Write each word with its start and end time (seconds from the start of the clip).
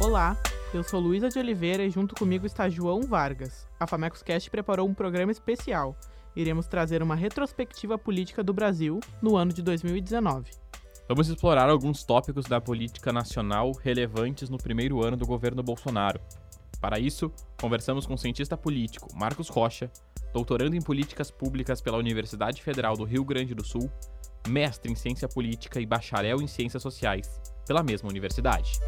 Olá, 0.00 0.34
eu 0.72 0.82
sou 0.82 0.98
Luísa 0.98 1.28
de 1.28 1.38
Oliveira 1.38 1.84
e 1.84 1.90
junto 1.90 2.14
comigo 2.14 2.46
está 2.46 2.70
João 2.70 3.02
Vargas. 3.02 3.68
A 3.78 3.86
Famecos 3.86 4.22
Cast 4.22 4.50
preparou 4.50 4.88
um 4.88 4.94
programa 4.94 5.30
especial. 5.30 5.94
Iremos 6.34 6.66
trazer 6.66 7.02
uma 7.02 7.14
retrospectiva 7.14 7.98
política 7.98 8.42
do 8.42 8.54
Brasil 8.54 8.98
no 9.20 9.36
ano 9.36 9.52
de 9.52 9.60
2019. 9.60 10.52
Vamos 11.06 11.28
explorar 11.28 11.68
alguns 11.68 12.02
tópicos 12.02 12.46
da 12.46 12.62
política 12.62 13.12
nacional 13.12 13.72
relevantes 13.72 14.48
no 14.48 14.56
primeiro 14.56 15.04
ano 15.04 15.18
do 15.18 15.26
governo 15.26 15.62
Bolsonaro. 15.62 16.18
Para 16.80 16.98
isso, 16.98 17.30
conversamos 17.60 18.06
com 18.06 18.14
o 18.14 18.18
cientista 18.18 18.56
político 18.56 19.14
Marcos 19.14 19.50
Rocha, 19.50 19.90
doutorando 20.32 20.74
em 20.74 20.80
políticas 20.80 21.30
públicas 21.30 21.82
pela 21.82 21.98
Universidade 21.98 22.62
Federal 22.62 22.96
do 22.96 23.04
Rio 23.04 23.22
Grande 23.22 23.54
do 23.54 23.62
Sul, 23.62 23.92
mestre 24.48 24.90
em 24.90 24.94
ciência 24.94 25.28
política 25.28 25.78
e 25.78 25.84
bacharel 25.84 26.40
em 26.40 26.46
ciências 26.46 26.82
sociais 26.82 27.38
pela 27.66 27.82
mesma 27.82 28.08
universidade. 28.08 28.80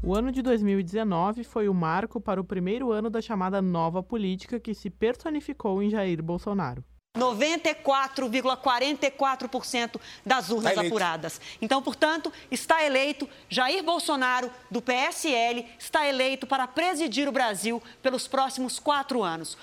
O 0.00 0.14
ano 0.14 0.30
de 0.30 0.42
2019 0.42 1.42
foi 1.42 1.68
o 1.68 1.74
marco 1.74 2.20
para 2.20 2.40
o 2.40 2.44
primeiro 2.44 2.92
ano 2.92 3.10
da 3.10 3.20
chamada 3.20 3.60
nova 3.60 4.00
política 4.00 4.60
que 4.60 4.72
se 4.72 4.88
personificou 4.88 5.82
em 5.82 5.90
Jair 5.90 6.22
Bolsonaro. 6.22 6.84
94,44% 7.16 10.00
das 10.24 10.50
urnas 10.50 10.74
tá 10.74 10.82
apuradas. 10.82 11.40
Então, 11.60 11.82
portanto, 11.82 12.32
está 12.48 12.84
eleito 12.84 13.28
Jair 13.48 13.82
Bolsonaro, 13.82 14.48
do 14.70 14.80
PSL, 14.80 15.66
está 15.76 16.06
eleito 16.06 16.46
para 16.46 16.68
presidir 16.68 17.28
o 17.28 17.32
Brasil 17.32 17.82
pelos 18.00 18.28
próximos 18.28 18.78
quatro 18.78 19.24
anos. 19.24 19.58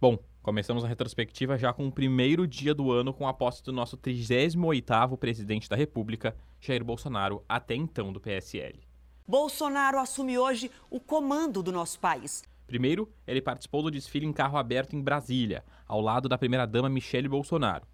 Bom, 0.00 0.18
começamos 0.42 0.82
a 0.82 0.88
retrospectiva 0.88 1.58
já 1.58 1.74
com 1.74 1.86
o 1.86 1.92
primeiro 1.92 2.46
dia 2.46 2.74
do 2.74 2.90
ano 2.90 3.12
com 3.12 3.28
a 3.28 3.34
posse 3.34 3.62
do 3.62 3.70
nosso 3.70 3.98
38º 3.98 5.18
presidente 5.18 5.68
da 5.68 5.76
República, 5.76 6.34
Jair 6.58 6.82
Bolsonaro, 6.82 7.44
até 7.46 7.74
então 7.74 8.10
do 8.10 8.18
PSL. 8.18 8.93
Bolsonaro 9.26 9.98
assume 9.98 10.38
hoje 10.38 10.70
o 10.90 11.00
comando 11.00 11.62
do 11.62 11.72
nosso 11.72 11.98
país. 11.98 12.42
Primeiro, 12.66 13.10
ele 13.26 13.40
participou 13.40 13.82
do 13.82 13.90
desfile 13.90 14.26
em 14.26 14.32
carro 14.32 14.58
aberto 14.58 14.94
em 14.94 15.00
Brasília, 15.00 15.64
ao 15.86 16.00
lado 16.00 16.28
da 16.28 16.36
primeira-dama 16.36 16.88
Michele 16.88 17.28
Bolsonaro 17.28 17.86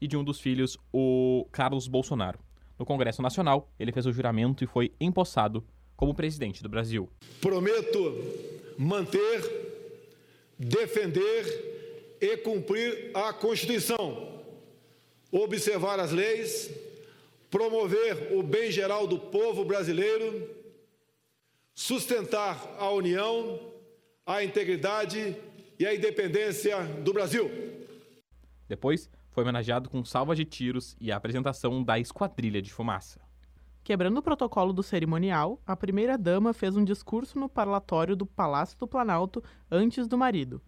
e 0.00 0.06
de 0.06 0.16
um 0.16 0.22
dos 0.22 0.40
filhos, 0.40 0.78
o 0.92 1.46
Carlos 1.50 1.88
Bolsonaro. 1.88 2.38
No 2.78 2.86
Congresso 2.86 3.20
Nacional, 3.20 3.68
ele 3.78 3.92
fez 3.92 4.06
o 4.06 4.12
juramento 4.12 4.62
e 4.62 4.66
foi 4.66 4.92
empossado 5.00 5.64
como 5.96 6.14
presidente 6.14 6.62
do 6.62 6.68
Brasil. 6.68 7.10
Prometo 7.40 8.14
manter, 8.78 9.42
defender 10.56 12.18
e 12.20 12.36
cumprir 12.36 13.10
a 13.14 13.32
Constituição, 13.32 14.40
observar 15.32 15.98
as 15.98 16.12
leis, 16.12 16.70
promover 17.50 18.36
o 18.36 18.42
bem 18.42 18.70
geral 18.70 19.06
do 19.06 19.18
povo 19.18 19.64
brasileiro 19.64 20.57
sustentar 21.78 22.74
a 22.76 22.90
união, 22.90 23.56
a 24.26 24.42
integridade 24.42 25.36
e 25.78 25.86
a 25.86 25.94
independência 25.94 26.82
do 27.04 27.12
Brasil. 27.12 27.48
Depois, 28.68 29.08
foi 29.30 29.44
homenageado 29.44 29.88
com 29.88 30.04
salva 30.04 30.34
de 30.34 30.44
tiros 30.44 30.96
e 31.00 31.12
a 31.12 31.16
apresentação 31.16 31.84
da 31.84 31.96
Esquadrilha 31.96 32.60
de 32.60 32.72
Fumaça. 32.72 33.20
Quebrando 33.84 34.18
o 34.18 34.22
protocolo 34.22 34.72
do 34.72 34.82
cerimonial, 34.82 35.62
a 35.64 35.76
primeira-dama 35.76 36.52
fez 36.52 36.76
um 36.76 36.84
discurso 36.84 37.38
no 37.38 37.48
parlatório 37.48 38.16
do 38.16 38.26
Palácio 38.26 38.76
do 38.76 38.88
Planalto 38.88 39.40
antes 39.70 40.08
do 40.08 40.18
marido. 40.18 40.60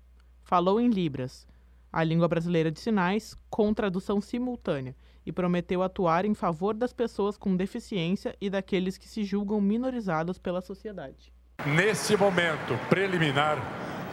Falou 0.45 0.81
em 0.81 0.89
Libras, 0.89 1.45
a 1.93 2.05
língua 2.05 2.29
brasileira 2.29 2.71
de 2.71 2.79
sinais, 2.79 3.37
com 3.51 3.75
tradução 3.75 4.21
simultânea, 4.21 4.95
e 5.25 5.33
prometeu 5.33 5.83
atuar 5.83 6.25
em 6.25 6.35
favor 6.35 6.75
das 6.75 6.93
pessoas 6.93 7.37
com 7.37 7.57
deficiência 7.57 8.37
e 8.41 8.49
daqueles 8.49 8.97
que 8.97 9.09
se 9.09 9.25
julgam 9.25 9.61
minorizados 9.61 10.39
pela 10.39 10.61
sociedade. 10.61 11.33
Nesse 11.67 12.17
momento 12.17 12.79
preliminar, 12.89 13.59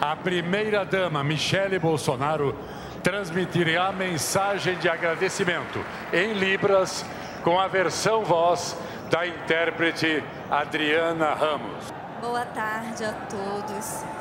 a 0.01 0.15
primeira-dama 0.15 1.23
Michele 1.23 1.79
Bolsonaro 1.79 2.55
transmitirá 3.01 3.87
a 3.87 3.91
mensagem 3.91 4.77
de 4.79 4.89
agradecimento 4.89 5.79
em 6.11 6.33
Libras 6.33 7.05
com 7.43 7.59
a 7.59 7.67
versão 7.67 8.23
voz 8.23 8.77
da 9.09 9.25
intérprete 9.25 10.21
Adriana 10.51 11.33
Ramos. 11.33 11.93
Boa 12.21 12.45
tarde 12.45 13.05
a 13.05 13.13
todos. 13.13 14.16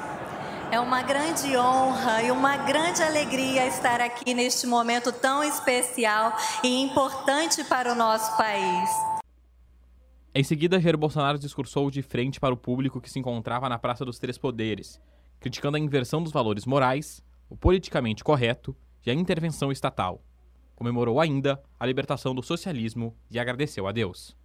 É 0.70 0.80
uma 0.80 1.00
grande 1.00 1.56
honra 1.56 2.24
e 2.24 2.30
uma 2.32 2.56
grande 2.56 3.00
alegria 3.00 3.68
estar 3.68 4.00
aqui 4.00 4.34
neste 4.34 4.66
momento 4.66 5.12
tão 5.12 5.44
especial 5.44 6.36
e 6.62 6.82
importante 6.82 7.62
para 7.62 7.92
o 7.92 7.94
nosso 7.94 8.36
país. 8.36 8.90
Em 10.34 10.42
seguida, 10.42 10.80
Jair 10.80 10.98
Bolsonaro 10.98 11.38
discursou 11.38 11.88
de 11.88 12.02
frente 12.02 12.40
para 12.40 12.52
o 12.52 12.56
público 12.56 13.00
que 13.00 13.08
se 13.08 13.18
encontrava 13.18 13.68
na 13.68 13.78
Praça 13.78 14.04
dos 14.04 14.18
Três 14.18 14.36
Poderes, 14.36 15.00
criticando 15.38 15.76
a 15.76 15.80
inversão 15.80 16.20
dos 16.20 16.32
valores 16.32 16.66
morais, 16.66 17.22
o 17.48 17.56
politicamente 17.56 18.24
correto 18.24 18.76
e 19.06 19.10
a 19.10 19.14
intervenção 19.14 19.70
estatal. 19.70 20.20
Comemorou 20.74 21.20
ainda 21.20 21.62
a 21.78 21.86
libertação 21.86 22.34
do 22.34 22.42
socialismo 22.42 23.16
e 23.30 23.38
agradeceu 23.38 23.86
a 23.86 23.92
Deus. 23.92 24.36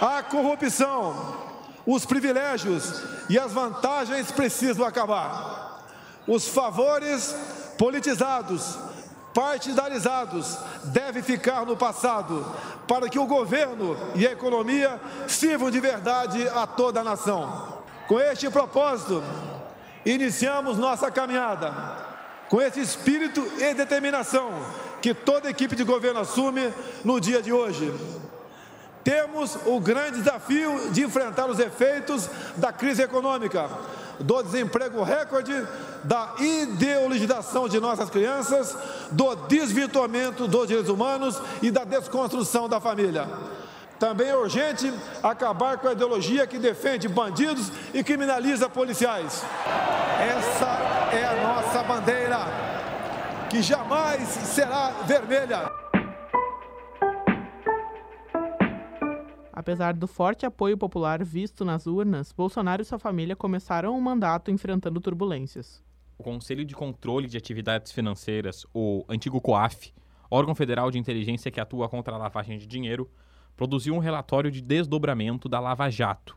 A 0.00 0.22
corrupção 0.22 1.55
os 1.86 2.04
privilégios 2.04 3.02
e 3.28 3.38
as 3.38 3.52
vantagens 3.52 4.32
precisam 4.32 4.84
acabar. 4.84 5.84
Os 6.26 6.48
favores 6.48 7.34
politizados, 7.78 8.76
partidarizados, 9.32 10.58
devem 10.84 11.22
ficar 11.22 11.64
no 11.64 11.76
passado, 11.76 12.44
para 12.88 13.08
que 13.08 13.18
o 13.18 13.26
governo 13.26 13.96
e 14.14 14.26
a 14.26 14.32
economia 14.32 15.00
sirvam 15.28 15.70
de 15.70 15.78
verdade 15.78 16.48
a 16.48 16.66
toda 16.66 17.00
a 17.00 17.04
nação. 17.04 17.76
Com 18.08 18.18
este 18.18 18.50
propósito, 18.50 19.22
iniciamos 20.04 20.78
nossa 20.78 21.10
caminhada, 21.10 21.72
com 22.48 22.60
esse 22.60 22.80
espírito 22.80 23.40
e 23.58 23.74
determinação 23.74 24.50
que 25.00 25.14
toda 25.14 25.50
equipe 25.50 25.76
de 25.76 25.84
governo 25.84 26.20
assume 26.20 26.72
no 27.04 27.20
dia 27.20 27.42
de 27.42 27.52
hoje. 27.52 27.92
Temos 29.06 29.56
o 29.64 29.78
grande 29.78 30.18
desafio 30.18 30.90
de 30.90 31.04
enfrentar 31.04 31.46
os 31.46 31.60
efeitos 31.60 32.28
da 32.56 32.72
crise 32.72 33.02
econômica, 33.02 33.70
do 34.18 34.42
desemprego 34.42 35.00
recorde, 35.04 35.54
da 36.02 36.34
ideologização 36.40 37.68
de 37.68 37.78
nossas 37.78 38.10
crianças, 38.10 38.76
do 39.12 39.36
desvirtuamento 39.46 40.48
dos 40.48 40.66
direitos 40.66 40.90
humanos 40.90 41.40
e 41.62 41.70
da 41.70 41.84
desconstrução 41.84 42.68
da 42.68 42.80
família. 42.80 43.28
Também 43.96 44.28
é 44.28 44.36
urgente 44.36 44.92
acabar 45.22 45.78
com 45.78 45.86
a 45.86 45.92
ideologia 45.92 46.44
que 46.44 46.58
defende 46.58 47.06
bandidos 47.06 47.70
e 47.94 48.02
criminaliza 48.02 48.68
policiais. 48.68 49.44
Essa 50.18 51.16
é 51.16 51.24
a 51.24 51.46
nossa 51.46 51.80
bandeira, 51.84 52.40
que 53.48 53.62
jamais 53.62 54.28
será 54.28 54.90
vermelha. 55.06 55.85
Apesar 59.56 59.94
do 59.94 60.06
forte 60.06 60.44
apoio 60.44 60.76
popular 60.76 61.24
visto 61.24 61.64
nas 61.64 61.86
urnas, 61.86 62.30
Bolsonaro 62.30 62.82
e 62.82 62.84
sua 62.84 62.98
família 62.98 63.34
começaram 63.34 63.96
o 63.96 64.02
mandato 64.02 64.50
enfrentando 64.50 65.00
turbulências. 65.00 65.82
O 66.18 66.22
Conselho 66.22 66.62
de 66.62 66.74
Controle 66.74 67.26
de 67.26 67.38
Atividades 67.38 67.90
Financeiras, 67.90 68.66
o 68.74 69.02
antigo 69.08 69.40
COAF, 69.40 69.94
órgão 70.30 70.54
federal 70.54 70.90
de 70.90 70.98
inteligência 70.98 71.50
que 71.50 71.58
atua 71.58 71.88
contra 71.88 72.14
a 72.14 72.18
lavagem 72.18 72.58
de 72.58 72.66
dinheiro, 72.66 73.10
produziu 73.56 73.94
um 73.94 73.98
relatório 73.98 74.50
de 74.50 74.60
desdobramento 74.60 75.48
da 75.48 75.58
Lava 75.58 75.88
Jato, 75.88 76.36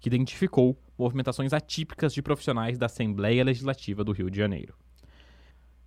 que 0.00 0.08
identificou 0.08 0.74
movimentações 0.96 1.52
atípicas 1.52 2.14
de 2.14 2.22
profissionais 2.22 2.78
da 2.78 2.86
Assembleia 2.86 3.44
Legislativa 3.44 4.02
do 4.02 4.12
Rio 4.12 4.30
de 4.30 4.38
Janeiro. 4.38 4.74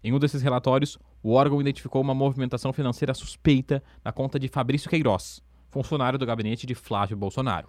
Em 0.04 0.14
um 0.14 0.20
desses 0.20 0.44
relatórios, 0.44 1.00
o 1.24 1.32
órgão 1.32 1.60
identificou 1.60 2.04
uma 2.04 2.14
movimentação 2.14 2.72
financeira 2.72 3.16
suspeita 3.16 3.82
na 4.06 4.12
conta 4.12 4.38
de 4.40 4.48
Fabrício 4.48 4.92
Queiroz, 4.92 5.42
funcionário 5.70 6.20
do 6.20 6.26
gabinete 6.26 6.66
de 6.66 6.76
Flávio 6.76 7.18
Bolsonaro. 7.18 7.68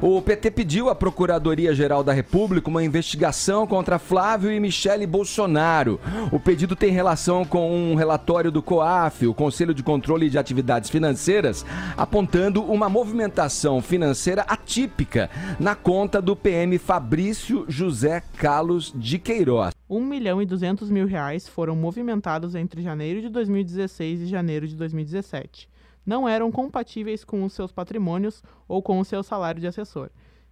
O 0.00 0.20
PT 0.20 0.50
pediu 0.50 0.88
à 0.88 0.94
Procuradoria-Geral 0.94 2.02
da 2.02 2.12
República 2.12 2.68
uma 2.68 2.82
investigação 2.82 3.66
contra 3.66 3.98
Flávio 3.98 4.50
e 4.50 4.58
Michele 4.58 5.06
Bolsonaro. 5.06 6.00
O 6.30 6.40
pedido 6.40 6.74
tem 6.74 6.90
relação 6.90 7.44
com 7.44 7.72
um 7.72 7.94
relatório 7.94 8.50
do 8.50 8.62
COAF, 8.62 9.26
o 9.26 9.34
Conselho 9.34 9.72
de 9.72 9.82
Controle 9.82 10.28
de 10.28 10.38
Atividades 10.38 10.90
Financeiras, 10.90 11.64
apontando 11.96 12.62
uma 12.62 12.88
movimentação 12.88 13.80
financeira 13.80 14.42
atípica 14.42 15.30
na 15.58 15.74
conta 15.74 16.20
do 16.20 16.34
PM 16.34 16.76
Fabrício 16.78 17.64
José 17.68 18.22
Carlos 18.36 18.92
de 18.94 19.18
Queiroz. 19.18 19.72
1 19.88 20.00
milhão 20.04 20.42
e 20.42 20.46
200 20.46 20.90
mil 20.90 21.06
reais 21.06 21.46
foram 21.46 21.76
movimentados 21.76 22.54
entre 22.54 22.82
janeiro 22.82 23.20
de 23.20 23.28
2016 23.28 24.22
e 24.22 24.26
janeiro 24.26 24.66
de 24.66 24.74
2017 24.74 25.71
não 26.04 26.28
eram 26.28 26.50
compatíveis 26.50 27.24
com 27.24 27.44
os 27.44 27.52
seus 27.52 27.72
patrimônios 27.72 28.42
ou 28.66 28.82
com 28.82 28.98
o 28.98 29.04
seu 29.04 29.22
salário 29.22 29.60
de 29.60 29.66
assessor, 29.66 30.10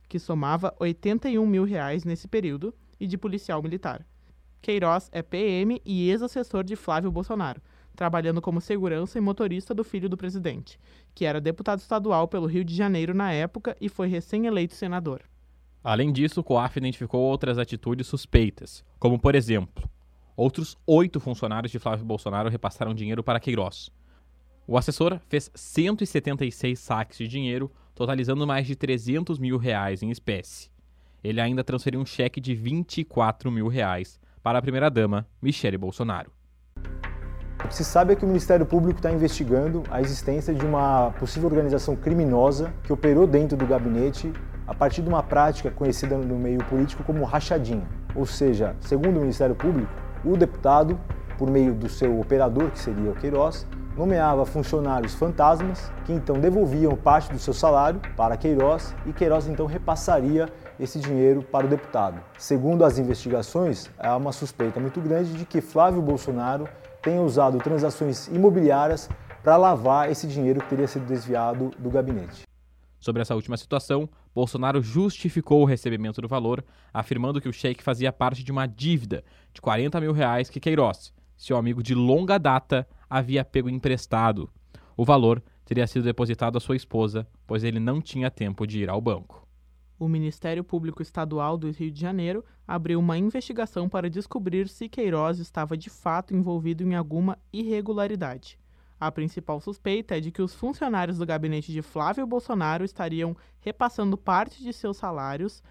que 0.09 0.19
somava 0.19 0.75
81 0.79 1.47
mil 1.47 1.65
reais 1.65 2.05
nesse 2.05 2.29
período, 2.29 2.75
e 3.01 3.07
de 3.07 3.17
policial 3.17 3.63
militar. 3.63 4.07
Queiroz 4.61 5.09
é 5.11 5.23
PM 5.23 5.81
e 5.87 6.11
ex-assessor 6.11 6.63
de 6.63 6.77
Flávio 6.77 7.11
Bolsonaro. 7.11 7.63
trabalhando 7.97 8.41
como 8.41 8.61
segurança 8.61 9.19
e 9.19 9.21
motorista 9.21 9.75
do 9.75 9.85
filho 9.85 10.09
do 10.09 10.17
presidente, 10.17 10.79
que 11.15 11.27
era 11.27 11.41
deputado 11.41 11.81
estadual 11.81 12.27
pelo 12.29 12.47
Rio 12.47 12.65
de 12.65 12.75
Janeiro 12.75 13.13
na 13.13 13.31
época 13.31 13.77
e 13.81 13.91
foi 13.91 14.09
recém-eleito 14.09 14.75
senador. 14.75 15.23
Além 15.85 16.11
disso, 16.11 16.41
o 16.41 16.45
COAF 16.45 16.79
identificou 16.79 17.21
outras 17.21 17.59
atitudes 17.59 18.07
suspeitas, 18.07 18.83
como, 18.99 19.19
por 19.19 19.35
exemplo, 19.35 19.87
outros 20.35 20.79
oito 20.87 21.21
funcionários 21.21 21.73
de 21.73 21.79
Flávio 21.79 22.05
Bolsonaro 22.05 22.49
repassaram 22.49 22.95
dinheiro 22.95 23.23
para 23.23 23.41
Queiroz. 23.41 23.91
O 24.71 24.79
assessor 24.79 25.19
fez 25.29 25.51
176 25.53 26.79
saques 26.79 27.19
de 27.19 27.27
dinheiro, 27.27 27.73
totalizando 27.93 28.47
mais 28.47 28.69
de 28.69 28.77
300 28.77 29.37
mil 29.37 29.59
reais 29.59 30.01
em 30.01 30.13
espécie. 30.13 30.71
Ele 31.25 31.41
ainda 31.41 31.65
transferiu 31.65 31.99
um 31.99 32.07
cheque 32.07 32.41
de 32.41 32.55
24 32.55 33.51
mil 33.51 33.67
reais 33.67 34.21
para 34.41 34.61
a 34.61 34.63
primeira-dama, 34.63 35.27
Michele 35.43 35.77
Bolsonaro. 35.77 36.31
O 37.65 37.67
que 37.67 37.75
se 37.75 37.85
sabe 37.85 38.13
é 38.13 38.17
que 38.17 38.25
o 38.25 38.29
Ministério 38.29 38.65
Público 38.65 39.01
está 39.01 39.11
investigando 39.11 39.83
a 39.91 40.01
existência 40.01 40.55
de 40.55 40.65
uma 40.65 41.11
possível 41.19 41.49
organização 41.49 41.97
criminosa 41.97 42.73
que 42.85 42.93
operou 42.93 43.27
dentro 43.27 43.59
do 43.59 43.67
gabinete 43.67 44.33
a 44.69 44.73
partir 44.73 45.03
de 45.03 45.09
uma 45.09 45.21
prática 45.25 45.73
conhecida 45.73 46.17
no 46.17 46.39
meio 46.39 46.65
político 46.67 47.03
como 47.03 47.25
rachadinha. 47.25 47.89
Ou 48.15 48.25
seja, 48.25 48.77
segundo 48.79 49.17
o 49.17 49.21
Ministério 49.21 49.57
Público, 49.57 49.93
o 50.25 50.37
deputado, 50.37 50.97
por 51.37 51.51
meio 51.51 51.75
do 51.75 51.89
seu 51.89 52.21
operador, 52.21 52.71
que 52.71 52.79
seria 52.79 53.11
o 53.11 53.17
Queiroz, 53.17 53.67
nomeava 53.97 54.47
funcionários 54.47 55.15
fantasmas 55.15 55.91
que 56.05 56.13
então 56.13 56.39
devolviam 56.39 56.97
parte 56.97 57.33
do 57.33 57.39
seu 57.39 57.53
salário 57.53 58.01
para 58.17 58.37
Queiroz 58.37 58.95
e 59.07 59.13
Queiroz 59.13 59.47
então 59.47 59.67
repassaria 59.67 60.49
esse 60.79 60.99
dinheiro 60.99 61.43
para 61.43 61.67
o 61.67 61.69
deputado. 61.69 62.21
Segundo 62.39 62.85
as 62.85 62.99
investigações, 62.99 63.91
há 63.99 64.17
uma 64.17 64.33
suspeita 64.33 64.81
muito 64.81 65.01
grande 65.01 65.35
de 65.35 65.45
que 65.45 65.61
Flávio 65.61 66.01
Bolsonaro 66.01 66.69
tenha 67.03 67.21
usado 67.21 67.59
transações 67.59 68.29
imobiliárias 68.29 69.09
para 69.43 69.57
lavar 69.57 70.11
esse 70.11 70.27
dinheiro 70.27 70.61
que 70.61 70.69
teria 70.69 70.87
sido 70.87 71.07
desviado 71.07 71.71
do 71.79 71.91
gabinete. 71.91 72.43
Sobre 72.99 73.23
essa 73.23 73.35
última 73.35 73.57
situação, 73.57 74.09
Bolsonaro 74.35 74.83
justificou 74.83 75.63
o 75.63 75.65
recebimento 75.65 76.21
do 76.21 76.29
valor, 76.29 76.63
afirmando 76.93 77.41
que 77.41 77.49
o 77.49 77.53
cheque 77.53 77.83
fazia 77.83 78.13
parte 78.13 78.45
de 78.45 78.53
uma 78.53 78.67
dívida 78.67 79.25
de 79.55 79.61
40 79.61 79.99
mil 80.01 80.13
reais 80.13 80.51
que 80.51 80.61
Queiroz, 80.61 81.13
seu 81.37 81.57
amigo 81.57 81.83
de 81.83 81.95
longa 81.95 82.39
data, 82.39 82.87
havia 83.11 83.45
pego 83.45 83.69
emprestado. 83.69 84.49
O 84.97 85.05
valor 85.05 85.43
teria 85.65 85.87
sido 85.87 86.05
depositado 86.05 86.57
à 86.57 86.61
sua 86.61 86.77
esposa, 86.77 87.27
pois 87.47 87.65
ele 87.65 87.81
não 87.81 88.01
tinha 88.01 88.31
tempo 88.31 88.67
de 88.67 88.81
ir 88.81 88.89
ao 88.89 89.01
banco. 89.01 89.47
O 89.99 90.09
Ministério 90.09 90.65
Público 90.65 91.03
Estadual 91.03 91.59
do 91.59 91.71
Rio 91.71 91.91
de 91.91 92.01
Janeiro 92.01 92.45
abriu 92.67 92.99
uma 92.99 93.19
investigação 93.19 93.89
para 93.89 94.09
descobrir 94.09 94.69
se 94.69 94.89
Queiroz 94.89 95.39
estava 95.39 95.77
de 95.77 95.91
fato 95.91 96.35
envolvido 96.35 96.85
em 96.85 96.95
alguma 96.95 97.37
irregularidade. 97.53 98.59
A 98.99 99.11
principal 99.11 99.61
suspeita 99.61 100.17
é 100.17 100.21
de 100.21 100.31
que 100.31 100.43
os 100.43 100.55
funcionários 100.55 101.19
do 101.19 101.27
gabinete 101.27 101.73
de 101.73 101.83
Flávio 101.83 102.27
Bolsonaro 102.27 102.85
estariam 102.85 103.37
repassando 103.61 104.17
parte 104.17 104.63
de 104.63 104.73
seus 104.73 104.97
salários 104.97 105.63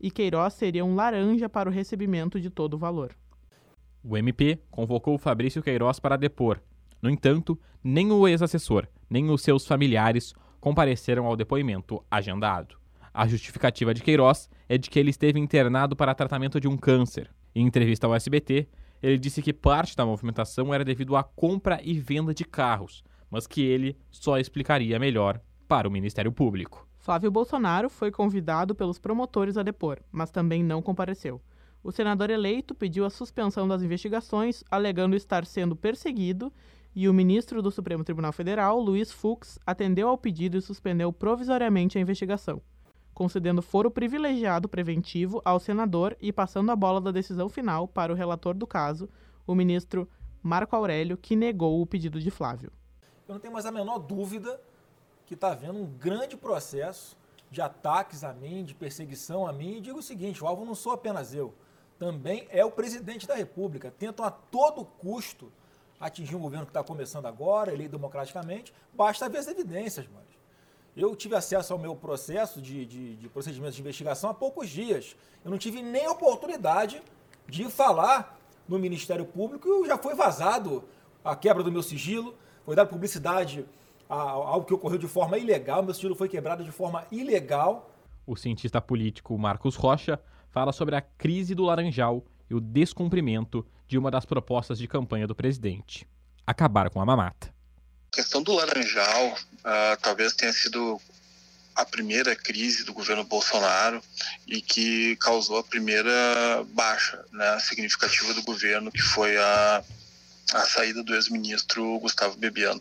e 0.00 0.10
Queiroz 0.10 0.54
seria 0.54 0.84
um 0.84 0.94
laranja 0.94 1.48
para 1.48 1.68
o 1.68 1.72
recebimento 1.72 2.40
de 2.40 2.50
todo 2.50 2.74
o 2.74 2.78
valor. 2.78 3.14
O 4.02 4.16
MP 4.16 4.60
convocou 4.70 5.18
Fabrício 5.18 5.62
Queiroz 5.62 5.98
para 5.98 6.16
depor. 6.16 6.60
No 7.00 7.10
entanto, 7.10 7.58
nem 7.82 8.10
o 8.10 8.26
ex-assessor, 8.26 8.86
nem 9.08 9.30
os 9.30 9.42
seus 9.42 9.66
familiares 9.66 10.34
compareceram 10.60 11.26
ao 11.26 11.36
depoimento 11.36 12.04
agendado. 12.10 12.76
A 13.14 13.26
justificativa 13.26 13.94
de 13.94 14.02
Queiroz 14.02 14.50
é 14.68 14.76
de 14.76 14.90
que 14.90 14.98
ele 14.98 15.10
esteve 15.10 15.38
internado 15.38 15.96
para 15.96 16.14
tratamento 16.14 16.60
de 16.60 16.68
um 16.68 16.76
câncer. 16.76 17.30
Em 17.54 17.66
entrevista 17.66 18.06
ao 18.06 18.14
SBT, 18.14 18.68
ele 19.02 19.18
disse 19.18 19.40
que 19.40 19.52
parte 19.52 19.96
da 19.96 20.04
movimentação 20.04 20.74
era 20.74 20.84
devido 20.84 21.16
à 21.16 21.22
compra 21.22 21.80
e 21.82 21.98
venda 21.98 22.34
de 22.34 22.44
carros, 22.44 23.02
mas 23.30 23.46
que 23.46 23.62
ele 23.62 23.96
só 24.10 24.38
explicaria 24.38 24.98
melhor 24.98 25.40
para 25.68 25.88
o 25.88 25.90
Ministério 25.90 26.32
Público. 26.32 26.86
Flávio 26.98 27.30
Bolsonaro 27.30 27.88
foi 27.88 28.10
convidado 28.10 28.74
pelos 28.74 28.98
promotores 28.98 29.56
a 29.56 29.62
depor, 29.62 30.00
mas 30.10 30.30
também 30.30 30.62
não 30.62 30.82
compareceu. 30.82 31.40
O 31.82 31.92
senador 31.92 32.30
eleito 32.30 32.74
pediu 32.74 33.04
a 33.04 33.10
suspensão 33.10 33.68
das 33.68 33.80
investigações, 33.80 34.64
alegando 34.68 35.14
estar 35.14 35.46
sendo 35.46 35.76
perseguido, 35.76 36.52
e 36.96 37.08
o 37.08 37.14
ministro 37.14 37.62
do 37.62 37.70
Supremo 37.70 38.02
Tribunal 38.02 38.32
Federal, 38.32 38.80
Luiz 38.80 39.12
Fux, 39.12 39.58
atendeu 39.64 40.08
ao 40.08 40.18
pedido 40.18 40.56
e 40.56 40.62
suspendeu 40.62 41.12
provisoriamente 41.12 41.96
a 41.96 42.00
investigação 42.00 42.60
concedendo 43.16 43.62
foro 43.62 43.90
privilegiado 43.90 44.68
preventivo 44.68 45.40
ao 45.42 45.58
senador 45.58 46.14
e 46.20 46.30
passando 46.30 46.70
a 46.70 46.76
bola 46.76 47.00
da 47.00 47.10
decisão 47.10 47.48
final 47.48 47.88
para 47.88 48.12
o 48.12 48.14
relator 48.14 48.54
do 48.54 48.66
caso, 48.66 49.08
o 49.46 49.54
ministro 49.54 50.06
Marco 50.42 50.76
Aurélio, 50.76 51.16
que 51.16 51.34
negou 51.34 51.80
o 51.80 51.86
pedido 51.86 52.20
de 52.20 52.30
Flávio. 52.30 52.70
Eu 53.26 53.32
não 53.32 53.40
tenho 53.40 53.54
mais 53.54 53.64
a 53.64 53.72
menor 53.72 54.00
dúvida 54.00 54.60
que 55.24 55.32
está 55.32 55.52
havendo 55.52 55.78
um 55.78 55.86
grande 55.86 56.36
processo 56.36 57.16
de 57.50 57.62
ataques 57.62 58.22
a 58.22 58.34
mim, 58.34 58.62
de 58.62 58.74
perseguição 58.74 59.46
a 59.46 59.52
mim. 59.52 59.78
E 59.78 59.80
digo 59.80 60.00
o 60.00 60.02
seguinte: 60.02 60.44
o 60.44 60.46
alvo 60.46 60.66
não 60.66 60.74
sou 60.74 60.92
apenas 60.92 61.32
eu, 61.32 61.54
também 61.98 62.46
é 62.50 62.62
o 62.66 62.70
presidente 62.70 63.26
da 63.26 63.34
República. 63.34 63.90
Tentam 63.90 64.26
a 64.26 64.30
todo 64.30 64.84
custo 64.84 65.50
atingir 66.00 66.36
um 66.36 66.40
governo 66.40 66.66
que 66.66 66.70
está 66.70 66.82
começando 66.82 67.26
agora, 67.26 67.72
eleito 67.72 67.92
democraticamente. 67.92 68.72
Basta 68.92 69.28
ver 69.28 69.38
as 69.38 69.48
evidências, 69.48 70.06
mano. 70.06 70.26
Eu 70.96 71.14
tive 71.14 71.36
acesso 71.36 71.72
ao 71.72 71.78
meu 71.78 71.94
processo 71.94 72.60
de, 72.60 72.86
de, 72.86 73.16
de 73.16 73.28
procedimento 73.28 73.74
de 73.74 73.80
investigação 73.80 74.30
há 74.30 74.34
poucos 74.34 74.70
dias. 74.70 75.14
Eu 75.44 75.50
não 75.50 75.58
tive 75.58 75.82
nem 75.82 76.08
oportunidade 76.08 77.02
de 77.46 77.64
falar 77.64 78.38
no 78.66 78.78
Ministério 78.78 79.26
Público 79.26 79.84
e 79.84 79.88
já 79.88 79.98
foi 79.98 80.14
vazado 80.14 80.84
a 81.24 81.36
quebra 81.36 81.62
do 81.62 81.70
meu 81.70 81.82
sigilo, 81.82 82.34
foi 82.64 82.74
dada 82.74 82.88
publicidade 82.88 83.66
a 84.08 84.14
algo 84.14 84.64
que 84.64 84.72
ocorreu 84.74 84.98
de 84.98 85.08
forma 85.08 85.36
ilegal, 85.36 85.82
meu 85.82 85.92
sigilo 85.92 86.14
foi 86.14 86.28
quebrado 86.28 86.64
de 86.64 86.70
forma 86.70 87.04
ilegal. 87.10 87.90
O 88.26 88.36
cientista 88.36 88.80
político 88.80 89.36
Marcos 89.36 89.76
Rocha 89.76 90.20
fala 90.50 90.72
sobre 90.72 90.96
a 90.96 91.00
crise 91.00 91.54
do 91.54 91.64
Laranjal 91.64 92.24
e 92.48 92.54
o 92.54 92.60
descumprimento 92.60 93.66
de 93.88 93.98
uma 93.98 94.10
das 94.10 94.24
propostas 94.24 94.78
de 94.78 94.86
campanha 94.86 95.26
do 95.26 95.34
presidente: 95.34 96.06
acabar 96.46 96.90
com 96.90 97.00
a 97.00 97.06
mamata. 97.06 97.54
A 98.12 98.16
questão 98.16 98.42
do 98.42 98.52
Laranjal 98.52 99.28
uh, 99.28 100.00
talvez 100.00 100.34
tenha 100.34 100.52
sido 100.52 101.00
a 101.74 101.84
primeira 101.84 102.34
crise 102.34 102.84
do 102.84 102.94
governo 102.94 103.22
Bolsonaro 103.24 104.00
e 104.46 104.62
que 104.62 105.14
causou 105.16 105.58
a 105.58 105.64
primeira 105.64 106.64
baixa 106.72 107.22
né, 107.30 107.58
significativa 107.60 108.32
do 108.32 108.42
governo, 108.42 108.90
que 108.90 109.02
foi 109.02 109.36
a, 109.36 109.84
a 110.54 110.60
saída 110.60 111.02
do 111.02 111.14
ex-ministro 111.14 111.98
Gustavo 111.98 112.38
Bebiano 112.38 112.80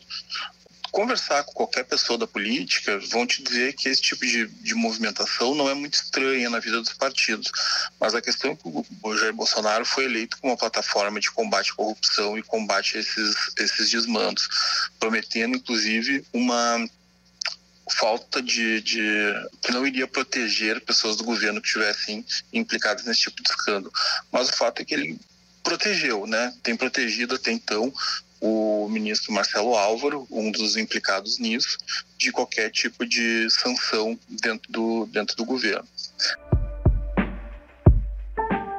conversar 0.96 1.44
com 1.44 1.52
qualquer 1.52 1.84
pessoa 1.84 2.18
da 2.18 2.26
política, 2.26 2.98
vão 3.12 3.28
te 3.28 3.44
dizer 3.44 3.74
que 3.74 3.90
esse 3.90 4.02
tipo 4.02 4.26
de, 4.26 4.48
de 4.48 4.74
movimentação 4.74 5.54
não 5.54 5.70
é 5.70 5.74
muito 5.74 5.96
estranha 5.96 6.50
na 6.50 6.58
vida 6.60 6.80
dos 6.80 6.94
partidos. 6.94 7.52
Mas 8.00 8.16
a 8.16 8.22
questão 8.22 8.52
é 8.52 8.56
que 8.56 8.64
o 9.04 9.18
Jair 9.18 9.34
Bolsonaro 9.34 9.86
foi 9.86 10.06
eleito 10.06 10.38
como 10.40 10.54
uma 10.54 10.58
plataforma 10.58 11.20
de 11.20 11.30
combate 11.32 11.72
à 11.72 11.76
corrupção 11.76 12.38
e 12.38 12.44
combate 12.44 12.96
a 12.96 13.02
esses, 13.02 13.36
esses 13.58 13.92
desmandos, 13.92 14.48
prometendo, 14.98 15.58
inclusive, 15.58 16.26
uma 16.32 16.88
falta 18.00 18.42
de, 18.42 18.80
de, 18.80 19.34
que 19.62 19.74
não 19.74 19.86
iria 19.86 20.08
proteger 20.08 20.80
pessoas 20.80 21.18
do 21.18 21.26
governo 21.26 21.62
que 21.62 21.68
estivessem 21.68 22.26
implicadas 22.54 23.04
nesse 23.04 23.20
tipo 23.20 23.44
de 23.44 23.50
escândalo. 23.50 23.92
Mas 24.32 24.48
o 24.48 24.54
fato 24.54 24.82
é 24.82 24.86
que 24.86 24.94
ele 24.94 25.20
protegeu, 25.62 26.26
né? 26.26 26.54
Tem 26.64 26.74
protegido 26.74 27.36
até 27.36 27.52
então 27.52 27.94
o 28.46 28.88
ministro 28.88 29.34
Marcelo 29.34 29.76
Álvaro, 29.76 30.28
um 30.30 30.52
dos 30.52 30.78
implicados 30.78 31.40
nisso, 31.40 31.80
de 32.18 32.32
qualquer 32.32 32.70
tipo 32.70 33.06
de 33.06 33.50
sanção 33.50 34.18
dentro 34.30 34.72
do, 34.72 35.06
dentro 35.08 35.36
do 35.36 35.44
governo. 35.44 35.88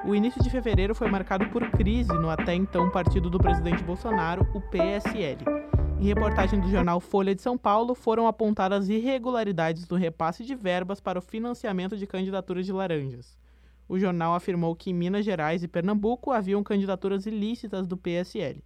O 0.04 0.14
início 0.14 0.40
de 0.40 0.48
fevereiro 0.48 0.94
foi 0.94 1.10
marcado 1.10 1.48
por 1.48 1.68
crise 1.72 2.12
no 2.12 2.30
até 2.30 2.54
então 2.54 2.88
partido 2.90 3.28
do 3.28 3.38
presidente 3.38 3.82
Bolsonaro, 3.82 4.46
o 4.54 4.60
PSL. 4.60 5.44
Em 5.98 6.06
reportagem 6.06 6.60
do 6.60 6.70
jornal 6.70 7.00
Folha 7.00 7.34
de 7.34 7.42
São 7.42 7.58
Paulo, 7.58 7.92
foram 7.92 8.28
apontadas 8.28 8.88
irregularidades 8.88 9.88
no 9.88 9.96
repasse 9.96 10.44
de 10.44 10.54
verbas 10.54 11.00
para 11.00 11.18
o 11.18 11.22
financiamento 11.22 11.96
de 11.96 12.06
candidaturas 12.06 12.64
de 12.64 12.72
laranjas. 12.72 13.36
O 13.88 13.98
jornal 13.98 14.34
afirmou 14.34 14.76
que 14.76 14.90
em 14.90 14.94
Minas 14.94 15.24
Gerais 15.24 15.64
e 15.64 15.68
Pernambuco 15.68 16.30
haviam 16.30 16.62
candidaturas 16.62 17.26
ilícitas 17.26 17.84
do 17.86 17.96
PSL. 17.96 18.62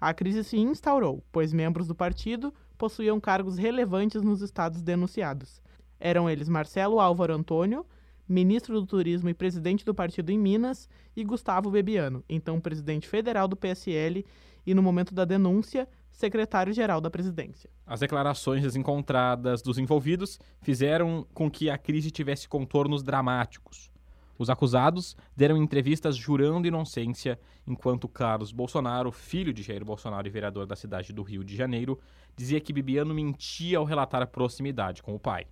A 0.00 0.14
crise 0.14 0.44
se 0.44 0.56
instaurou, 0.56 1.24
pois 1.32 1.52
membros 1.52 1.88
do 1.88 1.94
partido 1.94 2.54
possuíam 2.76 3.18
cargos 3.18 3.58
relevantes 3.58 4.22
nos 4.22 4.42
estados 4.42 4.80
denunciados. 4.80 5.60
Eram 5.98 6.30
eles 6.30 6.48
Marcelo 6.48 7.00
Álvaro 7.00 7.34
Antônio, 7.34 7.84
ministro 8.28 8.80
do 8.80 8.86
Turismo 8.86 9.28
e 9.28 9.34
presidente 9.34 9.84
do 9.84 9.94
partido 9.94 10.30
em 10.30 10.38
Minas, 10.38 10.88
e 11.16 11.24
Gustavo 11.24 11.68
Bebiano, 11.68 12.22
então 12.28 12.60
presidente 12.60 13.08
federal 13.08 13.48
do 13.48 13.56
PSL 13.56 14.24
e, 14.64 14.72
no 14.72 14.82
momento 14.82 15.12
da 15.12 15.24
denúncia, 15.24 15.88
secretário-geral 16.12 17.00
da 17.00 17.10
presidência. 17.10 17.68
As 17.84 17.98
declarações 17.98 18.62
desencontradas 18.62 19.62
dos 19.62 19.78
envolvidos 19.78 20.38
fizeram 20.60 21.26
com 21.34 21.50
que 21.50 21.68
a 21.68 21.76
crise 21.76 22.12
tivesse 22.12 22.48
contornos 22.48 23.02
dramáticos. 23.02 23.90
Os 24.38 24.48
acusados 24.48 25.16
deram 25.36 25.56
entrevistas 25.56 26.16
jurando 26.16 26.68
inocência, 26.68 27.40
enquanto 27.66 28.06
Carlos 28.06 28.52
Bolsonaro, 28.52 29.10
filho 29.10 29.52
de 29.52 29.64
Jair 29.64 29.84
Bolsonaro 29.84 30.28
e 30.28 30.30
vereador 30.30 30.64
da 30.64 30.76
cidade 30.76 31.12
do 31.12 31.24
Rio 31.24 31.42
de 31.42 31.56
Janeiro, 31.56 31.98
dizia 32.36 32.60
que 32.60 32.72
Bibiano 32.72 33.12
mentia 33.12 33.78
ao 33.78 33.84
relatar 33.84 34.22
a 34.22 34.26
proximidade 34.28 35.02
com 35.02 35.12
o 35.12 35.18
pai. 35.18 35.48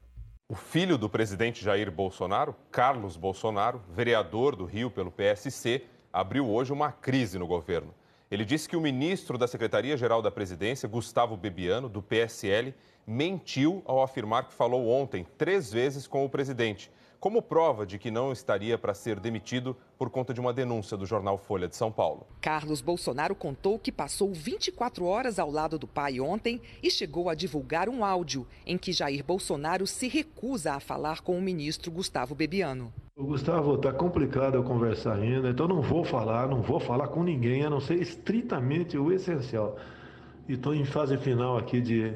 O 0.48 0.54
filho 0.54 0.96
do 0.96 1.10
presidente 1.10 1.64
Jair 1.64 1.90
Bolsonaro, 1.90 2.54
Carlos 2.70 3.16
Bolsonaro, 3.16 3.82
vereador 3.90 4.54
do 4.54 4.64
Rio 4.64 4.88
pelo 4.88 5.10
PSC, 5.10 5.82
abriu 6.12 6.48
hoje 6.48 6.72
uma 6.72 6.92
crise 6.92 7.40
no 7.40 7.46
governo. 7.48 7.92
Ele 8.30 8.44
disse 8.44 8.68
que 8.68 8.76
o 8.76 8.80
ministro 8.80 9.36
da 9.36 9.48
Secretaria-Geral 9.48 10.22
da 10.22 10.30
Presidência, 10.30 10.88
Gustavo 10.88 11.36
Bebiano, 11.36 11.88
do 11.88 12.00
PSL, 12.00 12.72
mentiu 13.04 13.82
ao 13.84 14.00
afirmar 14.00 14.46
que 14.46 14.54
falou 14.54 14.88
ontem 14.88 15.26
três 15.36 15.72
vezes 15.72 16.06
com 16.06 16.24
o 16.24 16.30
presidente 16.30 16.88
como 17.26 17.42
prova 17.42 17.84
de 17.84 17.98
que 17.98 18.08
não 18.08 18.30
estaria 18.30 18.78
para 18.78 18.94
ser 18.94 19.18
demitido 19.18 19.76
por 19.98 20.08
conta 20.10 20.32
de 20.32 20.40
uma 20.40 20.52
denúncia 20.52 20.96
do 20.96 21.04
jornal 21.04 21.36
Folha 21.36 21.66
de 21.66 21.74
São 21.74 21.90
Paulo. 21.90 22.24
Carlos 22.40 22.80
Bolsonaro 22.80 23.34
contou 23.34 23.80
que 23.80 23.90
passou 23.90 24.32
24 24.32 25.04
horas 25.04 25.40
ao 25.40 25.50
lado 25.50 25.76
do 25.76 25.88
pai 25.88 26.20
ontem 26.20 26.60
e 26.80 26.88
chegou 26.88 27.28
a 27.28 27.34
divulgar 27.34 27.88
um 27.88 28.04
áudio 28.04 28.46
em 28.64 28.78
que 28.78 28.92
Jair 28.92 29.24
Bolsonaro 29.24 29.88
se 29.88 30.06
recusa 30.06 30.74
a 30.74 30.78
falar 30.78 31.20
com 31.20 31.36
o 31.36 31.42
ministro 31.42 31.90
Gustavo 31.90 32.32
Bebiano. 32.32 32.92
O 33.16 33.24
Gustavo, 33.24 33.74
está 33.74 33.92
complicado 33.92 34.54
eu 34.54 34.62
conversar 34.62 35.16
ainda, 35.16 35.50
então 35.50 35.66
não 35.66 35.82
vou 35.82 36.04
falar, 36.04 36.46
não 36.46 36.62
vou 36.62 36.78
falar 36.78 37.08
com 37.08 37.24
ninguém, 37.24 37.64
a 37.64 37.70
não 37.70 37.80
ser 37.80 38.00
estritamente 38.00 38.96
o 38.96 39.10
essencial. 39.10 39.76
E 40.48 40.52
estou 40.52 40.72
em 40.72 40.84
fase 40.84 41.18
final 41.18 41.58
aqui 41.58 41.80
de, 41.80 42.14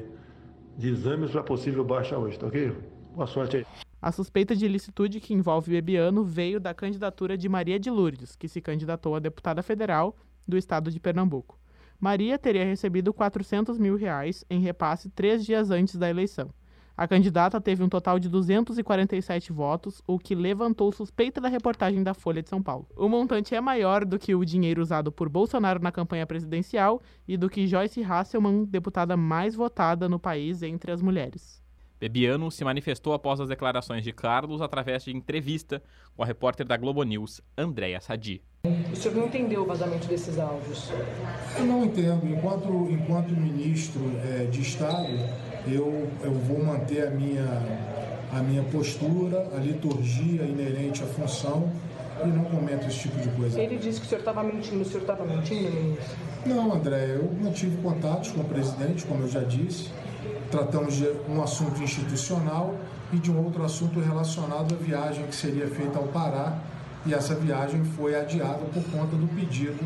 de 0.77 0.87
exames 0.87 1.31
para 1.31 1.43
possível 1.43 1.83
baixa 1.83 2.17
hoje, 2.17 2.39
tá 2.39 2.47
ok? 2.47 2.73
Boa 3.13 3.27
sorte 3.27 3.57
aí. 3.57 3.90
A 4.01 4.11
suspeita 4.11 4.55
de 4.55 4.65
ilicitude 4.65 5.19
que 5.19 5.31
envolve 5.31 5.69
Bebiano 5.69 6.23
veio 6.23 6.59
da 6.59 6.73
candidatura 6.73 7.37
de 7.37 7.47
Maria 7.47 7.79
de 7.79 7.91
Lourdes, 7.91 8.35
que 8.35 8.47
se 8.47 8.59
candidatou 8.59 9.15
a 9.15 9.19
deputada 9.19 9.61
federal 9.61 10.17
do 10.47 10.57
estado 10.57 10.89
de 10.89 10.99
Pernambuco. 10.99 11.59
Maria 11.99 12.39
teria 12.39 12.65
recebido 12.65 13.13
400 13.13 13.77
mil 13.77 13.95
reais 13.95 14.43
em 14.49 14.59
repasse 14.59 15.07
três 15.11 15.45
dias 15.45 15.69
antes 15.69 15.97
da 15.97 16.09
eleição. 16.09 16.49
A 16.97 17.07
candidata 17.07 17.61
teve 17.61 17.83
um 17.83 17.89
total 17.89 18.17
de 18.17 18.27
247 18.27 19.53
votos, 19.53 20.01
o 20.07 20.17
que 20.17 20.33
levantou 20.33 20.91
suspeita 20.91 21.39
da 21.39 21.47
reportagem 21.47 22.01
da 22.01 22.15
Folha 22.15 22.41
de 22.41 22.49
São 22.49 22.61
Paulo. 22.61 22.87
O 22.97 23.07
montante 23.07 23.53
é 23.53 23.61
maior 23.61 24.03
do 24.03 24.17
que 24.17 24.33
o 24.33 24.43
dinheiro 24.43 24.81
usado 24.81 25.11
por 25.11 25.29
Bolsonaro 25.29 25.79
na 25.79 25.91
campanha 25.91 26.25
presidencial 26.25 27.03
e 27.27 27.37
do 27.37 27.47
que 27.47 27.67
Joyce 27.67 28.03
Hasselman, 28.03 28.65
deputada 28.65 29.15
mais 29.15 29.53
votada 29.53 30.09
no 30.09 30.19
país 30.19 30.63
entre 30.63 30.91
as 30.91 31.03
mulheres. 31.03 31.60
Bebiano 32.01 32.49
se 32.49 32.63
manifestou 32.63 33.13
após 33.13 33.39
as 33.39 33.47
declarações 33.47 34.03
de 34.03 34.11
Carlos 34.11 34.59
através 34.59 35.03
de 35.03 35.15
entrevista 35.15 35.83
com 36.15 36.23
a 36.23 36.25
repórter 36.25 36.65
da 36.65 36.75
Globo 36.75 37.03
News, 37.03 37.41
Andréa 37.55 38.01
Sadi. 38.01 38.41
O 38.91 38.95
senhor 38.95 39.15
não 39.15 39.27
entendeu 39.27 39.61
o 39.61 39.65
vazamento 39.67 40.07
desses 40.07 40.39
áudios? 40.39 40.89
Eu 41.55 41.63
não 41.63 41.85
entendo. 41.85 42.27
Enquanto, 42.27 42.89
enquanto 42.89 43.29
ministro 43.29 44.01
é, 44.25 44.45
de 44.45 44.61
Estado, 44.61 45.11
eu, 45.67 46.09
eu 46.23 46.33
vou 46.33 46.65
manter 46.65 47.07
a 47.07 47.11
minha, 47.11 47.45
a 48.33 48.41
minha 48.41 48.63
postura, 48.63 49.51
a 49.55 49.59
liturgia 49.59 50.41
inerente 50.41 51.03
à 51.03 51.05
função 51.05 51.71
e 52.23 52.27
não 52.27 52.43
comento 52.45 52.87
esse 52.87 52.99
tipo 52.99 53.19
de 53.19 53.29
coisa. 53.29 53.59
Ele 53.59 53.77
disse 53.77 53.99
que 53.99 54.05
o 54.05 54.09
senhor 54.09 54.19
estava 54.19 54.43
mentindo. 54.43 54.81
O 54.81 54.85
senhor 54.85 55.01
estava 55.01 55.25
mentindo, 55.25 55.69
ministro? 55.71 56.17
Não, 56.45 56.73
André. 56.73 57.15
Eu 57.15 57.31
mantive 57.41 57.77
contatos 57.81 58.31
com 58.31 58.41
o 58.41 58.45
presidente, 58.45 59.05
como 59.05 59.23
eu 59.23 59.27
já 59.27 59.41
disse 59.41 59.89
tratamos 60.51 60.95
de 60.95 61.09
um 61.29 61.41
assunto 61.41 61.81
institucional 61.81 62.75
e 63.11 63.17
de 63.17 63.31
um 63.31 63.43
outro 63.43 63.63
assunto 63.63 63.99
relacionado 63.99 64.75
à 64.75 64.77
viagem 64.77 65.25
que 65.25 65.35
seria 65.35 65.67
feita 65.67 65.97
ao 65.97 66.07
Pará. 66.07 66.57
E 67.05 67.13
essa 67.15 67.33
viagem 67.33 67.83
foi 67.83 68.13
adiada 68.13 68.63
por 68.65 68.83
conta 68.91 69.15
do 69.15 69.27
pedido 69.33 69.79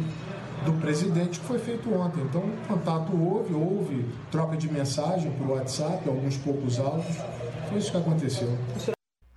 do 0.66 0.74
presidente 0.82 1.40
que 1.40 1.46
foi 1.46 1.60
feito 1.60 1.94
ontem. 1.94 2.22
Então, 2.22 2.44
contato 2.68 3.16
houve, 3.16 3.54
houve 3.54 4.06
troca 4.32 4.58
de 4.58 4.70
mensagem 4.70 5.32
por 5.34 5.52
WhatsApp, 5.52 6.10
alguns 6.10 6.36
poucos 6.38 6.80
áudios. 6.80 7.18
Foi 7.70 7.78
isso 7.78 7.92
que 7.92 7.98
aconteceu. 7.98 8.50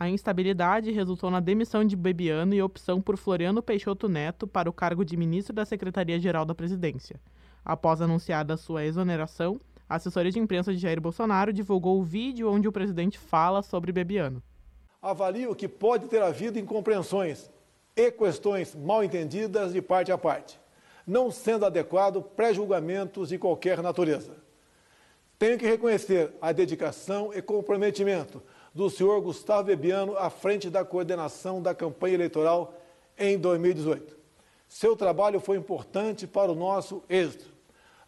A 0.01 0.09
instabilidade 0.09 0.93
resultou 0.93 1.29
na 1.29 1.41
demissão 1.41 1.85
de 1.85 1.97
Bebiano 1.97 2.55
e 2.55 2.63
opção 2.63 3.01
por 3.01 3.17
Floriano 3.17 3.61
Peixoto 3.61 4.09
Neto 4.09 4.47
para 4.47 4.71
o 4.71 4.73
cargo 4.73 5.05
de 5.05 5.17
ministro 5.17 5.53
da 5.53 5.65
Secretaria-Geral 5.65 6.45
da 6.45 6.55
Presidência. 6.55 7.21
Após 7.65 8.01
anunciada 8.01 8.57
sua 8.57 8.85
exoneração, 8.85 9.59
a 9.89 9.97
assessoria 9.97 10.31
de 10.31 10.39
imprensa 10.39 10.73
de 10.73 10.79
Jair 10.79 11.01
Bolsonaro 11.01 11.53
divulgou 11.53 11.99
o 11.99 12.05
vídeo 12.05 12.49
onde 12.49 12.69
o 12.69 12.73
presidente 12.73 13.19
fala 13.19 13.61
sobre 13.61 13.91
Bebiano. 13.91 14.41
Avalio 15.03 15.53
que 15.53 15.67
pode 15.67 16.07
ter 16.07 16.23
havido 16.23 16.61
incompreensões 16.61 17.51
e 17.97 18.13
questões 18.13 18.77
mal 18.77 19.03
entendidas 19.03 19.73
de 19.73 19.83
parte 19.83 20.13
a 20.13 20.19
parte, 20.19 20.61
não 21.05 21.29
sendo 21.29 21.67
adequado 21.67 22.23
pré-julgamentos 22.23 23.31
de 23.31 23.39
qualquer 23.39 23.83
natureza. 23.83 24.37
Tenho 25.37 25.59
que 25.59 25.67
reconhecer 25.67 26.33
a 26.41 26.53
dedicação 26.53 27.33
e 27.35 27.43
comprometimento 27.43 28.41
do 28.79 28.89
senhor 28.89 29.21
Gustavo 29.21 29.65
Bebiano 29.65 30.17
à 30.17 30.31
frente 30.31 30.71
da 30.71 30.85
coordenação 30.85 31.61
da 31.61 31.75
campanha 31.75 32.15
eleitoral 32.15 32.79
em 33.19 33.37
2018. 33.37 34.17
Seu 34.69 34.95
trabalho 34.95 35.41
foi 35.41 35.57
importante 35.57 36.29
para 36.29 36.53
o 36.53 36.55
nosso 36.55 37.03
êxito. 37.09 37.53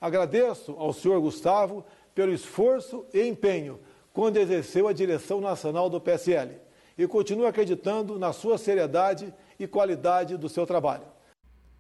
Agradeço 0.00 0.76
ao 0.78 0.92
senhor 0.92 1.20
Gustavo 1.20 1.84
pelo 2.14 2.32
esforço 2.32 3.04
e 3.12 3.26
empenho 3.26 3.80
quando 4.12 4.36
exerceu 4.36 4.86
a 4.86 4.92
direção 4.92 5.40
nacional 5.40 5.90
do 5.90 6.00
PSL 6.00 6.56
e 6.96 7.04
continuo 7.08 7.46
acreditando 7.46 8.16
na 8.16 8.32
sua 8.32 8.56
seriedade 8.56 9.34
e 9.58 9.66
qualidade 9.66 10.36
do 10.36 10.48
seu 10.48 10.64
trabalho. 10.64 11.08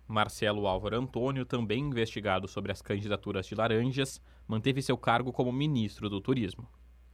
Marcelo 0.08 0.66
Álvaro 0.66 0.96
Antônio, 0.96 1.46
também 1.46 1.84
investigado 1.84 2.48
sobre 2.48 2.72
as 2.72 2.82
candidaturas 2.82 3.46
de 3.46 3.54
Laranjas, 3.54 4.20
manteve 4.48 4.82
seu 4.82 4.98
cargo 4.98 5.32
como 5.32 5.52
ministro 5.52 6.10
do 6.10 6.20
Turismo. 6.20 6.68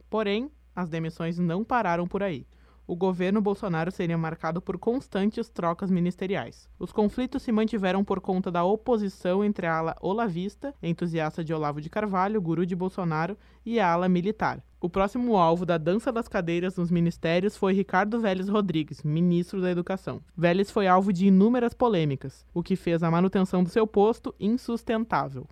Porém, 0.09 0.49
as 0.77 0.87
demissões 0.87 1.39
não 1.39 1.63
pararam 1.63 2.07
por 2.07 2.21
aí 2.21 2.45
o 2.87 2.95
governo 2.95 3.41
Bolsonaro 3.41 3.91
seria 3.91 4.17
marcado 4.17 4.61
por 4.61 4.77
constantes 4.79 5.49
trocas 5.49 5.91
ministeriais. 5.91 6.69
Os 6.79 6.93
conflitos 6.93 7.43
se 7.43 7.51
mantiveram 7.51 8.03
por 8.03 8.21
conta 8.21 8.49
da 8.49 8.63
oposição 8.63 9.43
entre 9.43 9.67
a 9.67 9.77
ala 9.77 9.95
olavista, 10.01 10.73
entusiasta 10.81 11.43
de 11.43 11.53
Olavo 11.53 11.81
de 11.81 11.89
Carvalho, 11.89 12.41
guru 12.41 12.65
de 12.65 12.75
Bolsonaro, 12.75 13.37
e 13.65 13.77
a 13.77 13.91
ala 13.91 14.07
militar. 14.07 14.63
O 14.79 14.89
próximo 14.89 15.35
alvo 15.35 15.65
da 15.65 15.77
dança 15.77 16.13
das 16.13 16.29
cadeiras 16.29 16.77
nos 16.77 16.89
ministérios 16.89 17.57
foi 17.57 17.73
Ricardo 17.73 18.21
Vélez 18.21 18.47
Rodrigues, 18.47 19.03
ministro 19.03 19.59
da 19.59 19.69
Educação. 19.69 20.21
Vélez 20.35 20.71
foi 20.71 20.87
alvo 20.87 21.11
de 21.11 21.27
inúmeras 21.27 21.73
polêmicas, 21.73 22.45
o 22.53 22.63
que 22.63 22.77
fez 22.77 23.03
a 23.03 23.11
manutenção 23.11 23.63
do 23.63 23.69
seu 23.69 23.85
posto 23.85 24.33
insustentável. 24.39 25.45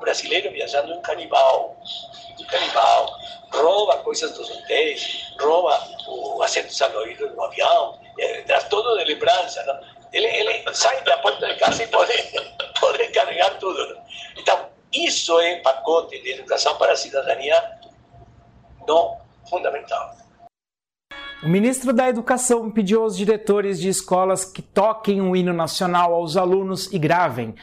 Brasileiro 0.00 0.50
viajando 0.50 0.92
em 0.92 1.00
canibal, 1.02 1.76
de 2.36 2.44
canibal, 2.46 3.14
rouba 3.52 3.98
coisas 3.98 4.32
dos 4.32 4.50
hotéis, 4.50 5.32
rouba 5.38 5.78
o 6.08 6.42
assento 6.42 6.72
salorido 6.72 7.28
do 7.28 7.42
avião, 7.42 7.98
é, 8.18 8.42
traz 8.42 8.64
tudo 8.64 8.98
de 8.98 9.04
lembrança. 9.04 9.62
Não? 9.64 9.80
Ele, 10.12 10.26
ele 10.26 10.74
sai 10.74 11.02
da 11.04 11.18
porta 11.18 11.46
de 11.46 11.58
casa 11.58 11.82
e 11.82 11.86
pode, 11.88 12.12
pode 12.80 13.08
carregar 13.08 13.58
tudo. 13.58 13.94
Não? 13.94 14.02
Então, 14.36 14.68
isso 14.92 15.38
é 15.40 15.56
pacote 15.60 16.20
de 16.20 16.32
educação 16.32 16.76
para 16.76 16.92
a 16.92 16.96
cidadania 16.96 17.78
no 18.86 19.16
fundamental. 19.48 20.16
O 21.42 21.48
ministro 21.48 21.92
da 21.92 22.08
Educação 22.08 22.70
pediu 22.70 23.02
aos 23.02 23.16
diretores 23.16 23.80
de 23.80 23.88
escolas 23.88 24.44
que 24.44 24.60
toquem 24.60 25.22
o 25.22 25.34
hino 25.34 25.54
nacional 25.54 26.12
aos 26.12 26.36
alunos 26.36 26.92
e 26.92 26.98
gravem. 26.98 27.54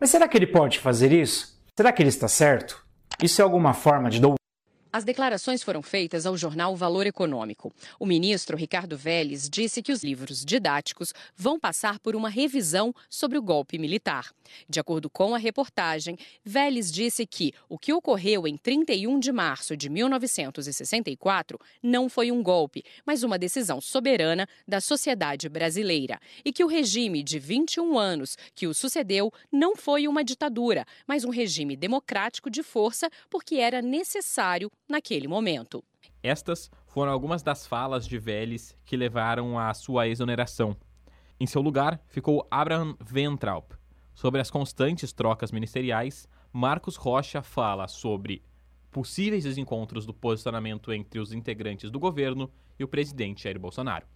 Mas 0.00 0.10
será 0.10 0.26
que 0.26 0.38
ele 0.38 0.46
pode 0.46 0.78
fazer 0.78 1.12
isso? 1.12 1.55
Será 1.78 1.92
que 1.92 2.02
ele 2.02 2.08
está 2.08 2.26
certo? 2.26 2.82
Isso 3.22 3.42
é 3.42 3.44
alguma 3.44 3.74
forma 3.74 4.08
de? 4.08 4.18
As 4.96 5.04
declarações 5.04 5.62
foram 5.62 5.82
feitas 5.82 6.24
ao 6.24 6.38
jornal 6.38 6.74
Valor 6.74 7.06
Econômico. 7.06 7.70
O 8.00 8.06
ministro 8.06 8.56
Ricardo 8.56 8.96
Vélez 8.96 9.46
disse 9.46 9.82
que 9.82 9.92
os 9.92 10.02
livros 10.02 10.42
didáticos 10.42 11.12
vão 11.36 11.60
passar 11.60 11.98
por 11.98 12.16
uma 12.16 12.30
revisão 12.30 12.94
sobre 13.10 13.36
o 13.36 13.42
golpe 13.42 13.78
militar. 13.78 14.32
De 14.66 14.80
acordo 14.80 15.10
com 15.10 15.34
a 15.34 15.38
reportagem, 15.38 16.16
Vélez 16.42 16.90
disse 16.90 17.26
que 17.26 17.52
o 17.68 17.78
que 17.78 17.92
ocorreu 17.92 18.46
em 18.46 18.56
31 18.56 19.20
de 19.20 19.30
março 19.32 19.76
de 19.76 19.90
1964 19.90 21.60
não 21.82 22.08
foi 22.08 22.32
um 22.32 22.42
golpe, 22.42 22.82
mas 23.04 23.22
uma 23.22 23.38
decisão 23.38 23.82
soberana 23.82 24.48
da 24.66 24.80
sociedade 24.80 25.46
brasileira. 25.50 26.18
E 26.42 26.50
que 26.50 26.64
o 26.64 26.68
regime 26.68 27.22
de 27.22 27.38
21 27.38 27.98
anos 27.98 28.38
que 28.54 28.66
o 28.66 28.72
sucedeu 28.72 29.30
não 29.52 29.76
foi 29.76 30.08
uma 30.08 30.24
ditadura, 30.24 30.86
mas 31.06 31.22
um 31.22 31.30
regime 31.30 31.76
democrático 31.76 32.48
de 32.48 32.62
força 32.62 33.10
porque 33.28 33.56
era 33.56 33.82
necessário 33.82 34.72
naquele 34.88 35.28
momento. 35.28 35.84
Estas 36.22 36.70
foram 36.86 37.12
algumas 37.12 37.42
das 37.42 37.66
falas 37.66 38.06
de 38.06 38.18
Vélez 38.18 38.76
que 38.84 38.96
levaram 38.96 39.58
à 39.58 39.72
sua 39.74 40.08
exoneração. 40.08 40.76
Em 41.38 41.46
seu 41.46 41.60
lugar 41.60 42.00
ficou 42.08 42.46
Abraham 42.50 42.96
Ventraup. 43.00 43.72
Sobre 44.14 44.40
as 44.40 44.50
constantes 44.50 45.12
trocas 45.12 45.52
ministeriais, 45.52 46.26
Marcos 46.52 46.96
Rocha 46.96 47.42
fala 47.42 47.86
sobre 47.86 48.42
possíveis 48.90 49.44
desencontros 49.44 50.06
do 50.06 50.14
posicionamento 50.14 50.90
entre 50.90 51.20
os 51.20 51.32
integrantes 51.32 51.90
do 51.90 52.00
governo 52.00 52.50
e 52.78 52.84
o 52.84 52.88
presidente 52.88 53.44
Jair 53.44 53.58
Bolsonaro. 53.58 54.06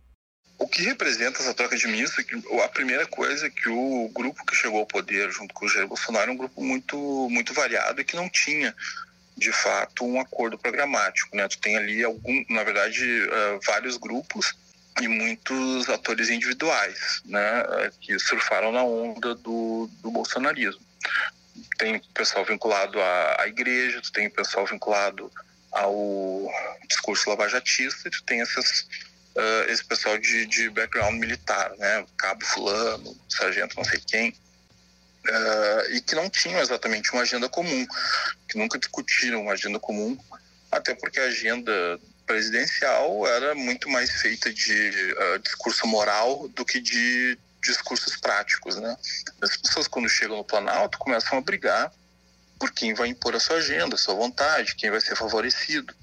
O 0.59 0.67
que 0.67 0.83
representa 0.83 1.39
essa 1.39 1.53
troca 1.53 1.77
de 1.77 1.87
ministro? 1.87 2.25
A 2.65 2.69
primeira 2.69 3.07
coisa 3.07 3.47
é 3.47 3.51
que 3.51 3.69
o 3.69 4.11
grupo 4.15 4.45
que 4.47 4.55
chegou 4.55 4.81
ao 4.81 4.87
poder 4.87 5.31
junto 5.31 5.53
com 5.53 5.67
o 5.67 5.69
Jair 5.69 5.87
Bolsonaro 5.87 6.31
é 6.31 6.35
um 6.35 6.37
grupo 6.37 6.63
muito, 6.63 6.97
muito 7.31 7.53
variado 7.53 8.01
e 8.01 8.05
que 8.05 8.17
não 8.17 8.29
tinha 8.29 8.75
de 9.37 9.53
fato 9.53 10.05
um 10.05 10.21
acordo 10.21 10.59
programático, 10.59 11.35
né? 11.37 11.49
Tu 11.49 11.59
tem 11.59 11.77
ali 11.77 12.05
algum, 12.05 12.45
na 12.51 12.63
verdade, 12.63 13.05
uh, 13.05 13.61
vários 13.67 13.97
grupos 13.97 14.55
e 15.01 15.09
muitos 15.09 15.89
atores 15.89 16.29
individuais, 16.29 17.23
né? 17.25 17.65
Que 18.01 18.19
surfaram 18.19 18.73
na 18.73 18.85
onda 18.85 19.35
do, 19.35 19.89
do 20.03 20.11
bolsonarismo. 20.11 20.83
Tem 21.79 22.01
pessoal 22.15 22.45
vinculado 22.45 23.01
à, 23.01 23.43
à 23.43 23.49
igreja, 23.49 24.01
tu 24.03 24.13
tem 24.13 24.29
pessoal 24.29 24.67
vinculado 24.67 25.31
ao 25.73 26.51
discurso 26.89 27.31
lavajatista 27.31 28.09
e 28.09 28.11
tu 28.11 28.23
tem 28.25 28.43
essas 28.43 28.87
uh, 29.37 29.71
esse 29.71 29.85
pessoal 29.85 30.19
de, 30.19 30.47
de 30.47 30.69
background 30.71 31.19
militar, 31.19 31.73
né? 31.79 32.05
Cabo 32.19 32.45
fulano, 32.45 33.17
sargento 33.29 33.77
não 33.77 33.85
sei 33.85 34.01
quem, 34.07 34.35
uh, 35.29 35.93
e 35.93 36.01
que 36.01 36.15
não 36.15 36.29
tinham 36.29 36.61
exatamente 36.61 37.13
uma 37.13 37.23
agenda 37.23 37.49
comum, 37.49 37.87
que 38.49 38.59
nunca 38.59 38.79
discutiram 38.79 39.43
uma 39.43 39.53
agenda 39.53 39.79
comum, 39.79 40.19
até 40.71 40.95
porque 40.95 41.21
a 41.21 41.25
agenda 41.25 41.73
presidencial 42.27 43.27
era 43.27 43.55
muito 43.55 43.89
mais 43.89 44.11
feita 44.21 44.53
de 44.53 44.91
uh, 44.91 45.39
discurso 45.41 45.87
moral 45.87 46.49
do 46.49 46.65
que 46.65 46.81
de 46.81 47.39
discursos 47.63 48.17
práticos, 48.17 48.77
né? 48.77 48.97
As 49.43 49.57
pessoas 49.57 49.87
quando 49.87 50.09
chegam 50.09 50.37
no 50.37 50.45
Planalto 50.45 50.99
começam 50.99 51.39
a 51.39 51.41
brigar 51.41 51.93
por 52.59 52.71
quem 52.73 52.95
vai 52.95 53.09
impor 53.09 53.35
a 53.35 53.41
sua 53.41 53.57
agenda, 53.57 53.95
a 53.95 53.99
sua 53.99 54.15
vontade, 54.15 54.77
quem 54.77 54.91
vai 54.91 55.01
ser 55.01 55.17
favorecido. 55.17 55.95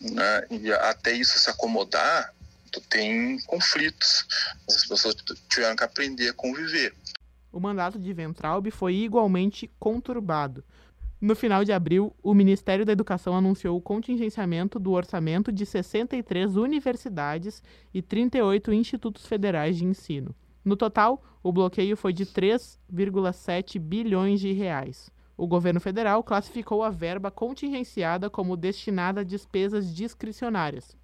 Né? 0.00 0.46
E 0.50 0.72
até 0.72 1.12
isso 1.12 1.38
se 1.38 1.50
acomodar, 1.50 2.32
tem 2.90 3.40
conflitos. 3.40 4.26
As 4.68 4.86
pessoas 4.86 5.16
tiveram 5.48 5.74
que 5.74 5.84
aprender 5.84 6.28
a 6.28 6.34
conviver. 6.34 6.94
O 7.58 7.60
mandato 7.60 7.98
de 7.98 8.12
Ventralbe 8.12 8.70
foi 8.70 8.94
igualmente 8.94 9.68
conturbado. 9.80 10.62
No 11.20 11.34
final 11.34 11.64
de 11.64 11.72
abril, 11.72 12.14
o 12.22 12.32
Ministério 12.32 12.86
da 12.86 12.92
Educação 12.92 13.34
anunciou 13.34 13.76
o 13.76 13.80
contingenciamento 13.80 14.78
do 14.78 14.92
orçamento 14.92 15.50
de 15.50 15.66
63 15.66 16.54
universidades 16.54 17.60
e 17.92 18.00
38 18.00 18.72
institutos 18.72 19.26
federais 19.26 19.76
de 19.76 19.84
ensino. 19.84 20.32
No 20.64 20.76
total, 20.76 21.20
o 21.42 21.50
bloqueio 21.50 21.96
foi 21.96 22.12
de 22.12 22.26
3,7 22.26 23.76
bilhões 23.80 24.38
de 24.38 24.52
reais. 24.52 25.10
O 25.36 25.44
governo 25.44 25.80
federal 25.80 26.22
classificou 26.22 26.84
a 26.84 26.90
verba 26.90 27.28
contingenciada 27.28 28.30
como 28.30 28.56
destinada 28.56 29.22
a 29.22 29.24
despesas 29.24 29.92
discricionárias, 29.92 30.96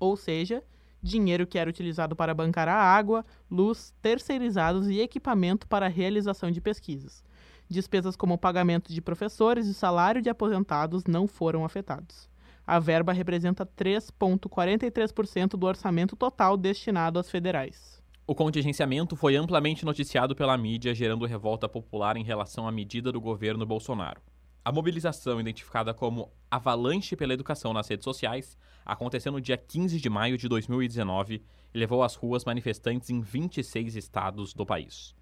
ou 0.00 0.16
seja, 0.16 0.64
dinheiro 1.02 1.46
que 1.46 1.58
era 1.58 1.70
utilizado 1.70 2.14
para 2.16 2.34
bancar 2.34 2.68
a 2.68 2.74
água, 2.74 3.24
luz, 3.50 3.94
terceirizados 4.02 4.88
e 4.88 5.00
equipamento 5.00 5.66
para 5.66 5.86
a 5.86 5.90
realização 5.90 6.50
de 6.50 6.60
pesquisas. 6.60 7.22
Despesas 7.68 8.16
como 8.16 8.34
o 8.34 8.38
pagamento 8.38 8.92
de 8.92 9.00
professores 9.00 9.66
e 9.66 9.74
salário 9.74 10.22
de 10.22 10.30
aposentados 10.30 11.04
não 11.04 11.26
foram 11.26 11.64
afetados. 11.64 12.28
A 12.66 12.78
verba 12.78 13.12
representa 13.12 13.64
3,43% 13.64 15.50
do 15.50 15.66
orçamento 15.66 16.16
total 16.16 16.56
destinado 16.56 17.18
às 17.18 17.30
federais. 17.30 18.02
O 18.26 18.34
contingenciamento 18.34 19.16
foi 19.16 19.36
amplamente 19.36 19.86
noticiado 19.86 20.36
pela 20.36 20.56
mídia, 20.58 20.94
gerando 20.94 21.24
revolta 21.24 21.66
popular 21.66 22.16
em 22.16 22.24
relação 22.24 22.68
à 22.68 22.72
medida 22.72 23.10
do 23.10 23.20
governo 23.20 23.64
Bolsonaro. 23.64 24.20
A 24.64 24.72
mobilização, 24.72 25.40
identificada 25.40 25.94
como 25.94 26.30
Avalanche 26.50 27.16
pela 27.16 27.32
Educação 27.32 27.72
nas 27.72 27.88
redes 27.88 28.04
sociais, 28.04 28.58
aconteceu 28.84 29.32
no 29.32 29.40
dia 29.40 29.56
15 29.56 30.00
de 30.00 30.10
maio 30.10 30.36
de 30.36 30.48
2019 30.48 31.42
e 31.72 31.78
levou 31.78 32.02
às 32.02 32.14
ruas 32.14 32.44
manifestantes 32.44 33.10
em 33.10 33.20
26 33.20 33.96
estados 33.96 34.52
do 34.52 34.66
país. 34.66 35.14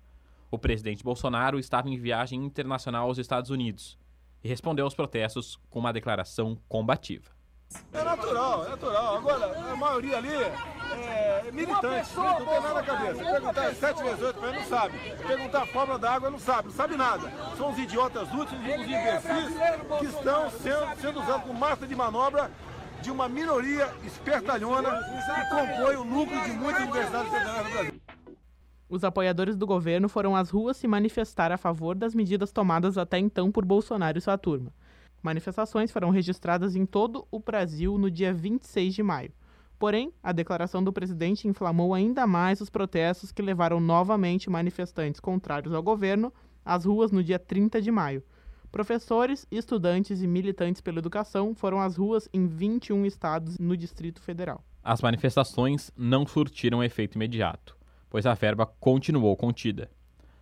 O 0.51 0.59
presidente 0.59 1.05
Bolsonaro 1.05 1.59
estava 1.59 1.89
em 1.89 1.97
viagem 1.97 2.45
internacional 2.45 3.09
aos 3.09 3.19
Estados 3.19 3.51
Unidos 3.51 3.99
e 4.43 4.49
respondeu 4.49 4.85
aos 4.85 4.95
protestos 4.95 5.57
com 5.69 5.81
uma 5.81 5.93
declaração 5.93 6.59
combativa. 6.69 7.36
É 7.93 8.05
natural, 8.05 8.67
é 8.67 8.69
natural. 8.71 9.17
Agora, 9.17 9.73
a 9.73 9.77
maioria 9.77 10.17
ali 10.19 10.33
é 10.33 11.51
militante, 11.53 12.15
não 12.17 12.37
tem 12.37 12.47
nada 12.47 12.75
na 12.75 12.83
cabeça. 12.83 13.25
Perguntar 13.25 13.75
7 13.75 14.03
vezes 14.03 14.23
8 14.23 14.39
para 14.39 14.49
ele, 14.49 14.59
não 14.59 14.67
sabe. 14.67 14.99
Perguntar 15.27 15.63
a 15.63 15.67
fórmula 15.67 15.99
da 15.99 16.13
água, 16.13 16.31
não 16.31 16.39
sabe, 16.39 16.69
não 16.69 16.75
sabe 16.75 16.97
nada. 16.97 17.33
São 17.57 17.71
os 17.71 17.79
idiotas 17.79 18.29
úteis, 18.33 18.61
os 18.61 18.87
imbecis 18.87 19.99
que 19.99 20.07
estão 20.07 20.51
sendo, 20.51 21.01
sendo 21.01 21.21
usados 21.21 21.43
como 21.43 21.59
massa 21.59 21.87
de 21.87 21.95
manobra 21.95 22.51
de 23.03 23.11
uma 23.11 23.29
minoria 23.29 23.93
espertalhona 24.05 25.03
que 25.03 25.51
compõe 25.51 25.97
o 25.97 26.05
núcleo 26.05 26.43
de 26.43 26.51
muitas 26.53 26.83
universidades 26.83 27.33
federais 27.33 27.67
no 27.67 27.73
Brasil. 27.73 28.01
Os 28.89 29.05
apoiadores 29.05 29.57
do 29.57 29.67
governo 29.67 30.09
foram 30.09 30.37
às 30.37 30.49
ruas 30.51 30.77
se 30.77 30.87
manifestar 30.87 31.51
a 31.51 31.59
favor 31.59 31.97
das 31.97 32.15
medidas 32.15 32.53
tomadas 32.53 32.97
até 32.97 33.19
então 33.19 33.51
por 33.51 33.65
Bolsonaro 33.65 34.17
e 34.17 34.21
sua 34.21 34.39
turma. 34.39 34.73
Manifestações 35.27 35.91
foram 35.91 36.11
registradas 36.11 36.77
em 36.77 36.87
todo 36.87 37.27
o 37.33 37.41
Brasil 37.41 37.99
no 37.99 38.09
dia 38.09 38.33
26 38.33 38.95
de 38.95 39.03
maio. 39.03 39.33
Porém, 39.77 40.13
a 40.23 40.31
declaração 40.31 40.85
do 40.85 40.93
presidente 40.93 41.49
inflamou 41.49 41.95
ainda 41.95 42.29
mais 42.29 42.61
os 42.61 42.71
protestos 42.71 43.33
que 43.33 43.43
levaram 43.43 43.81
novamente 43.81 44.49
manifestantes 44.49 45.19
contrários 45.19 45.75
ao 45.75 45.83
governo 45.83 46.33
às 46.65 46.85
ruas 46.85 47.11
no 47.11 47.25
dia 47.25 47.41
30 47.41 47.83
de 47.83 47.91
maio. 47.91 48.23
Professores, 48.71 49.45
estudantes 49.51 50.23
e 50.23 50.29
militantes 50.29 50.81
pela 50.81 51.01
educação 51.01 51.57
foram 51.57 51.81
às 51.81 51.97
ruas 51.97 52.29
em 52.33 52.47
21 52.47 53.05
estados 53.05 53.59
no 53.59 53.77
Distrito 53.77 54.23
Federal. 54.23 54.65
As 54.81 55.01
manifestações 55.01 55.91
não 55.97 56.25
surtiram 56.25 56.85
efeito 56.85 57.17
imediato, 57.17 57.77
pois 58.09 58.27
a 58.27 58.35
verba 58.35 58.65
continuou 58.65 59.37
contida. 59.37 59.91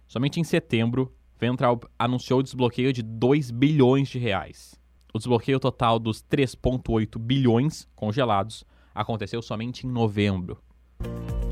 Somente 0.07 0.39
em 0.39 0.45
setembro, 0.45 1.11
Ventral 1.45 1.79
anunciou 1.99 2.41
o 2.41 2.43
desbloqueio 2.43 2.91
de 2.91 3.03
2 3.03 3.51
bilhões 3.51 4.09
de 4.09 4.19
reais. 4.19 4.75
O 5.13 5.19
desbloqueio 5.19 5.61
total 5.61 5.99
dos 5.99 6.23
3,8 6.23 7.19
bilhões 7.19 7.87
congelados 7.95 8.65
aconteceu 8.95 9.43
somente 9.43 9.87
em 9.87 9.91
novembro. 9.91 10.57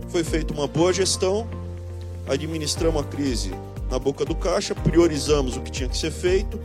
Foi 0.09 0.25
feita 0.25 0.55
uma 0.55 0.67
boa 0.67 0.95
gestão, 0.95 1.47
administramos 2.27 3.03
a 3.03 3.05
crise 3.05 3.51
na 3.91 3.99
boca 3.99 4.25
do 4.25 4.35
caixa, 4.35 4.75
priorizamos 4.75 5.59
o 5.59 5.61
que 5.61 5.71
tinha 5.71 5.91
que 5.91 5.99
ser 5.99 6.11
feito 6.11 6.59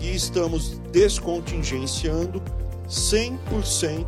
e 0.00 0.14
estamos 0.14 0.78
descontingenciando 0.92 2.40
100% 2.88 4.06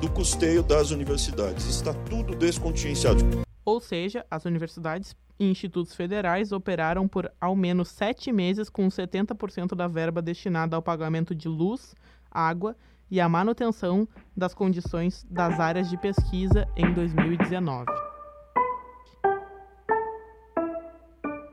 do 0.00 0.10
custeio 0.10 0.62
das 0.62 0.90
universidades. 0.90 1.66
Está 1.66 1.92
tudo 1.92 2.34
descontingenciado. 2.34 3.51
Ou 3.64 3.80
seja, 3.80 4.26
as 4.30 4.44
universidades 4.44 5.16
e 5.38 5.44
institutos 5.44 5.94
federais 5.94 6.52
operaram 6.52 7.06
por 7.06 7.30
ao 7.40 7.54
menos 7.54 7.88
sete 7.88 8.32
meses 8.32 8.68
com 8.68 8.88
70% 8.88 9.74
da 9.74 9.86
verba 9.86 10.20
destinada 10.20 10.76
ao 10.76 10.82
pagamento 10.82 11.34
de 11.34 11.48
luz, 11.48 11.94
água 12.30 12.76
e 13.10 13.20
a 13.20 13.28
manutenção 13.28 14.08
das 14.36 14.54
condições 14.54 15.24
das 15.30 15.60
áreas 15.60 15.88
de 15.88 15.96
pesquisa 15.96 16.66
em 16.76 16.92
2019. 16.92 17.86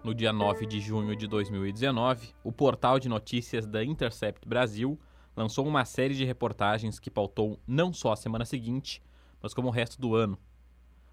No 0.04 0.16
dia 0.16 0.34
9 0.34 0.66
de 0.66 0.80
junho 0.80 1.16
de 1.16 1.28
2019, 1.28 2.34
o 2.44 2.52
portal 2.52 2.98
de 2.98 3.10
notícias 3.10 3.68
da 3.68 3.84
Intercept 3.84 4.48
Brasil 4.48 4.98
lançou 5.36 5.68
uma 5.68 5.86
série 5.86 6.16
de 6.16 6.26
reportagens 6.26 7.00
que 7.00 7.12
pautou 7.12 7.60
não 7.68 7.94
só 7.94 8.14
a 8.14 8.16
semana 8.16 8.46
seguinte, 8.46 9.04
mas 9.42 9.54
como 9.54 9.68
o 9.68 9.72
resto 9.72 10.02
do 10.02 10.16
ano, 10.16 10.38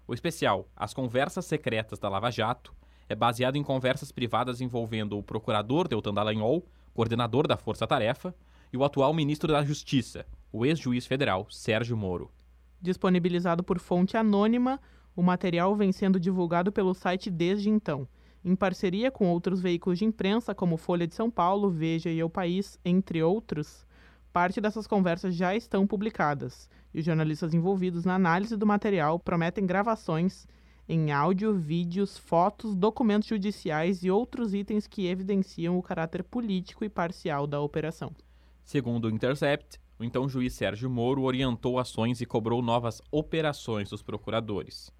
o 0.07 0.13
especial 0.13 0.67
As 0.75 0.93
Conversas 0.93 1.45
Secretas 1.45 1.99
da 1.99 2.07
Lava 2.07 2.31
Jato 2.31 2.73
é 3.09 3.15
baseado 3.15 3.57
em 3.57 3.63
conversas 3.63 4.11
privadas 4.11 4.61
envolvendo 4.61 5.17
o 5.17 5.23
procurador 5.23 5.87
Deltan 5.87 6.13
Dallagnol, 6.13 6.65
coordenador 6.93 7.45
da 7.45 7.57
Força 7.57 7.85
Tarefa, 7.85 8.33
e 8.71 8.77
o 8.77 8.83
atual 8.83 9.13
ministro 9.13 9.51
da 9.51 9.63
Justiça, 9.63 10.25
o 10.51 10.65
ex-juiz 10.65 11.05
federal 11.05 11.45
Sérgio 11.49 11.95
Moro. 11.95 12.31
Disponibilizado 12.81 13.63
por 13.63 13.79
fonte 13.79 14.17
anônima, 14.17 14.79
o 15.15 15.21
material 15.21 15.75
vem 15.75 15.91
sendo 15.91 16.19
divulgado 16.19 16.71
pelo 16.71 16.93
site 16.93 17.29
desde 17.29 17.69
então, 17.69 18.07
em 18.43 18.55
parceria 18.55 19.11
com 19.11 19.29
outros 19.29 19.61
veículos 19.61 19.99
de 19.99 20.05
imprensa 20.05 20.53
como 20.53 20.77
Folha 20.77 21.07
de 21.07 21.15
São 21.15 21.29
Paulo, 21.29 21.69
Veja 21.69 22.09
e 22.09 22.23
O 22.23 22.29
País, 22.29 22.79
entre 22.83 23.21
outros. 23.23 23.85
Parte 24.31 24.61
dessas 24.61 24.85
conversas 24.85 25.35
já 25.35 25.55
estão 25.55 25.87
publicadas 25.87 26.69
e 26.93 26.99
os 26.99 27.05
jornalistas 27.05 27.53
envolvidos 27.53 28.05
na 28.05 28.15
análise 28.15 28.55
do 28.55 28.65
material 28.65 29.19
prometem 29.19 29.65
gravações 29.65 30.47
em 30.89 31.11
áudio, 31.11 31.53
vídeos, 31.53 32.17
fotos, 32.17 32.73
documentos 32.73 33.27
judiciais 33.27 34.03
e 34.03 34.09
outros 34.09 34.53
itens 34.53 34.87
que 34.87 35.07
evidenciam 35.07 35.77
o 35.77 35.83
caráter 35.83 36.23
político 36.23 36.85
e 36.85 36.89
parcial 36.89 37.45
da 37.45 37.59
operação. 37.59 38.15
Segundo 38.63 39.05
o 39.05 39.09
Intercept, 39.09 39.79
o 39.99 40.03
então 40.03 40.29
juiz 40.29 40.53
Sérgio 40.53 40.89
Moro 40.89 41.23
orientou 41.23 41.79
ações 41.79 42.21
e 42.21 42.25
cobrou 42.25 42.61
novas 42.61 43.01
operações 43.11 43.89
dos 43.89 44.01
procuradores. 44.01 44.91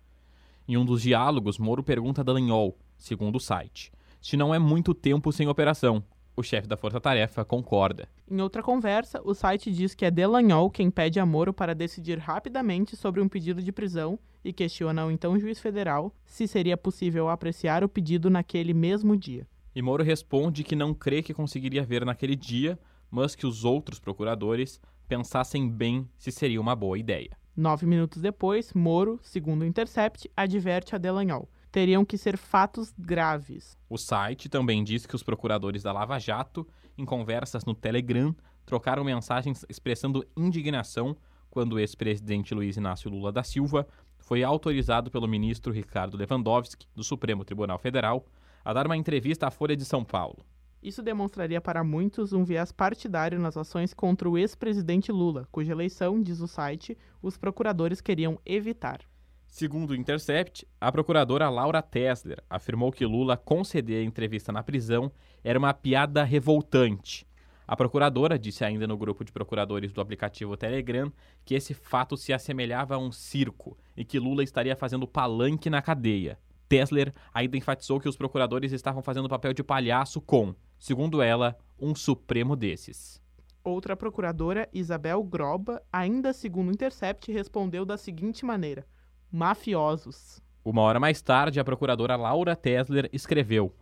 Em 0.67 0.75
um 0.75 0.83
dos 0.83 1.01
diálogos, 1.01 1.57
Moro 1.57 1.83
pergunta 1.83 2.21
a 2.21 2.23
Dallagnol, 2.23 2.77
segundo 2.97 3.37
o 3.37 3.39
site, 3.39 3.91
se 4.19 4.35
não 4.35 4.53
é 4.53 4.59
muito 4.59 4.93
tempo 4.93 5.31
sem 5.31 5.47
operação, 5.47 6.03
O 6.39 6.43
chefe 6.43 6.67
da 6.67 6.77
Força 6.77 7.01
Tarefa 7.01 7.43
concorda. 7.43 8.07
Em 8.29 8.39
outra 8.39 8.61
conversa, 8.61 9.19
o 9.25 9.33
site 9.33 9.71
diz 9.71 9.95
que 9.95 10.05
é 10.05 10.11
Delanhol 10.11 10.69
quem 10.69 10.91
pede 10.91 11.19
a 11.19 11.25
Moro 11.25 11.51
para 11.51 11.73
decidir 11.73 12.19
rapidamente 12.19 12.95
sobre 12.95 13.19
um 13.19 13.27
pedido 13.27 13.59
de 13.59 13.71
prisão 13.71 14.19
e 14.45 14.53
questiona 14.53 15.03
o 15.03 15.09
então 15.09 15.39
juiz 15.39 15.59
federal 15.59 16.13
se 16.27 16.47
seria 16.47 16.77
possível 16.77 17.27
apreciar 17.27 17.83
o 17.83 17.89
pedido 17.89 18.29
naquele 18.29 18.71
mesmo 18.71 19.17
dia. 19.17 19.47
E 19.73 19.81
Moro 19.81 20.03
responde 20.03 20.63
que 20.63 20.75
não 20.75 20.93
crê 20.93 21.23
que 21.23 21.33
conseguiria 21.33 21.83
ver 21.83 22.05
naquele 22.05 22.35
dia, 22.35 22.77
mas 23.09 23.33
que 23.33 23.47
os 23.47 23.65
outros 23.65 23.99
procuradores 23.99 24.79
pensassem 25.07 25.67
bem 25.67 26.07
se 26.19 26.31
seria 26.31 26.61
uma 26.61 26.75
boa 26.75 26.99
ideia. 26.99 27.35
Nove 27.55 27.87
minutos 27.87 28.21
depois, 28.21 28.71
Moro, 28.75 29.19
segundo 29.23 29.63
o 29.63 29.65
Intercept, 29.65 30.29
adverte 30.37 30.93
a 30.93 30.99
Delanhol 30.99 31.49
teriam 31.71 32.05
que 32.05 32.17
ser 32.17 32.37
fatos 32.37 32.93
graves. 32.97 33.77
O 33.89 33.97
site 33.97 34.49
também 34.49 34.83
diz 34.83 35.05
que 35.05 35.15
os 35.15 35.23
procuradores 35.23 35.83
da 35.83 35.91
Lava 35.91 36.19
Jato, 36.19 36.67
em 36.97 37.05
conversas 37.05 37.65
no 37.65 37.75
Telegram, 37.75 38.35
trocaram 38.65 39.03
mensagens 39.03 39.65
expressando 39.69 40.25
indignação 40.35 41.15
quando 41.49 41.73
o 41.73 41.79
ex-presidente 41.79 42.53
Luiz 42.53 42.77
Inácio 42.77 43.09
Lula 43.09 43.31
da 43.31 43.43
Silva 43.43 43.87
foi 44.17 44.43
autorizado 44.43 45.09
pelo 45.09 45.27
ministro 45.27 45.71
Ricardo 45.71 46.17
Lewandowski, 46.17 46.87
do 46.93 47.03
Supremo 47.03 47.45
Tribunal 47.45 47.79
Federal, 47.79 48.25
a 48.63 48.73
dar 48.73 48.85
uma 48.85 48.97
entrevista 48.97 49.47
à 49.47 49.51
Folha 49.51 49.75
de 49.75 49.85
São 49.85 50.03
Paulo. 50.03 50.45
Isso 50.83 51.01
demonstraria 51.01 51.59
para 51.59 51.83
muitos 51.83 52.33
um 52.33 52.43
viés 52.43 52.71
partidário 52.71 53.39
nas 53.39 53.57
ações 53.57 53.93
contra 53.93 54.29
o 54.29 54.37
ex-presidente 54.37 55.11
Lula, 55.11 55.47
cuja 55.51 55.71
eleição, 55.71 56.21
diz 56.21 56.39
o 56.39 56.47
site, 56.47 56.97
os 57.21 57.37
procuradores 57.37 58.01
queriam 58.01 58.39
evitar. 58.45 58.99
Segundo 59.47 59.91
o 59.91 59.95
Intercept, 59.95 60.67
a 60.79 60.91
procuradora 60.91 61.49
Laura 61.49 61.81
Tesler 61.81 62.43
afirmou 62.49 62.91
que 62.91 63.05
Lula 63.05 63.35
conceder 63.35 64.01
a 64.01 64.05
entrevista 64.05 64.51
na 64.51 64.61
prisão 64.61 65.11
era 65.43 65.57
uma 65.57 65.73
piada 65.73 66.23
revoltante. 66.23 67.25
A 67.67 67.75
procuradora 67.75 68.37
disse 68.37 68.63
ainda 68.63 68.85
no 68.85 68.97
grupo 68.97 69.25
de 69.25 69.31
procuradores 69.31 69.91
do 69.91 69.99
aplicativo 69.99 70.55
Telegram 70.55 71.11
que 71.43 71.55
esse 71.55 71.73
fato 71.73 72.15
se 72.15 72.31
assemelhava 72.31 72.95
a 72.95 72.97
um 72.97 73.11
circo 73.11 73.77
e 73.95 74.05
que 74.05 74.19
Lula 74.19 74.43
estaria 74.43 74.75
fazendo 74.75 75.07
palanque 75.07 75.69
na 75.69 75.81
cadeia. 75.81 76.37
Tesler 76.69 77.13
ainda 77.33 77.57
enfatizou 77.57 77.99
que 77.99 78.07
os 78.07 78.15
procuradores 78.15 78.71
estavam 78.71 79.01
fazendo 79.01 79.29
papel 79.29 79.53
de 79.53 79.63
palhaço 79.63 80.21
com, 80.21 80.53
segundo 80.77 81.21
ela, 81.21 81.57
um 81.79 81.95
supremo 81.95 82.55
desses. 82.55 83.21
Outra 83.63 83.97
procuradora, 83.97 84.69
Isabel 84.71 85.21
Groba, 85.23 85.81
ainda 85.91 86.31
segundo 86.31 86.69
o 86.69 86.71
Intercept, 86.71 87.31
respondeu 87.31 87.85
da 87.85 87.97
seguinte 87.97 88.45
maneira: 88.45 88.85
mafiosos. 89.31 90.41
Uma 90.63 90.81
hora 90.81 90.99
mais 90.99 91.21
tarde, 91.21 91.59
a 91.59 91.63
procuradora 91.63 92.15
Laura 92.15 92.55
Tesler 92.55 93.09
escreveu: 93.13 93.73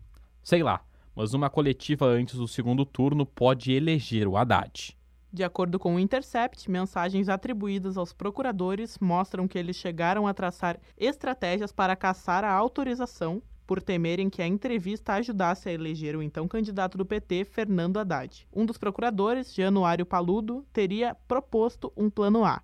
Sei 0.43 0.61
lá, 0.61 0.81
mas 1.15 1.33
uma 1.33 1.49
coletiva 1.49 2.05
antes 2.05 2.35
do 2.35 2.47
segundo 2.47 2.85
turno 2.85 3.25
pode 3.25 3.71
eleger 3.71 4.27
o 4.27 4.37
Haddad. 4.37 4.95
De 5.31 5.43
acordo 5.43 5.77
com 5.77 5.95
o 5.95 5.99
Intercept, 5.99 6.69
mensagens 6.71 7.27
atribuídas 7.27 7.97
aos 7.97 8.13
procuradores 8.13 8.97
mostram 8.99 9.47
que 9.47 9.57
eles 9.57 9.75
chegaram 9.75 10.27
a 10.27 10.33
traçar 10.33 10.79
estratégias 10.97 11.71
para 11.71 11.95
caçar 11.95 12.43
a 12.43 12.53
autorização 12.53 13.41
por 13.65 13.81
temerem 13.81 14.29
que 14.29 14.41
a 14.41 14.47
entrevista 14.47 15.13
ajudasse 15.13 15.67
a 15.67 15.73
eleger 15.73 16.15
o 16.15 16.21
então 16.21 16.47
candidato 16.47 16.97
do 16.97 17.05
PT, 17.05 17.45
Fernando 17.45 17.97
Haddad. 17.97 18.47
Um 18.53 18.65
dos 18.65 18.77
procuradores, 18.77 19.53
Januário 19.53 20.05
Paludo, 20.05 20.65
teria 20.71 21.15
proposto 21.27 21.91
um 21.97 22.09
plano 22.09 22.45
A, 22.45 22.61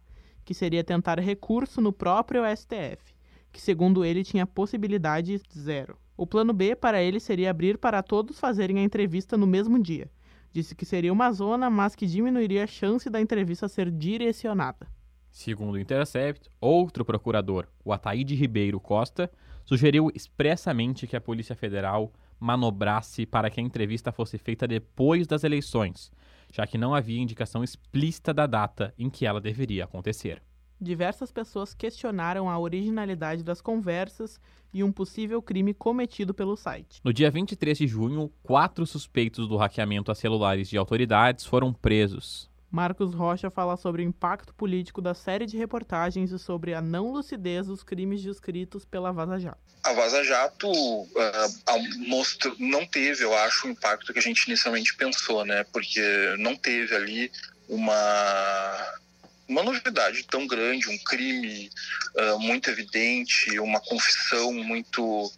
que 0.51 0.55
seria 0.55 0.83
tentar 0.83 1.17
recurso 1.17 1.79
no 1.79 1.93
próprio 1.93 2.43
STF, 2.53 3.15
que 3.53 3.61
segundo 3.61 4.03
ele 4.03 4.21
tinha 4.21 4.45
possibilidade 4.45 5.41
zero. 5.57 5.97
O 6.17 6.27
plano 6.27 6.51
B 6.51 6.75
para 6.75 7.01
ele 7.01 7.21
seria 7.21 7.49
abrir 7.49 7.77
para 7.77 8.03
todos 8.03 8.37
fazerem 8.37 8.79
a 8.79 8.83
entrevista 8.83 9.37
no 9.37 9.47
mesmo 9.47 9.81
dia. 9.81 10.11
Disse 10.51 10.75
que 10.75 10.83
seria 10.83 11.13
uma 11.13 11.31
zona, 11.31 11.69
mas 11.69 11.95
que 11.95 12.05
diminuiria 12.05 12.65
a 12.65 12.67
chance 12.67 13.09
da 13.09 13.21
entrevista 13.21 13.69
ser 13.69 13.89
direcionada. 13.89 14.89
Segundo 15.31 15.75
o 15.75 15.79
Intercept, 15.79 16.49
outro 16.59 17.05
procurador, 17.05 17.65
o 17.85 17.93
Ataíde 17.93 18.35
Ribeiro 18.35 18.77
Costa, 18.77 19.31
sugeriu 19.63 20.11
expressamente 20.13 21.07
que 21.07 21.15
a 21.15 21.21
Polícia 21.21 21.55
Federal 21.55 22.11
manobrasse 22.37 23.25
para 23.25 23.49
que 23.49 23.61
a 23.61 23.63
entrevista 23.63 24.11
fosse 24.11 24.37
feita 24.37 24.67
depois 24.67 25.25
das 25.27 25.45
eleições, 25.45 26.11
já 26.51 26.67
que 26.67 26.77
não 26.77 26.93
havia 26.93 27.19
indicação 27.19 27.63
explícita 27.63 28.33
da 28.33 28.45
data 28.45 28.93
em 28.97 29.09
que 29.09 29.25
ela 29.25 29.41
deveria 29.41 29.85
acontecer. 29.85 30.41
Diversas 30.79 31.31
pessoas 31.31 31.73
questionaram 31.73 32.49
a 32.49 32.57
originalidade 32.57 33.43
das 33.43 33.61
conversas 33.61 34.39
e 34.73 34.83
um 34.83 34.91
possível 34.91 35.41
crime 35.41 35.73
cometido 35.73 36.33
pelo 36.33 36.57
site. 36.57 36.99
No 37.03 37.13
dia 37.13 37.29
23 37.29 37.77
de 37.77 37.87
junho, 37.87 38.31
quatro 38.41 38.85
suspeitos 38.85 39.47
do 39.47 39.57
hackeamento 39.57 40.11
a 40.11 40.15
celulares 40.15 40.67
de 40.67 40.77
autoridades 40.77 41.45
foram 41.45 41.71
presos. 41.71 42.50
Marcos 42.71 43.13
Rocha 43.13 43.49
fala 43.49 43.75
sobre 43.75 44.01
o 44.01 44.05
impacto 44.05 44.53
político 44.53 45.01
da 45.01 45.13
série 45.13 45.45
de 45.45 45.57
reportagens 45.57 46.31
e 46.31 46.39
sobre 46.39 46.73
a 46.73 46.81
não 46.81 47.11
lucidez 47.11 47.67
dos 47.67 47.83
crimes 47.83 48.21
descritos 48.21 48.85
pela 48.85 49.11
Vaza 49.11 49.37
Jato. 49.37 49.59
A 49.83 49.91
Vaza 49.91 50.23
Jato 50.23 50.71
uh, 50.71 52.07
mostrou, 52.07 52.55
não 52.57 52.85
teve, 52.85 53.23
eu 53.23 53.37
acho, 53.37 53.67
o 53.67 53.71
impacto 53.71 54.13
que 54.13 54.19
a 54.19 54.21
gente 54.21 54.45
inicialmente 54.47 54.95
pensou, 54.95 55.43
né? 55.43 55.65
Porque 55.65 56.01
não 56.39 56.55
teve 56.55 56.95
ali 56.95 57.31
uma 57.67 59.01
uma 59.51 59.63
novidade 59.63 60.23
tão 60.23 60.47
grande, 60.47 60.87
um 60.87 60.97
crime 60.99 61.69
uh, 62.15 62.39
muito 62.39 62.69
evidente, 62.69 63.59
uma 63.59 63.81
confissão 63.81 64.53
muito 64.53 65.29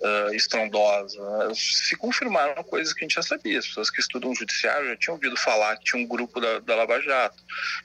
uh, 0.00 0.34
estrondosa. 0.34 1.20
Se 1.54 1.96
confirmaram 1.96 2.62
coisas 2.64 2.92
que 2.92 3.04
a 3.04 3.04
gente 3.04 3.14
já 3.14 3.22
sabia. 3.22 3.58
As 3.58 3.66
pessoas 3.66 3.90
que 3.90 4.00
estudam 4.00 4.30
o 4.30 4.34
judiciário 4.34 4.88
já 4.88 4.96
tinham 4.96 5.14
ouvido 5.14 5.36
falar 5.36 5.76
que 5.76 5.84
tinha 5.84 6.02
um 6.02 6.06
grupo 6.06 6.40
da, 6.40 6.58
da 6.60 6.76
Lava 6.76 7.00
Jato 7.00 7.42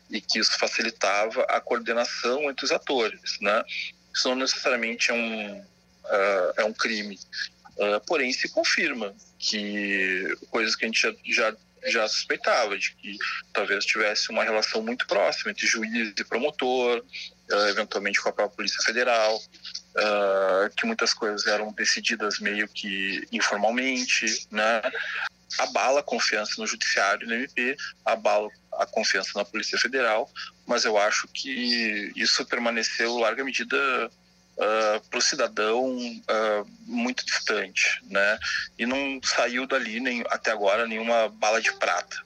e 0.09 0.21
que 0.21 0.39
isso 0.39 0.57
facilitava 0.57 1.43
a 1.43 1.59
coordenação 1.59 2.49
entre 2.49 2.65
os 2.65 2.71
atores. 2.71 3.39
Né? 3.41 3.63
Isso 4.13 4.27
não 4.29 4.35
necessariamente 4.35 5.11
é 5.11 5.13
um, 5.13 5.59
uh, 5.59 6.53
é 6.57 6.65
um 6.65 6.73
crime. 6.73 7.19
Uh, 7.77 7.99
porém, 8.07 8.31
se 8.31 8.49
confirma 8.49 9.13
que 9.37 10.37
coisas 10.49 10.75
que 10.75 10.85
a 10.85 10.87
gente 10.87 11.01
já, 11.01 11.13
já 11.25 11.55
já 11.87 12.07
suspeitava 12.07 12.77
de 12.79 12.95
que 12.95 13.15
talvez 13.53 13.85
tivesse 13.85 14.31
uma 14.31 14.43
relação 14.43 14.81
muito 14.81 15.05
próxima 15.05 15.51
entre 15.51 15.67
juiz 15.67 16.13
e 16.17 16.23
promotor, 16.23 17.03
eventualmente 17.69 18.19
com 18.19 18.29
a 18.29 18.33
própria 18.33 18.55
Polícia 18.55 18.81
Federal, 18.83 19.39
uh, 19.95 20.69
que 20.75 20.85
muitas 20.85 21.13
coisas 21.13 21.47
eram 21.47 21.71
decididas 21.71 22.39
meio 22.39 22.67
que 22.67 23.27
informalmente, 23.31 24.47
né? 24.51 24.81
Abala 25.57 26.01
a 26.01 26.03
confiança 26.03 26.53
no 26.57 26.67
Judiciário 26.67 27.27
no 27.27 27.33
MP, 27.33 27.77
abala 28.03 28.49
a 28.73 28.85
confiança 28.85 29.31
na 29.35 29.45
Polícia 29.45 29.77
Federal, 29.77 30.29
mas 30.65 30.83
eu 30.83 30.97
acho 30.97 31.27
que 31.29 32.11
isso 32.15 32.45
permaneceu, 32.45 33.17
larga 33.17 33.43
medida, 33.43 33.77
uh, 34.57 35.09
para 35.09 35.19
o 35.19 35.21
cidadão 35.21 35.95
uh, 35.95 36.67
muito 36.85 37.25
distante, 37.25 38.01
né? 38.09 38.37
E 38.77 38.85
não 38.85 39.19
saiu 39.23 39.65
dali 39.65 39.99
nem, 39.99 40.23
até 40.29 40.51
agora 40.51 40.87
nenhuma 40.87 41.29
bala 41.29 41.61
de 41.61 41.71
prata. 41.73 42.17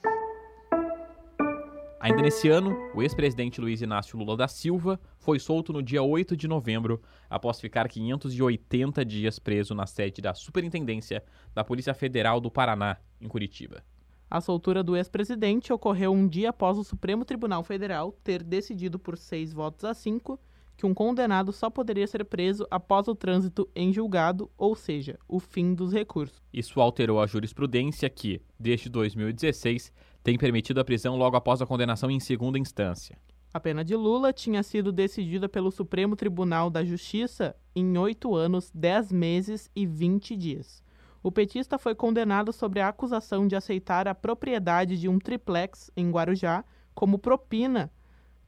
Ainda 2.00 2.22
nesse 2.22 2.48
ano, 2.48 2.74
o 2.94 3.02
ex-presidente 3.02 3.60
Luiz 3.60 3.82
Inácio 3.82 4.18
Lula 4.18 4.34
da 4.34 4.48
Silva 4.48 4.98
foi 5.18 5.38
solto 5.38 5.70
no 5.70 5.82
dia 5.82 6.02
8 6.02 6.34
de 6.34 6.48
novembro, 6.48 6.98
após 7.28 7.60
ficar 7.60 7.86
580 7.86 9.04
dias 9.04 9.38
preso 9.38 9.74
na 9.74 9.84
sede 9.84 10.22
da 10.22 10.32
Superintendência 10.32 11.22
da 11.54 11.62
Polícia 11.62 11.92
Federal 11.92 12.40
do 12.40 12.50
Paraná, 12.50 12.96
em 13.20 13.28
Curitiba. 13.28 13.84
A 14.30 14.40
soltura 14.40 14.82
do 14.82 14.96
ex-presidente 14.96 15.74
ocorreu 15.74 16.10
um 16.10 16.26
dia 16.26 16.48
após 16.48 16.78
o 16.78 16.84
Supremo 16.84 17.22
Tribunal 17.22 17.62
Federal 17.62 18.12
ter 18.24 18.42
decidido 18.42 18.98
por 18.98 19.18
seis 19.18 19.52
votos 19.52 19.84
a 19.84 19.92
cinco 19.92 20.40
que 20.80 20.86
um 20.86 20.94
condenado 20.94 21.52
só 21.52 21.68
poderia 21.68 22.06
ser 22.06 22.24
preso 22.24 22.66
após 22.70 23.06
o 23.06 23.14
trânsito 23.14 23.68
em 23.76 23.92
julgado, 23.92 24.50
ou 24.56 24.74
seja, 24.74 25.18
o 25.28 25.38
fim 25.38 25.74
dos 25.74 25.92
recursos. 25.92 26.40
Isso 26.50 26.80
alterou 26.80 27.20
a 27.20 27.26
jurisprudência 27.26 28.08
que, 28.08 28.40
desde 28.58 28.88
2016, 28.88 29.92
tem 30.22 30.36
permitido 30.38 30.80
a 30.80 30.84
prisão 30.84 31.16
logo 31.16 31.36
após 31.36 31.60
a 31.60 31.66
condenação 31.66 32.10
em 32.10 32.20
segunda 32.20 32.58
instância. 32.58 33.18
A 33.52 33.58
pena 33.58 33.84
de 33.84 33.96
Lula 33.96 34.32
tinha 34.32 34.62
sido 34.62 34.92
decidida 34.92 35.48
pelo 35.48 35.70
Supremo 35.70 36.14
Tribunal 36.14 36.70
da 36.70 36.84
Justiça 36.84 37.56
em 37.74 37.98
oito 37.98 38.34
anos, 38.34 38.70
dez 38.72 39.10
meses 39.10 39.68
e 39.74 39.86
vinte 39.86 40.36
dias. 40.36 40.82
O 41.22 41.32
petista 41.32 41.76
foi 41.76 41.94
condenado 41.94 42.52
sobre 42.52 42.80
a 42.80 42.88
acusação 42.88 43.46
de 43.46 43.56
aceitar 43.56 44.06
a 44.06 44.14
propriedade 44.14 44.98
de 44.98 45.08
um 45.08 45.18
triplex 45.18 45.90
em 45.96 46.10
Guarujá 46.10 46.64
como 46.94 47.18
propina 47.18 47.90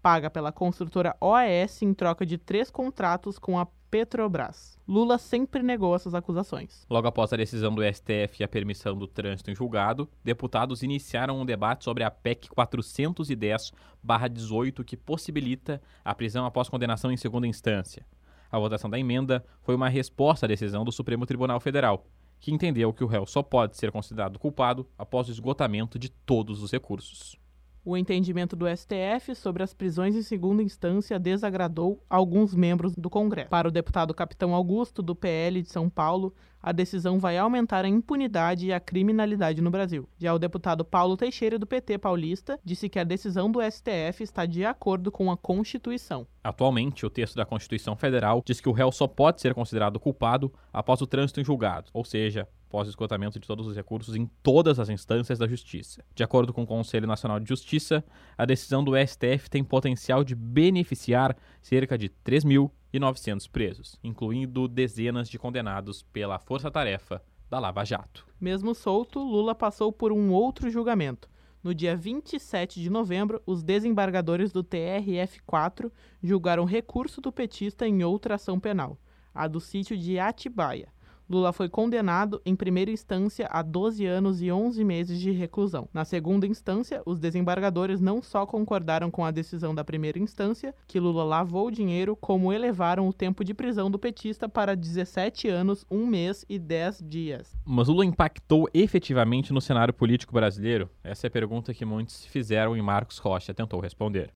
paga 0.02 0.28
pela 0.28 0.50
construtora 0.50 1.16
OAS 1.20 1.80
em 1.80 1.94
troca 1.94 2.26
de 2.26 2.36
três 2.36 2.70
contratos 2.70 3.38
com 3.38 3.58
a 3.58 3.66
Petrobras. 3.92 4.76
Lula 4.88 5.18
sempre 5.18 5.62
negou 5.62 5.94
essas 5.94 6.14
acusações. 6.14 6.86
Logo 6.88 7.06
após 7.06 7.30
a 7.30 7.36
decisão 7.36 7.74
do 7.74 7.82
STF 7.84 8.40
e 8.40 8.42
a 8.42 8.48
permissão 8.48 8.96
do 8.96 9.06
trânsito 9.06 9.50
em 9.50 9.54
julgado, 9.54 10.08
deputados 10.24 10.82
iniciaram 10.82 11.38
um 11.38 11.44
debate 11.44 11.84
sobre 11.84 12.02
a 12.02 12.10
PEC 12.10 12.48
410-18, 12.48 14.82
que 14.82 14.96
possibilita 14.96 15.78
a 16.02 16.14
prisão 16.14 16.46
após 16.46 16.70
condenação 16.70 17.12
em 17.12 17.18
segunda 17.18 17.46
instância. 17.46 18.06
A 18.50 18.58
votação 18.58 18.88
da 18.88 18.98
emenda 18.98 19.44
foi 19.60 19.74
uma 19.74 19.90
resposta 19.90 20.46
à 20.46 20.48
decisão 20.48 20.86
do 20.86 20.90
Supremo 20.90 21.26
Tribunal 21.26 21.60
Federal, 21.60 22.06
que 22.40 22.50
entendeu 22.50 22.94
que 22.94 23.04
o 23.04 23.06
réu 23.06 23.26
só 23.26 23.42
pode 23.42 23.76
ser 23.76 23.92
considerado 23.92 24.38
culpado 24.38 24.88
após 24.96 25.28
o 25.28 25.32
esgotamento 25.32 25.98
de 25.98 26.08
todos 26.08 26.62
os 26.62 26.72
recursos. 26.72 27.36
O 27.84 27.96
entendimento 27.96 28.54
do 28.54 28.66
STF 28.68 29.34
sobre 29.34 29.60
as 29.60 29.74
prisões 29.74 30.14
em 30.14 30.22
segunda 30.22 30.62
instância 30.62 31.18
desagradou 31.18 32.00
alguns 32.08 32.54
membros 32.54 32.94
do 32.94 33.10
Congresso. 33.10 33.50
Para 33.50 33.66
o 33.66 33.72
deputado 33.72 34.14
Capitão 34.14 34.54
Augusto, 34.54 35.02
do 35.02 35.16
PL 35.16 35.60
de 35.60 35.68
São 35.68 35.90
Paulo, 35.90 36.32
a 36.62 36.70
decisão 36.70 37.18
vai 37.18 37.36
aumentar 37.36 37.84
a 37.84 37.88
impunidade 37.88 38.68
e 38.68 38.72
a 38.72 38.78
criminalidade 38.78 39.60
no 39.60 39.68
Brasil. 39.68 40.08
Já 40.16 40.32
o 40.32 40.38
deputado 40.38 40.84
Paulo 40.84 41.16
Teixeira, 41.16 41.58
do 41.58 41.66
PT 41.66 41.98
paulista, 41.98 42.56
disse 42.64 42.88
que 42.88 43.00
a 43.00 43.04
decisão 43.04 43.50
do 43.50 43.58
STF 43.60 44.22
está 44.22 44.46
de 44.46 44.64
acordo 44.64 45.10
com 45.10 45.28
a 45.28 45.36
Constituição. 45.36 46.24
Atualmente, 46.44 47.04
o 47.04 47.10
texto 47.10 47.34
da 47.34 47.44
Constituição 47.44 47.96
Federal 47.96 48.44
diz 48.46 48.60
que 48.60 48.68
o 48.68 48.72
réu 48.72 48.92
só 48.92 49.08
pode 49.08 49.40
ser 49.40 49.54
considerado 49.54 49.98
culpado 49.98 50.52
após 50.72 51.00
o 51.00 51.06
trânsito 51.06 51.40
em 51.40 51.44
julgado, 51.44 51.90
ou 51.92 52.04
seja, 52.04 52.46
após 52.72 52.88
o 52.88 52.90
esgotamento 52.90 53.38
de 53.38 53.46
todos 53.46 53.66
os 53.66 53.76
recursos 53.76 54.16
em 54.16 54.24
todas 54.42 54.80
as 54.80 54.88
instâncias 54.88 55.38
da 55.38 55.46
Justiça. 55.46 56.02
De 56.14 56.24
acordo 56.24 56.54
com 56.54 56.62
o 56.62 56.66
Conselho 56.66 57.06
Nacional 57.06 57.38
de 57.38 57.46
Justiça, 57.46 58.02
a 58.36 58.46
decisão 58.46 58.82
do 58.82 58.92
STF 58.96 59.50
tem 59.50 59.62
potencial 59.62 60.24
de 60.24 60.34
beneficiar 60.34 61.36
cerca 61.60 61.98
de 61.98 62.08
3.900 62.08 63.50
presos, 63.50 63.98
incluindo 64.02 64.66
dezenas 64.66 65.28
de 65.28 65.38
condenados 65.38 66.02
pela 66.02 66.38
força-tarefa 66.38 67.22
da 67.50 67.58
Lava 67.58 67.84
Jato. 67.84 68.26
Mesmo 68.40 68.74
solto, 68.74 69.18
Lula 69.18 69.54
passou 69.54 69.92
por 69.92 70.10
um 70.10 70.32
outro 70.32 70.70
julgamento. 70.70 71.28
No 71.62 71.74
dia 71.74 71.94
27 71.94 72.80
de 72.80 72.88
novembro, 72.88 73.42
os 73.44 73.62
desembargadores 73.62 74.50
do 74.50 74.64
TRF4 74.64 75.92
julgaram 76.22 76.64
recurso 76.64 77.20
do 77.20 77.30
petista 77.30 77.86
em 77.86 78.02
outra 78.02 78.36
ação 78.36 78.58
penal, 78.58 78.98
a 79.34 79.46
do 79.46 79.60
sítio 79.60 79.94
de 79.94 80.18
Atibaia. 80.18 80.88
Lula 81.32 81.50
foi 81.50 81.66
condenado 81.66 82.42
em 82.44 82.54
primeira 82.54 82.90
instância 82.90 83.48
a 83.50 83.62
12 83.62 84.04
anos 84.04 84.42
e 84.42 84.52
11 84.52 84.84
meses 84.84 85.18
de 85.18 85.30
reclusão. 85.30 85.88
Na 85.90 86.04
segunda 86.04 86.46
instância, 86.46 87.00
os 87.06 87.18
desembargadores 87.18 88.02
não 88.02 88.20
só 88.20 88.44
concordaram 88.44 89.10
com 89.10 89.24
a 89.24 89.30
decisão 89.30 89.74
da 89.74 89.82
primeira 89.82 90.18
instância, 90.18 90.74
que 90.86 91.00
Lula 91.00 91.24
lavou 91.24 91.70
dinheiro, 91.70 92.14
como 92.14 92.52
elevaram 92.52 93.08
o 93.08 93.14
tempo 93.14 93.42
de 93.42 93.54
prisão 93.54 93.90
do 93.90 93.98
petista 93.98 94.46
para 94.46 94.76
17 94.76 95.48
anos, 95.48 95.86
1 95.90 96.06
mês 96.06 96.44
e 96.50 96.58
10 96.58 97.02
dias. 97.02 97.56
Mas 97.64 97.88
Lula 97.88 98.04
impactou 98.04 98.68
efetivamente 98.74 99.54
no 99.54 99.60
cenário 99.62 99.94
político 99.94 100.34
brasileiro? 100.34 100.90
Essa 101.02 101.26
é 101.26 101.28
a 101.28 101.30
pergunta 101.30 101.72
que 101.72 101.86
muitos 101.86 102.26
fizeram 102.26 102.76
e 102.76 102.82
Marcos 102.82 103.16
Rocha 103.16 103.54
tentou 103.54 103.80
responder. 103.80 104.34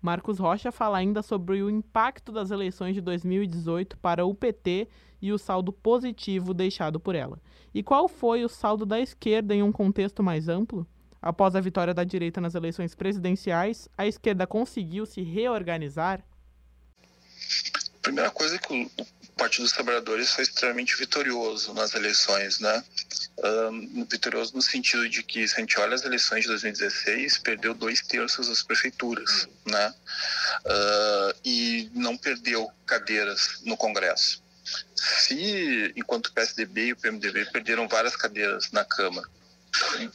Marcos 0.00 0.40
Rocha 0.40 0.72
fala 0.72 0.98
ainda 0.98 1.22
sobre 1.22 1.62
o 1.62 1.70
impacto 1.70 2.32
das 2.32 2.50
eleições 2.50 2.94
de 2.94 3.00
2018 3.00 3.96
para 3.98 4.26
o 4.26 4.34
PT 4.34 4.88
e 5.22 5.32
o 5.32 5.38
saldo 5.38 5.72
positivo 5.72 6.52
deixado 6.52 6.98
por 6.98 7.14
ela. 7.14 7.40
E 7.72 7.82
qual 7.82 8.08
foi 8.08 8.44
o 8.44 8.48
saldo 8.48 8.84
da 8.84 9.00
esquerda 9.00 9.54
em 9.54 9.62
um 9.62 9.72
contexto 9.72 10.22
mais 10.22 10.48
amplo? 10.48 10.86
Após 11.22 11.54
a 11.54 11.60
vitória 11.60 11.94
da 11.94 12.02
direita 12.02 12.40
nas 12.40 12.56
eleições 12.56 12.96
presidenciais, 12.96 13.88
a 13.96 14.04
esquerda 14.04 14.44
conseguiu 14.44 15.06
se 15.06 15.22
reorganizar? 15.22 16.20
Primeira 18.02 18.32
coisa 18.32 18.56
é 18.56 18.58
que 18.58 18.90
o 18.98 19.32
Partido 19.36 19.62
dos 19.62 19.72
Trabalhadores 19.72 20.32
foi 20.32 20.42
extremamente 20.42 20.96
vitorioso 20.96 21.72
nas 21.72 21.94
eleições, 21.94 22.58
né? 22.58 22.84
Um, 23.44 24.04
vitorioso 24.04 24.54
no 24.56 24.60
sentido 24.60 25.08
de 25.08 25.22
que, 25.22 25.46
se 25.46 25.54
a 25.56 25.60
gente 25.60 25.78
olha 25.78 25.94
as 25.94 26.04
eleições 26.04 26.42
de 26.42 26.48
2016, 26.48 27.38
perdeu 27.38 27.72
dois 27.72 28.02
terços 28.02 28.48
das 28.48 28.62
prefeituras, 28.62 29.48
né? 29.64 29.94
Uh, 30.66 31.38
e 31.44 31.90
não 31.94 32.16
perdeu 32.16 32.68
cadeiras 32.84 33.62
no 33.64 33.76
Congresso. 33.76 34.41
Se, 34.94 35.92
enquanto 35.96 36.26
o 36.26 36.32
PSDB 36.32 36.86
e 36.86 36.92
o 36.92 36.96
PMDB 36.96 37.46
perderam 37.46 37.88
várias 37.88 38.16
cadeiras 38.16 38.70
na 38.70 38.84
Câmara, 38.84 39.26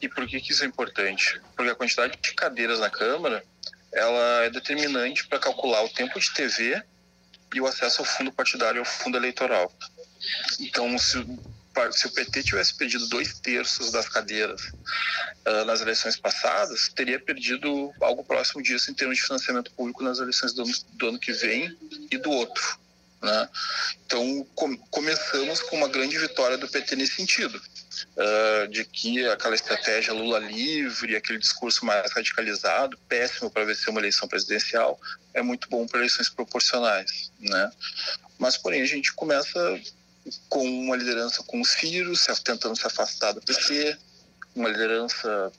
e 0.02 0.08
por 0.08 0.28
que, 0.28 0.40
que 0.40 0.52
isso 0.52 0.64
é 0.64 0.68
importante? 0.68 1.42
Porque 1.56 1.72
a 1.72 1.76
quantidade 1.76 2.18
de 2.22 2.34
cadeiras 2.34 2.80
na 2.80 2.90
Câmara 2.90 3.44
ela 3.94 4.44
é 4.44 4.50
determinante 4.50 5.28
para 5.28 5.40
calcular 5.40 5.84
o 5.84 5.90
tempo 5.90 6.20
de 6.20 6.32
TV 6.34 6.82
e 7.54 7.62
o 7.62 7.66
acesso 7.66 8.02
ao 8.02 8.06
fundo 8.06 8.32
partidário 8.32 8.78
e 8.78 8.80
ao 8.80 8.86
fundo 8.86 9.18
eleitoral. 9.18 9.74
Então, 10.60 10.98
se, 10.98 11.18
se 11.92 12.08
o 12.08 12.12
PT 12.12 12.44
tivesse 12.44 12.76
perdido 12.76 13.08
dois 13.08 13.40
terços 13.40 13.92
das 13.92 14.08
cadeiras 14.10 14.62
uh, 14.62 15.66
nas 15.66 15.82
eleições 15.82 16.18
passadas, 16.18 16.90
teria 16.90 17.20
perdido 17.20 17.94
algo 18.02 18.24
próximo 18.24 18.62
disso 18.62 18.92
em 18.92 18.94
termos 18.94 19.18
de 19.18 19.24
financiamento 19.24 19.72
público 19.72 20.04
nas 20.04 20.20
eleições 20.20 20.54
do, 20.54 20.64
do 20.94 21.08
ano 21.08 21.20
que 21.20 21.32
vem 21.32 21.76
e 22.12 22.18
do 22.18 22.30
outro. 22.30 22.78
Né? 23.22 23.50
Então, 24.06 24.48
com, 24.54 24.78
começamos 24.90 25.62
com 25.62 25.78
uma 25.78 25.88
grande 25.88 26.18
vitória 26.18 26.58
do 26.58 26.68
PT 26.68 26.96
nesse 26.96 27.16
sentido, 27.16 27.58
uh, 27.58 28.68
de 28.68 28.86
que 28.86 29.26
aquela 29.28 29.56
estratégia 29.56 30.14
Lula 30.14 30.40
livre, 30.40 31.16
aquele 31.16 31.40
discurso 31.40 31.86
mais 31.86 32.12
radicalizado, 32.12 32.98
péssimo 33.10 33.50
para 33.50 33.66
vencer 33.66 33.90
uma 33.90 34.00
eleição 34.00 34.28
presidencial, 34.28 35.00
é 35.34 35.42
muito 35.42 35.68
bom 35.70 35.88
para 35.88 36.00
eleições 36.00 36.30
proporcionais. 36.30 37.32
Né? 37.40 37.72
Mas, 38.38 38.58
porém, 38.58 38.82
a 38.82 38.86
gente 38.86 39.14
começa 39.14 39.82
com 40.50 40.64
uma 40.64 40.96
liderança 40.96 41.44
com 41.44 41.62
o 41.62 41.66
Ciro, 41.66 42.14
tentando 42.44 42.76
se 42.76 42.86
afastar 42.86 43.32
do 43.32 43.42
PT, 43.42 43.98
uma 44.56 44.70
liderança 44.70 45.52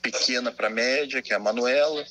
pequena 0.00 0.52
para 0.52 0.70
média, 0.70 1.20
que 1.20 1.32
é 1.32 1.36
a 1.36 1.40
Manuela, 1.40 2.06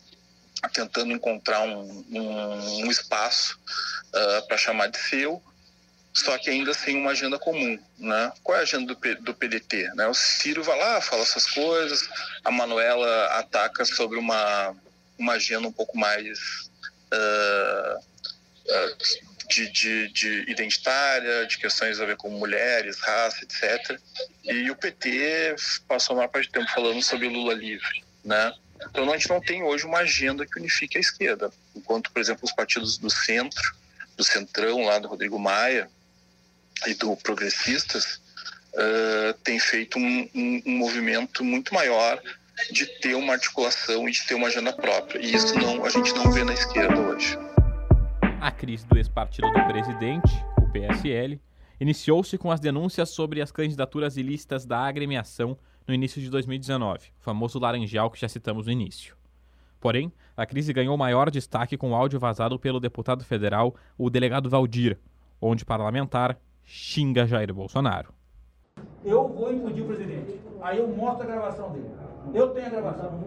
tentando 0.74 1.12
encontrar 1.12 1.62
um, 1.62 2.06
um, 2.10 2.86
um 2.86 2.92
espaço 2.92 3.60
uh, 4.08 4.48
para 4.48 4.58
chamar 4.58 4.88
de 4.88 4.98
seu, 4.98 5.42
só 6.14 6.36
que 6.38 6.50
ainda 6.50 6.74
sem 6.74 6.98
uma 6.98 7.12
agenda 7.12 7.38
comum, 7.38 7.80
né? 7.98 8.32
Qual 8.42 8.56
é 8.58 8.62
a 8.62 8.64
agenda 8.64 8.94
do, 8.94 9.16
do 9.22 9.34
PDT? 9.36 9.92
Né? 9.94 10.08
O 10.08 10.16
Ciro 10.16 10.64
vai 10.64 10.78
lá, 10.78 11.00
fala 11.00 11.22
essas 11.22 11.46
coisas, 11.46 12.10
a 12.44 12.50
Manuela 12.50 13.28
ataca 13.38 13.86
sobre 13.86 14.18
uma, 14.18 14.76
uma 15.18 15.34
agenda 15.34 15.68
um 15.68 15.72
pouco 15.72 15.96
mais 15.96 16.40
uh, 17.14 18.00
uh, 18.00 18.98
de, 19.48 19.72
de, 19.72 20.12
de, 20.12 20.52
identitária, 20.52 21.46
de 21.46 21.60
questões 21.60 22.00
a 22.00 22.06
ver 22.06 22.18
com 22.18 22.30
mulheres, 22.32 23.00
raça, 23.00 23.44
etc. 23.44 24.00
E 24.44 24.72
o 24.72 24.76
PT 24.76 25.56
passou 25.88 26.16
a 26.16 26.18
maior 26.18 26.30
parte 26.30 26.48
do 26.48 26.54
tempo 26.54 26.72
falando 26.72 27.02
sobre 27.04 27.30
Lula 27.30 27.54
livre, 27.54 28.04
né? 28.26 28.54
Então 28.90 29.12
a 29.12 29.18
gente 29.18 29.30
não 29.30 29.42
tem 29.42 29.64
hoje 29.64 29.86
uma 29.86 30.00
agenda 30.00 30.46
que 30.46 30.60
unifique 30.60 30.98
a 30.98 31.02
esquerda, 31.02 31.52
enquanto, 31.76 32.12
por 32.12 32.20
exemplo, 32.20 32.42
os 32.44 32.52
partidos 32.52 32.98
do 32.98 33.10
centro, 33.10 33.76
do 34.16 34.24
centrão 34.24 34.84
lá 34.86 35.00
do 35.00 35.08
Rodrigo 35.08 35.40
Maia 35.40 35.90
e 36.86 36.94
do 36.94 37.16
Progressistas, 37.18 38.22
uh, 38.74 39.34
têm 39.44 39.60
feito 39.60 39.98
um, 39.98 40.30
um, 40.34 40.62
um 40.66 40.78
movimento 40.78 41.44
muito 41.44 41.74
maior 41.74 42.22
de 42.72 42.86
ter 43.00 43.16
uma 43.16 43.34
articulação 43.34 44.08
e 44.10 44.12
de 44.12 44.26
ter 44.26 44.36
uma 44.36 44.48
agenda 44.48 44.74
própria. 44.74 45.20
E 45.20 45.34
isso 45.34 45.56
não, 45.56 45.86
a 45.86 45.90
gente 45.90 46.14
não 46.14 46.32
vê 46.32 46.44
na 46.44 46.54
esquerda 46.54 47.00
hoje. 47.00 47.38
A 48.42 48.52
crise 48.52 48.86
do 48.88 48.98
ex-partido 48.98 49.48
do 49.52 49.68
presidente, 49.68 50.32
o 50.58 50.72
PSL, 50.72 51.40
iniciou-se 51.80 52.38
com 52.38 52.52
as 52.52 52.60
denúncias 52.60 53.10
sobre 53.10 53.42
as 53.42 53.52
candidaturas 53.52 54.18
ilícitas 54.18 54.66
da 54.66 54.80
agremiação 54.80 55.58
no 55.88 55.94
início 55.94 56.22
de 56.22 56.30
2019, 56.30 57.08
o 57.20 57.24
famoso 57.24 57.58
laranjal 57.58 58.12
que 58.12 58.20
já 58.20 58.28
citamos 58.28 58.66
no 58.66 58.72
início. 58.72 59.16
Porém, 59.80 60.12
a 60.36 60.46
crise 60.46 60.74
ganhou 60.74 60.98
maior 60.98 61.32
destaque 61.32 61.78
com 61.78 61.92
o 61.92 61.96
áudio 61.96 62.20
vazado 62.20 62.60
pelo 62.60 62.80
deputado 62.80 63.24
federal, 63.24 63.74
o 63.98 64.10
delegado 64.10 64.50
Valdir, 64.50 65.00
onde 65.42 65.64
parlamentar 65.64 66.38
xinga 66.64 67.26
Jair 67.26 67.54
Bolsonaro. 67.54 68.14
Eu 69.06 69.28
vou 69.30 69.54
impedir 69.54 69.82
o 69.84 69.86
presidente. 69.86 70.40
Aí 70.62 70.80
eu 70.80 70.88
mostro 70.90 71.24
a 71.24 71.26
gravação 71.28 71.72
dele. 71.72 71.90
Eu 72.34 72.50
tenho 72.50 72.68
a 72.68 72.70
gravação. 72.70 73.24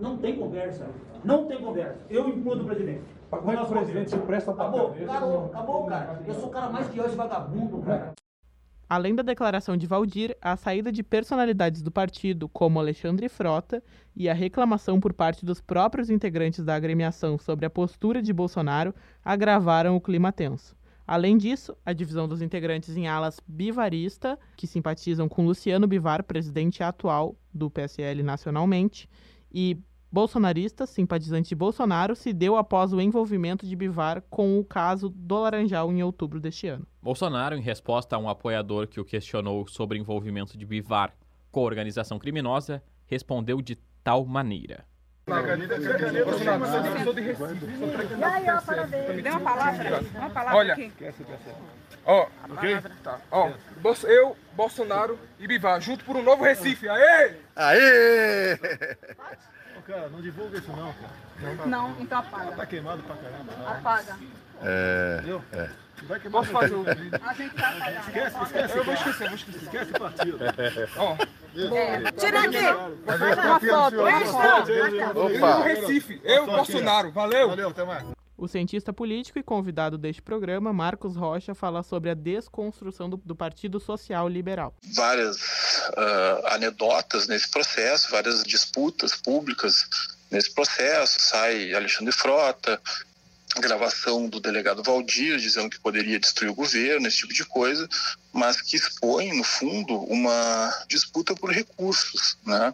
Não 0.00 0.16
tem 0.16 0.36
conversa. 0.36 0.88
Não 1.22 1.44
tem 1.46 1.60
conversa. 1.60 1.98
Eu 2.08 2.28
implodo 2.28 2.62
o 2.62 2.66
presidente. 2.66 3.02
Como 3.28 3.50
é 3.50 3.56
que 3.56 3.62
o 3.62 3.66
presidente 3.66 4.10
se 4.10 4.16
presta 4.18 4.52
para 4.52 4.68
Acabou, 4.68 4.90
acabou, 4.90 5.44
acabou, 5.46 5.86
cara. 5.86 6.22
Eu 6.26 6.34
sou 6.34 6.48
o 6.48 6.50
cara 6.50 6.70
mais 6.70 6.88
que 6.88 7.00
hoje 7.00 7.14
vagabundo, 7.14 7.78
cara. 7.82 8.12
Além 8.90 9.14
da 9.14 9.22
declaração 9.22 9.76
de 9.76 9.86
Valdir, 9.86 10.36
a 10.42 10.56
saída 10.56 10.90
de 10.90 11.04
personalidades 11.04 11.80
do 11.80 11.92
partido, 11.92 12.48
como 12.48 12.80
Alexandre 12.80 13.28
Frota, 13.28 13.80
e 14.16 14.28
a 14.28 14.34
reclamação 14.34 14.98
por 14.98 15.12
parte 15.12 15.46
dos 15.46 15.60
próprios 15.60 16.10
integrantes 16.10 16.64
da 16.64 16.74
agremiação 16.74 17.38
sobre 17.38 17.64
a 17.64 17.70
postura 17.70 18.20
de 18.20 18.32
Bolsonaro 18.32 18.92
agravaram 19.24 19.94
o 19.94 20.00
clima 20.00 20.32
tenso. 20.32 20.74
Além 21.06 21.38
disso, 21.38 21.76
a 21.86 21.92
divisão 21.92 22.26
dos 22.26 22.42
integrantes 22.42 22.96
em 22.96 23.06
alas 23.06 23.38
bivarista, 23.46 24.36
que 24.56 24.66
simpatizam 24.66 25.28
com 25.28 25.46
Luciano 25.46 25.86
Bivar, 25.86 26.24
presidente 26.24 26.82
atual 26.82 27.36
do 27.54 27.70
PSL 27.70 28.24
nacionalmente, 28.24 29.08
e 29.52 29.78
bolsonarista, 30.10 30.86
simpatizante 30.86 31.50
de 31.50 31.54
Bolsonaro, 31.54 32.16
se 32.16 32.32
deu 32.32 32.56
após 32.56 32.92
o 32.92 33.00
envolvimento 33.00 33.66
de 33.66 33.76
Bivar 33.76 34.22
com 34.28 34.58
o 34.58 34.64
caso 34.64 35.08
do 35.08 35.38
Laranjal 35.38 35.90
em 35.92 36.02
outubro 36.02 36.40
deste 36.40 36.66
ano. 36.66 36.86
Bolsonaro, 37.02 37.54
em 37.56 37.60
resposta 37.60 38.16
a 38.16 38.18
um 38.18 38.28
apoiador 38.28 38.86
que 38.88 39.00
o 39.00 39.04
questionou 39.04 39.66
sobre 39.68 39.98
o 39.98 40.00
envolvimento 40.00 40.58
de 40.58 40.66
Bivar 40.66 41.12
com 41.50 41.60
a 41.60 41.64
organização 41.64 42.18
criminosa, 42.18 42.82
respondeu 43.06 43.60
de 43.62 43.76
tal 44.02 44.24
maneira. 44.24 44.84
sou 47.04 47.12
de 47.12 47.20
Recife. 47.20 47.66
E 48.18 48.24
aí, 48.24 48.50
ó, 48.50 48.60
parabéns. 48.60 49.22
Dê 49.22 49.30
uma 49.30 49.40
palavra. 49.40 50.00
Uma 50.16 50.30
palavra 50.30 50.56
Olha, 50.58 50.72
aqui. 50.74 50.92
ó, 52.04 52.26
tá, 53.04 53.20
ó, 53.30 53.52
Bolso- 53.80 54.06
eu, 54.08 54.36
Bolsonaro 54.56 55.18
e 55.38 55.46
Bivar, 55.46 55.80
junto 55.80 56.04
por 56.04 56.16
um 56.16 56.22
novo 56.22 56.42
Recife. 56.42 56.88
Aê! 56.88 57.36
Aê! 57.54 58.58
Cara, 59.80 60.08
não 60.08 60.20
divulga 60.20 60.58
isso 60.58 60.70
não, 60.70 60.92
cara. 60.92 61.66
Não, 61.66 61.96
então 61.98 62.18
apaga. 62.18 62.52
Tá 62.52 62.66
queimado 62.66 63.02
pra 63.02 63.16
caramba. 63.16 63.52
Apaga. 63.70 64.18
É. 64.62 65.16
Entendeu? 65.18 65.44
É. 65.52 65.68
Vai 66.02 66.18
queimar 66.18 66.40
Posso 66.42 66.52
fazer 66.52 66.74
o 66.74 66.82
vídeo? 66.82 67.20
A 67.22 67.32
gente 67.34 67.54
vai 67.54 67.76
apagar. 67.76 68.08
Esquece, 68.08 68.42
esquece. 68.42 68.78
Eu 68.78 68.84
vou 68.84 68.94
esquecer, 68.94 69.26
vou 69.26 69.36
esquecer. 69.36 69.62
Esquece 69.62 69.90
o 69.90 69.98
partido. 69.98 70.38
Ó. 70.96 71.16
É. 71.74 72.12
Tira 72.12 72.40
aqui. 72.40 72.58
Uma 72.58 73.60
foto, 73.60 74.00
uma 74.00 74.20
foto. 74.26 74.72
Opa. 75.18 75.58
No 75.58 75.62
Recife, 75.62 76.20
eu, 76.24 76.46
Bolsonaro. 76.46 77.10
Valeu. 77.10 77.48
Valeu, 77.48 77.68
até 77.68 77.84
mais. 77.84 78.19
O 78.40 78.48
cientista 78.48 78.90
político 78.90 79.38
e 79.38 79.42
convidado 79.42 79.98
deste 79.98 80.22
programa, 80.22 80.72
Marcos 80.72 81.14
Rocha, 81.14 81.54
fala 81.54 81.82
sobre 81.82 82.08
a 82.08 82.14
desconstrução 82.14 83.10
do, 83.10 83.18
do 83.18 83.36
Partido 83.36 83.78
Social 83.78 84.26
Liberal. 84.26 84.74
várias 84.94 85.36
ah, 85.94 86.54
anedotas 86.54 87.28
nesse 87.28 87.50
processo, 87.50 88.10
várias 88.10 88.42
disputas 88.42 89.14
públicas 89.14 89.86
nesse 90.30 90.54
processo. 90.54 91.20
Sai 91.20 91.74
Alexandre 91.74 92.12
Frota, 92.14 92.80
gravação 93.58 94.28
do 94.28 94.38
delegado 94.38 94.82
Valdir 94.82 95.38
dizendo 95.38 95.70
que 95.70 95.80
poderia 95.80 96.20
destruir 96.20 96.50
o 96.50 96.54
governo, 96.54 97.08
esse 97.08 97.18
tipo 97.18 97.32
de 97.32 97.44
coisa, 97.44 97.88
mas 98.32 98.62
que 98.62 98.76
expõe, 98.76 99.36
no 99.36 99.42
fundo, 99.42 99.98
uma 100.04 100.84
disputa 100.88 101.34
por 101.34 101.50
recursos. 101.50 102.36
Né? 102.46 102.72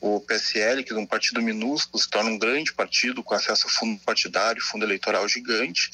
O 0.00 0.20
PSL, 0.20 0.84
que 0.84 0.92
é 0.92 0.96
um 0.96 1.06
partido 1.06 1.40
minúsculo, 1.40 2.02
se 2.02 2.08
torna 2.08 2.30
um 2.30 2.38
grande 2.38 2.72
partido 2.72 3.22
com 3.22 3.34
acesso 3.34 3.66
a 3.66 3.70
fundo 3.70 3.98
partidário, 4.00 4.62
fundo 4.62 4.84
eleitoral 4.84 5.26
gigante, 5.26 5.90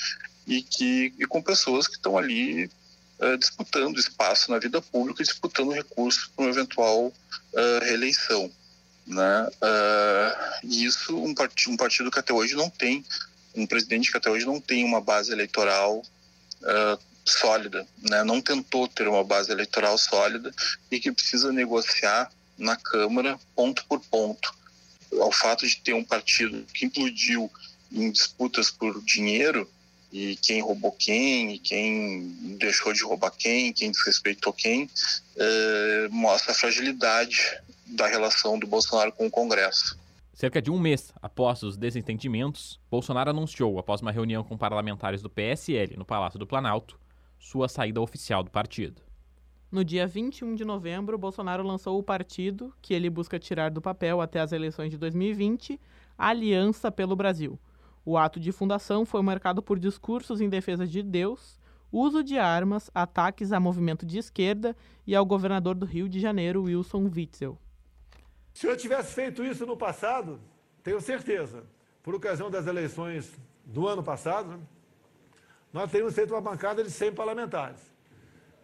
e, 0.46 0.62
que, 0.62 1.12
e 1.18 1.26
com 1.26 1.42
pessoas 1.42 1.86
que 1.86 1.94
estão 1.94 2.18
ali 2.18 2.70
eh, 3.18 3.36
disputando 3.36 3.98
espaço 3.98 4.50
na 4.50 4.58
vida 4.58 4.80
pública, 4.80 5.24
disputando 5.24 5.72
recursos 5.72 6.26
para 6.26 6.44
uma 6.44 6.50
eventual 6.50 7.12
eh, 7.54 7.78
reeleição. 7.82 8.50
Né? 9.06 9.48
E 10.64 10.84
isso, 10.84 11.16
um, 11.16 11.32
partido, 11.32 11.72
um 11.72 11.76
partido 11.76 12.10
que 12.10 12.18
até 12.18 12.32
hoje 12.32 12.56
não 12.56 12.68
tem, 12.68 13.04
um 13.56 13.66
presidente 13.66 14.10
que 14.10 14.16
até 14.16 14.30
hoje 14.30 14.46
não 14.46 14.60
tem 14.60 14.84
uma 14.84 15.00
base 15.00 15.32
eleitoral 15.32 16.02
ah, 16.64 16.98
sólida, 17.24 17.86
né? 18.02 18.22
não 18.22 18.40
tentou 18.40 18.86
ter 18.86 19.08
uma 19.08 19.24
base 19.24 19.50
eleitoral 19.50 19.98
sólida 19.98 20.54
e 20.90 21.00
que 21.00 21.10
precisa 21.10 21.52
negociar 21.52 22.30
na 22.56 22.76
Câmara 22.76 23.38
ponto 23.54 23.84
por 23.86 24.00
ponto. 24.00 24.54
Ao 25.20 25.32
fato 25.32 25.66
de 25.66 25.76
ter 25.80 25.92
um 25.92 26.04
partido 26.04 26.64
que 26.72 26.86
implodiu 26.86 27.50
em 27.92 28.10
disputas 28.10 28.70
por 28.70 29.02
dinheiro, 29.02 29.68
e 30.12 30.36
quem 30.36 30.62
roubou 30.62 30.92
quem, 30.92 31.54
e 31.54 31.58
quem 31.58 32.56
deixou 32.58 32.92
de 32.92 33.02
roubar 33.02 33.30
quem, 33.30 33.72
quem 33.72 33.90
desrespeitou 33.90 34.52
quem, 34.52 34.88
eh, 35.36 36.08
mostra 36.10 36.52
a 36.52 36.54
fragilidade 36.54 37.58
da 37.86 38.06
relação 38.06 38.58
do 38.58 38.66
Bolsonaro 38.66 39.12
com 39.12 39.26
o 39.26 39.30
Congresso. 39.30 39.98
Cerca 40.36 40.60
de 40.60 40.70
um 40.70 40.78
mês 40.78 41.14
após 41.22 41.62
os 41.62 41.78
desentendimentos, 41.78 42.78
Bolsonaro 42.90 43.30
anunciou, 43.30 43.78
após 43.78 44.02
uma 44.02 44.12
reunião 44.12 44.44
com 44.44 44.54
parlamentares 44.54 45.22
do 45.22 45.30
PSL 45.30 45.96
no 45.96 46.04
Palácio 46.04 46.38
do 46.38 46.46
Planalto, 46.46 47.00
sua 47.38 47.70
saída 47.70 48.02
oficial 48.02 48.42
do 48.42 48.50
partido. 48.50 49.00
No 49.72 49.82
dia 49.82 50.06
21 50.06 50.54
de 50.54 50.62
novembro, 50.62 51.16
Bolsonaro 51.16 51.62
lançou 51.62 51.98
o 51.98 52.02
partido, 52.02 52.70
que 52.82 52.92
ele 52.92 53.08
busca 53.08 53.38
tirar 53.38 53.70
do 53.70 53.80
papel 53.80 54.20
até 54.20 54.38
as 54.38 54.52
eleições 54.52 54.90
de 54.90 54.98
2020, 54.98 55.80
a 56.18 56.28
Aliança 56.28 56.92
pelo 56.92 57.16
Brasil. 57.16 57.58
O 58.04 58.18
ato 58.18 58.38
de 58.38 58.52
fundação 58.52 59.06
foi 59.06 59.22
marcado 59.22 59.62
por 59.62 59.78
discursos 59.78 60.42
em 60.42 60.50
defesa 60.50 60.86
de 60.86 61.02
Deus, 61.02 61.58
uso 61.90 62.22
de 62.22 62.38
armas, 62.38 62.90
ataques 62.94 63.52
a 63.54 63.58
movimento 63.58 64.04
de 64.04 64.18
esquerda 64.18 64.76
e 65.06 65.16
ao 65.16 65.24
governador 65.24 65.74
do 65.74 65.86
Rio 65.86 66.10
de 66.10 66.20
Janeiro, 66.20 66.64
Wilson 66.64 67.10
Witzel. 67.10 67.58
Se 68.56 68.66
eu 68.66 68.74
tivesse 68.74 69.12
feito 69.12 69.44
isso 69.44 69.66
no 69.66 69.76
passado, 69.76 70.40
tenho 70.82 70.98
certeza, 70.98 71.62
por 72.02 72.14
ocasião 72.14 72.50
das 72.50 72.66
eleições 72.66 73.30
do 73.62 73.86
ano 73.86 74.02
passado, 74.02 74.58
nós 75.70 75.90
teríamos 75.90 76.14
feito 76.14 76.32
uma 76.32 76.40
bancada 76.40 76.82
de 76.82 76.90
100 76.90 77.12
parlamentares. 77.12 77.78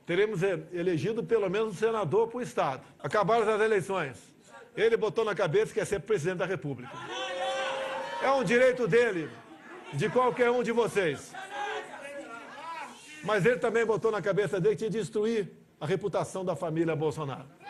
Teremos 0.06 0.42
eh, 0.42 0.58
elegido 0.72 1.22
pelo 1.22 1.50
menos 1.50 1.74
um 1.74 1.76
senador 1.76 2.28
por 2.28 2.40
Estado. 2.40 2.82
Acabaram 3.00 3.46
as 3.46 3.60
eleições. 3.60 4.16
Ele 4.74 4.96
botou 4.96 5.26
na 5.26 5.34
cabeça 5.34 5.74
que 5.74 5.78
ia 5.78 5.84
ser 5.84 6.00
presidente 6.00 6.38
da 6.38 6.46
República. 6.46 6.90
É 8.22 8.30
um 8.30 8.42
direito 8.42 8.88
dele, 8.88 9.28
de 9.92 10.08
qualquer 10.08 10.50
um 10.50 10.62
de 10.62 10.72
vocês. 10.72 11.34
Mas 13.22 13.44
ele 13.44 13.58
também 13.58 13.84
botou 13.84 14.10
na 14.10 14.22
cabeça 14.22 14.58
dele 14.58 14.74
que 14.74 14.78
tinha 14.78 14.90
de 14.90 15.00
destruir 15.00 15.52
a 15.78 15.84
reputação 15.84 16.46
da 16.46 16.56
família 16.56 16.96
Bolsonaro. 16.96 17.60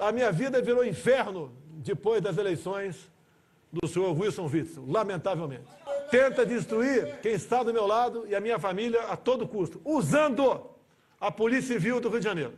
A 0.00 0.12
minha 0.12 0.32
vida 0.32 0.62
virou 0.62 0.84
inferno 0.84 1.52
depois 1.68 2.22
das 2.22 2.38
eleições 2.38 3.10
do 3.72 3.86
senhor 3.86 4.18
Wilson 4.18 4.46
Witzel, 4.46 4.84
lamentavelmente. 4.86 5.68
Tenta 6.10 6.44
destruir 6.44 7.20
quem 7.20 7.32
está 7.32 7.62
do 7.62 7.72
meu 7.72 7.86
lado 7.86 8.26
e 8.26 8.34
a 8.34 8.40
minha 8.40 8.58
família 8.58 9.02
a 9.02 9.16
todo 9.16 9.46
custo, 9.46 9.80
usando 9.84 10.68
a 11.20 11.30
Polícia 11.30 11.74
Civil 11.74 12.00
do 12.00 12.08
Rio 12.08 12.18
de 12.18 12.24
Janeiro, 12.24 12.54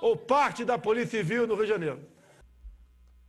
ou 0.00 0.16
parte 0.16 0.64
da 0.64 0.78
Polícia 0.78 1.18
Civil 1.18 1.46
do 1.46 1.54
Rio 1.54 1.64
de 1.64 1.70
Janeiro. 1.70 2.00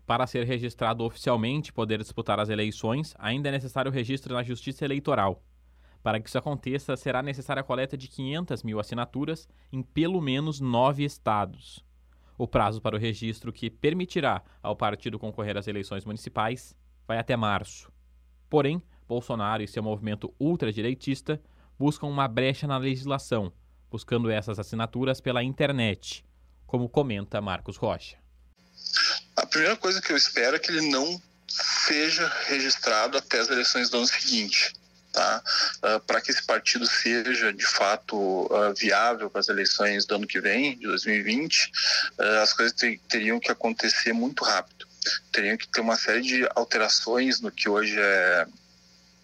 Para 0.06 0.28
ser 0.28 0.46
registrado 0.46 1.04
oficialmente 1.04 1.72
e 1.72 1.74
poder 1.74 2.00
disputar 2.00 2.40
as 2.40 2.50
eleições, 2.50 3.16
ainda 3.18 3.50
é 3.50 3.52
necessário 3.52 3.90
o 3.90 3.94
registro 3.94 4.34
na 4.34 4.44
Justiça 4.44 4.86
Eleitoral. 4.86 5.42
Para 6.02 6.20
que 6.20 6.28
isso 6.28 6.38
aconteça, 6.38 6.96
será 6.96 7.24
necessária 7.24 7.62
a 7.62 7.64
coleta 7.64 7.98
de 7.98 8.08
500 8.08 8.64
mil 8.64 8.80
assinaturas 8.80 9.48
em 9.72 9.82
pelo 9.82 10.22
menos 10.22 10.60
nove 10.60 11.04
estados. 11.04 11.84
O 12.44 12.48
prazo 12.48 12.82
para 12.82 12.98
o 12.98 13.00
registro 13.00 13.54
que 13.54 13.70
permitirá 13.70 14.44
ao 14.62 14.76
partido 14.76 15.18
concorrer 15.18 15.56
às 15.56 15.66
eleições 15.66 16.04
municipais 16.04 16.76
vai 17.08 17.18
até 17.18 17.38
março. 17.38 17.90
Porém, 18.50 18.84
Bolsonaro 19.08 19.64
e 19.64 19.68
seu 19.68 19.82
movimento 19.82 20.36
ultradireitista 20.38 21.42
buscam 21.80 22.08
uma 22.08 22.28
brecha 22.28 22.68
na 22.68 22.78
legislação, 22.78 23.54
buscando 23.90 24.30
essas 24.30 24.60
assinaturas 24.60 25.22
pela 25.22 25.42
internet, 25.42 26.26
como 26.68 26.90
comenta 26.90 27.40
Marcos 27.40 27.78
Rocha. 27.78 28.18
A 29.38 29.46
primeira 29.46 29.78
coisa 29.78 30.02
que 30.02 30.12
eu 30.12 30.18
espero 30.18 30.58
é 30.58 30.60
que 30.60 30.70
ele 30.70 30.90
não 30.90 31.22
seja 31.48 32.28
registrado 32.48 33.18
até 33.18 33.40
as 33.40 33.50
eleições 33.50 33.90
do 33.90 34.00
ano 34.00 34.08
seguinte. 34.08 34.74
Tá? 35.14 35.44
para 36.08 36.20
que 36.22 36.32
esse 36.32 36.44
partido 36.44 36.88
seja 36.88 37.54
de 37.54 37.68
fato 37.68 38.18
uh, 38.18 38.74
viável 38.76 39.30
para 39.30 39.42
as 39.42 39.48
eleições 39.48 40.08
do 40.08 40.16
ano 40.16 40.26
que 40.26 40.42
vem, 40.42 40.76
de 40.76 40.88
2020, 40.88 41.72
uh, 42.18 42.42
as 42.42 42.52
coisas 42.52 42.74
ter, 42.74 43.00
teriam 43.08 43.40
que 43.40 43.52
acontecer 43.52 44.12
muito 44.12 44.44
rápido. 44.44 44.88
Teriam 45.32 45.56
que 45.56 45.68
ter 45.68 45.82
uma 45.82 45.96
série 45.98 46.22
de 46.22 46.50
alterações 46.56 47.40
no 47.42 47.52
que 47.52 47.70
hoje 47.70 47.96
é 47.96 48.48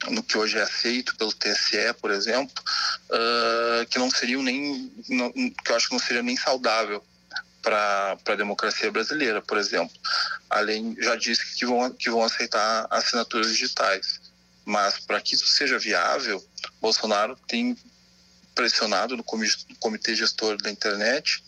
no 0.09 0.21
que 0.21 0.37
hoje 0.37 0.57
é 0.57 0.61
aceito 0.61 1.17
pelo 1.17 1.33
TSE, 1.33 1.93
por 1.99 2.11
exemplo, 2.11 2.63
uh, 3.09 3.85
que 3.87 3.97
não 3.97 4.11
seriam 4.11 4.43
nem 4.43 4.93
não, 5.09 5.31
que 5.31 5.71
eu 5.71 5.75
acho 5.75 5.87
que 5.87 5.93
não 5.93 5.99
seria 5.99 6.23
nem 6.23 6.37
saudável 6.37 7.03
para 7.61 8.17
a 8.27 8.35
democracia 8.35 8.91
brasileira, 8.91 9.41
por 9.41 9.57
exemplo. 9.57 9.95
Além, 10.49 10.95
já 10.99 11.15
disse 11.15 11.55
que 11.55 11.65
vão, 11.65 11.89
que 11.91 12.09
vão 12.09 12.23
aceitar 12.23 12.87
assinaturas 12.89 13.51
digitais. 13.51 14.28
Mas 14.69 14.99
para 14.99 15.19
que 15.19 15.33
isso 15.33 15.47
seja 15.47 15.79
viável, 15.79 16.39
Bolsonaro 16.79 17.35
tem 17.47 17.75
pressionado 18.53 19.17
no 19.17 19.23
comitê 19.23 20.13
gestor 20.13 20.61
da 20.61 20.69
internet 20.69 21.43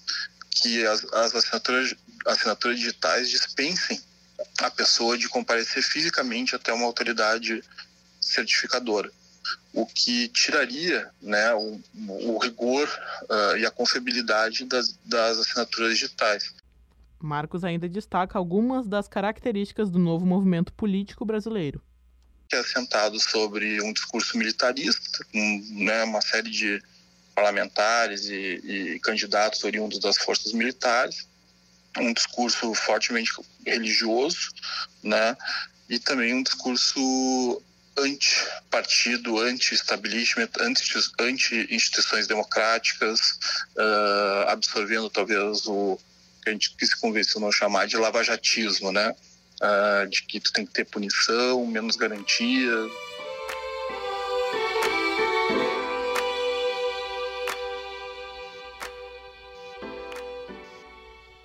que 0.49 0.83
as, 0.87 1.05
as 1.13 1.35
assinaturas, 1.35 1.93
assinaturas 2.25 2.79
digitais 2.79 3.29
dispensem 3.29 4.01
a 4.59 4.71
pessoa 4.71 5.19
de 5.19 5.29
comparecer 5.29 5.83
fisicamente 5.83 6.55
até 6.55 6.73
uma 6.73 6.87
autoridade 6.87 7.63
certificadora, 8.19 9.11
o 9.71 9.85
que 9.85 10.27
tiraria 10.29 11.07
né, 11.21 11.53
o, 11.53 11.79
o 12.07 12.39
rigor 12.39 12.89
uh, 13.29 13.55
e 13.55 13.67
a 13.67 13.69
confiabilidade 13.69 14.65
das, 14.65 14.97
das 15.05 15.37
assinaturas 15.37 15.91
digitais. 15.93 16.55
Marcos 17.19 17.63
ainda 17.63 17.87
destaca 17.87 18.39
algumas 18.39 18.87
das 18.87 19.07
características 19.07 19.91
do 19.91 19.99
novo 19.99 20.25
movimento 20.25 20.73
político 20.73 21.23
brasileiro 21.23 21.79
que 22.51 22.57
é 22.57 22.59
assentado 22.59 23.17
sobre 23.17 23.81
um 23.81 23.93
discurso 23.93 24.37
militarista, 24.37 25.25
um, 25.33 25.85
né, 25.85 26.03
uma 26.03 26.21
série 26.21 26.49
de 26.49 26.83
parlamentares 27.33 28.25
e, 28.25 28.35
e, 28.35 28.99
candidatos 28.99 29.63
oriundos 29.63 29.99
das 29.99 30.17
forças 30.17 30.51
militares, 30.51 31.25
um 31.97 32.11
discurso 32.11 32.73
fortemente 32.73 33.31
religioso, 33.65 34.49
né, 35.01 35.37
e 35.89 35.97
também 35.97 36.33
um 36.33 36.43
discurso 36.43 37.63
anti-partido, 37.97 39.39
anti-establishment, 39.39 40.49
anti-instituições 41.19 42.27
democráticas, 42.27 43.39
uh, 43.77 44.49
absorvendo 44.49 45.09
talvez 45.09 45.65
o 45.67 45.97
que 46.43 46.49
a 46.49 46.53
gente 46.53 46.75
que 46.75 46.85
se 46.85 46.99
convenceu 46.99 47.39
não 47.39 47.51
chamar 47.51 47.87
de 47.87 47.97
lavajatismo, 47.97 48.91
né? 48.91 49.13
Uh, 49.61 50.09
de 50.09 50.23
que 50.23 50.39
tu 50.39 50.51
tem 50.51 50.65
que 50.65 50.73
ter 50.73 50.85
punição, 50.85 51.65
menos 51.65 51.95
garantia. 51.95 52.89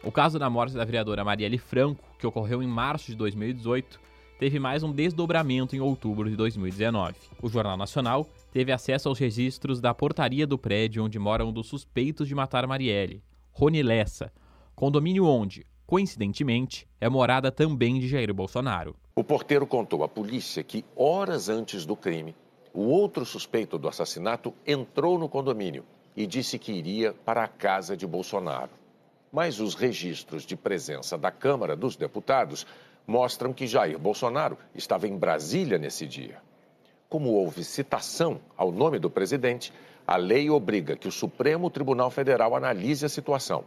O 0.03 0.13
caso 0.13 0.39
da 0.39 0.49
morte 0.49 0.75
da 0.75 0.85
vereadora 0.85 1.25
Marielle 1.25 1.59
Franco, 1.59 2.05
que 2.19 2.27
ocorreu 2.27 2.63
em 2.63 2.67
março 2.67 3.07
de 3.07 3.17
2018, 3.17 4.01
teve 4.39 4.59
mais 4.59 4.83
um 4.83 4.93
desdobramento 4.93 5.75
em 5.75 5.81
outubro 5.81 6.31
de 6.31 6.37
2019. 6.37 7.17
O 7.43 7.49
Jornal 7.49 7.77
Nacional 7.77 8.29
teve 8.53 8.71
acesso 8.71 9.09
aos 9.09 9.19
registros 9.19 9.81
da 9.81 9.93
portaria 9.93 10.47
do 10.47 10.57
prédio 10.57 11.05
onde 11.05 11.19
mora 11.19 11.45
um 11.45 11.53
dos 11.53 11.67
suspeitos 11.67 12.29
de 12.29 12.35
matar 12.35 12.67
Marielle, 12.67 13.23
Rony 13.51 13.83
Lessa, 13.83 14.33
condomínio 14.75 15.25
onde, 15.25 15.67
coincidentemente, 15.87 16.87
é 17.01 17.09
morada 17.09 17.53
também 17.53 17.99
de 18.01 18.09
Jair 18.09 18.35
Bolsonaro. 18.35 18.97
O 19.15 19.25
porteiro 19.25 19.67
contou 19.67 20.03
à 20.03 20.09
polícia 20.09 20.63
que, 20.63 20.85
horas 20.97 21.49
antes 21.49 21.87
do 21.87 21.97
crime, 21.97 22.35
o 22.75 22.83
outro 22.83 23.25
suspeito 23.25 23.79
do 23.79 23.89
assassinato 23.89 24.53
entrou 24.67 25.19
no 25.19 25.29
condomínio 25.29 25.85
e 26.17 26.27
disse 26.27 26.59
que 26.59 26.73
iria 26.73 27.13
para 27.13 27.45
a 27.45 27.49
casa 27.49 27.97
de 27.97 28.07
Bolsonaro. 28.07 28.71
Mas 29.33 29.61
os 29.61 29.75
registros 29.75 30.45
de 30.45 30.57
presença 30.57 31.17
da 31.17 31.31
Câmara 31.31 31.77
dos 31.77 31.97
Deputados 31.97 32.67
mostram 33.07 33.53
que 33.53 33.67
Jair 33.67 33.99
Bolsonaro 33.99 34.59
estava 34.75 35.07
em 35.07 35.17
Brasília 35.17 35.79
nesse 35.79 36.07
dia. 36.07 36.39
Como 37.09 37.31
houve 37.31 37.63
citação 37.63 38.41
ao 38.57 38.73
nome 38.73 38.99
do 38.99 39.09
presidente, 39.09 39.73
a 40.07 40.17
lei 40.17 40.51
obriga 40.51 40.97
que 40.97 41.09
o 41.09 41.13
Supremo 41.13 41.71
Tribunal 41.71 42.11
Federal 42.11 42.55
analise 42.55 43.07
a 43.07 43.09
situação. 43.09 43.65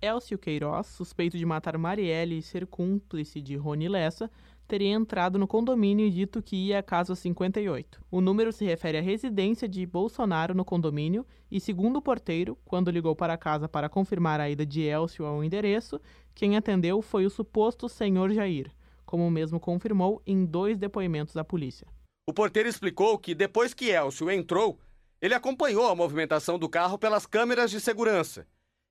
Elcio 0.00 0.38
Queiroz, 0.38 0.86
suspeito 0.88 1.38
de 1.38 1.46
matar 1.46 1.78
Marielle 1.78 2.38
e 2.38 2.42
ser 2.42 2.66
cúmplice 2.66 3.40
de 3.40 3.56
Rony 3.56 3.88
Lessa, 3.88 4.30
teria 4.68 4.90
entrado 4.90 5.38
no 5.38 5.46
condomínio 5.46 6.06
e 6.06 6.10
dito 6.10 6.42
que 6.42 6.56
ia 6.56 6.80
à 6.80 6.82
casa 6.82 7.14
58. 7.14 8.04
O 8.10 8.20
número 8.20 8.52
se 8.52 8.64
refere 8.64 8.98
à 8.98 9.00
residência 9.00 9.68
de 9.68 9.86
Bolsonaro 9.86 10.54
no 10.54 10.64
condomínio 10.64 11.24
e, 11.50 11.60
segundo 11.60 11.96
o 11.96 12.02
porteiro, 12.02 12.58
quando 12.64 12.90
ligou 12.90 13.14
para 13.16 13.34
a 13.34 13.38
casa 13.38 13.68
para 13.68 13.88
confirmar 13.88 14.40
a 14.40 14.50
ida 14.50 14.66
de 14.66 14.82
Elcio 14.82 15.24
ao 15.24 15.42
endereço, 15.42 16.00
quem 16.34 16.56
atendeu 16.56 17.00
foi 17.00 17.24
o 17.24 17.30
suposto 17.30 17.88
senhor 17.88 18.32
Jair, 18.32 18.70
como 19.06 19.30
mesmo 19.30 19.58
confirmou 19.58 20.20
em 20.26 20.44
dois 20.44 20.76
depoimentos 20.76 21.36
à 21.36 21.44
polícia. 21.44 21.86
O 22.28 22.34
porteiro 22.34 22.68
explicou 22.68 23.18
que 23.18 23.34
depois 23.34 23.72
que 23.72 23.90
Elcio 23.90 24.30
entrou, 24.30 24.78
ele 25.22 25.32
acompanhou 25.32 25.86
a 25.86 25.94
movimentação 25.94 26.58
do 26.58 26.68
carro 26.68 26.98
pelas 26.98 27.24
câmeras 27.24 27.70
de 27.70 27.80
segurança 27.80 28.46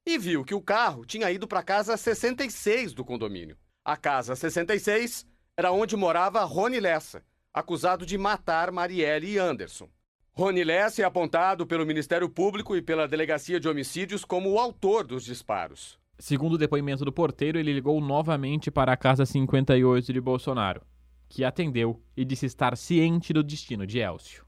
e 0.06 0.18
viu 0.18 0.46
que 0.46 0.54
o 0.54 0.62
carro 0.62 1.04
tinha 1.04 1.32
ido 1.32 1.48
para 1.48 1.62
a 1.62 1.64
casa 1.64 1.98
66 1.98 2.94
do 2.94 3.04
condomínio. 3.04 3.58
A 3.84 3.98
casa 3.98 4.36
66 4.36 5.26
era 5.58 5.72
onde 5.72 5.96
morava 5.96 6.44
Rony 6.44 6.80
Lessa, 6.80 7.24
acusado 7.54 8.06
de 8.06 8.18
matar 8.18 8.72
Marielle 8.72 9.34
e 9.34 9.38
Anderson. 9.40 9.90
Rony 10.32 10.64
Lessa 10.64 11.02
é 11.02 11.06
apontado 11.06 11.66
pelo 11.66 11.86
Ministério 11.86 12.30
Público 12.30 12.76
e 12.76 12.82
pela 12.82 13.08
Delegacia 13.08 13.60
de 13.60 13.68
Homicídios 13.68 14.24
como 14.24 14.52
o 14.52 14.60
autor 14.60 15.08
dos 15.08 15.24
disparos. 15.24 15.98
Segundo 16.20 16.54
o 16.54 16.58
depoimento 16.58 17.04
do 17.04 17.12
porteiro, 17.12 17.58
ele 17.58 17.74
ligou 17.74 18.00
novamente 18.00 18.70
para 18.70 18.94
a 18.94 18.98
casa 18.98 19.26
58 19.26 20.14
de 20.14 20.22
Bolsonaro, 20.22 20.82
que 21.28 21.44
atendeu 21.44 22.02
e 22.16 22.24
disse 22.24 22.46
estar 22.46 22.78
ciente 22.78 23.34
do 23.34 23.44
destino 23.44 23.88
de 23.88 24.00
Elcio. 24.00 24.45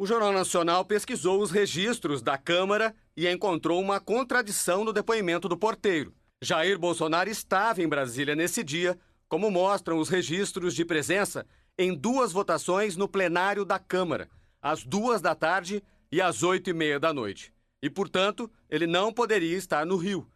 O 0.00 0.06
Jornal 0.06 0.32
Nacional 0.32 0.82
pesquisou 0.82 1.42
os 1.42 1.50
registros 1.50 2.22
da 2.22 2.38
Câmara 2.38 2.94
e 3.14 3.28
encontrou 3.28 3.78
uma 3.78 4.00
contradição 4.00 4.82
no 4.82 4.94
depoimento 4.94 5.46
do 5.46 5.58
porteiro. 5.58 6.14
Jair 6.40 6.78
Bolsonaro 6.78 7.28
estava 7.28 7.82
em 7.82 7.86
Brasília 7.86 8.34
nesse 8.34 8.64
dia 8.64 8.98
como 9.28 9.50
mostram 9.50 9.98
os 9.98 10.08
registros 10.08 10.74
de 10.74 10.86
presença 10.86 11.44
em 11.78 11.94
duas 11.94 12.32
votações 12.32 12.96
no 12.96 13.06
plenário 13.06 13.62
da 13.62 13.78
Câmara, 13.78 14.30
às 14.62 14.82
duas 14.82 15.20
da 15.20 15.34
tarde 15.34 15.82
e 16.10 16.18
às 16.18 16.42
oito 16.42 16.70
e 16.70 16.72
meia 16.72 16.98
da 16.98 17.12
noite. 17.12 17.52
E, 17.82 17.90
portanto, 17.90 18.50
ele 18.70 18.86
não 18.86 19.12
poderia 19.12 19.58
estar 19.58 19.84
no 19.84 19.98
Rio. 19.98 20.26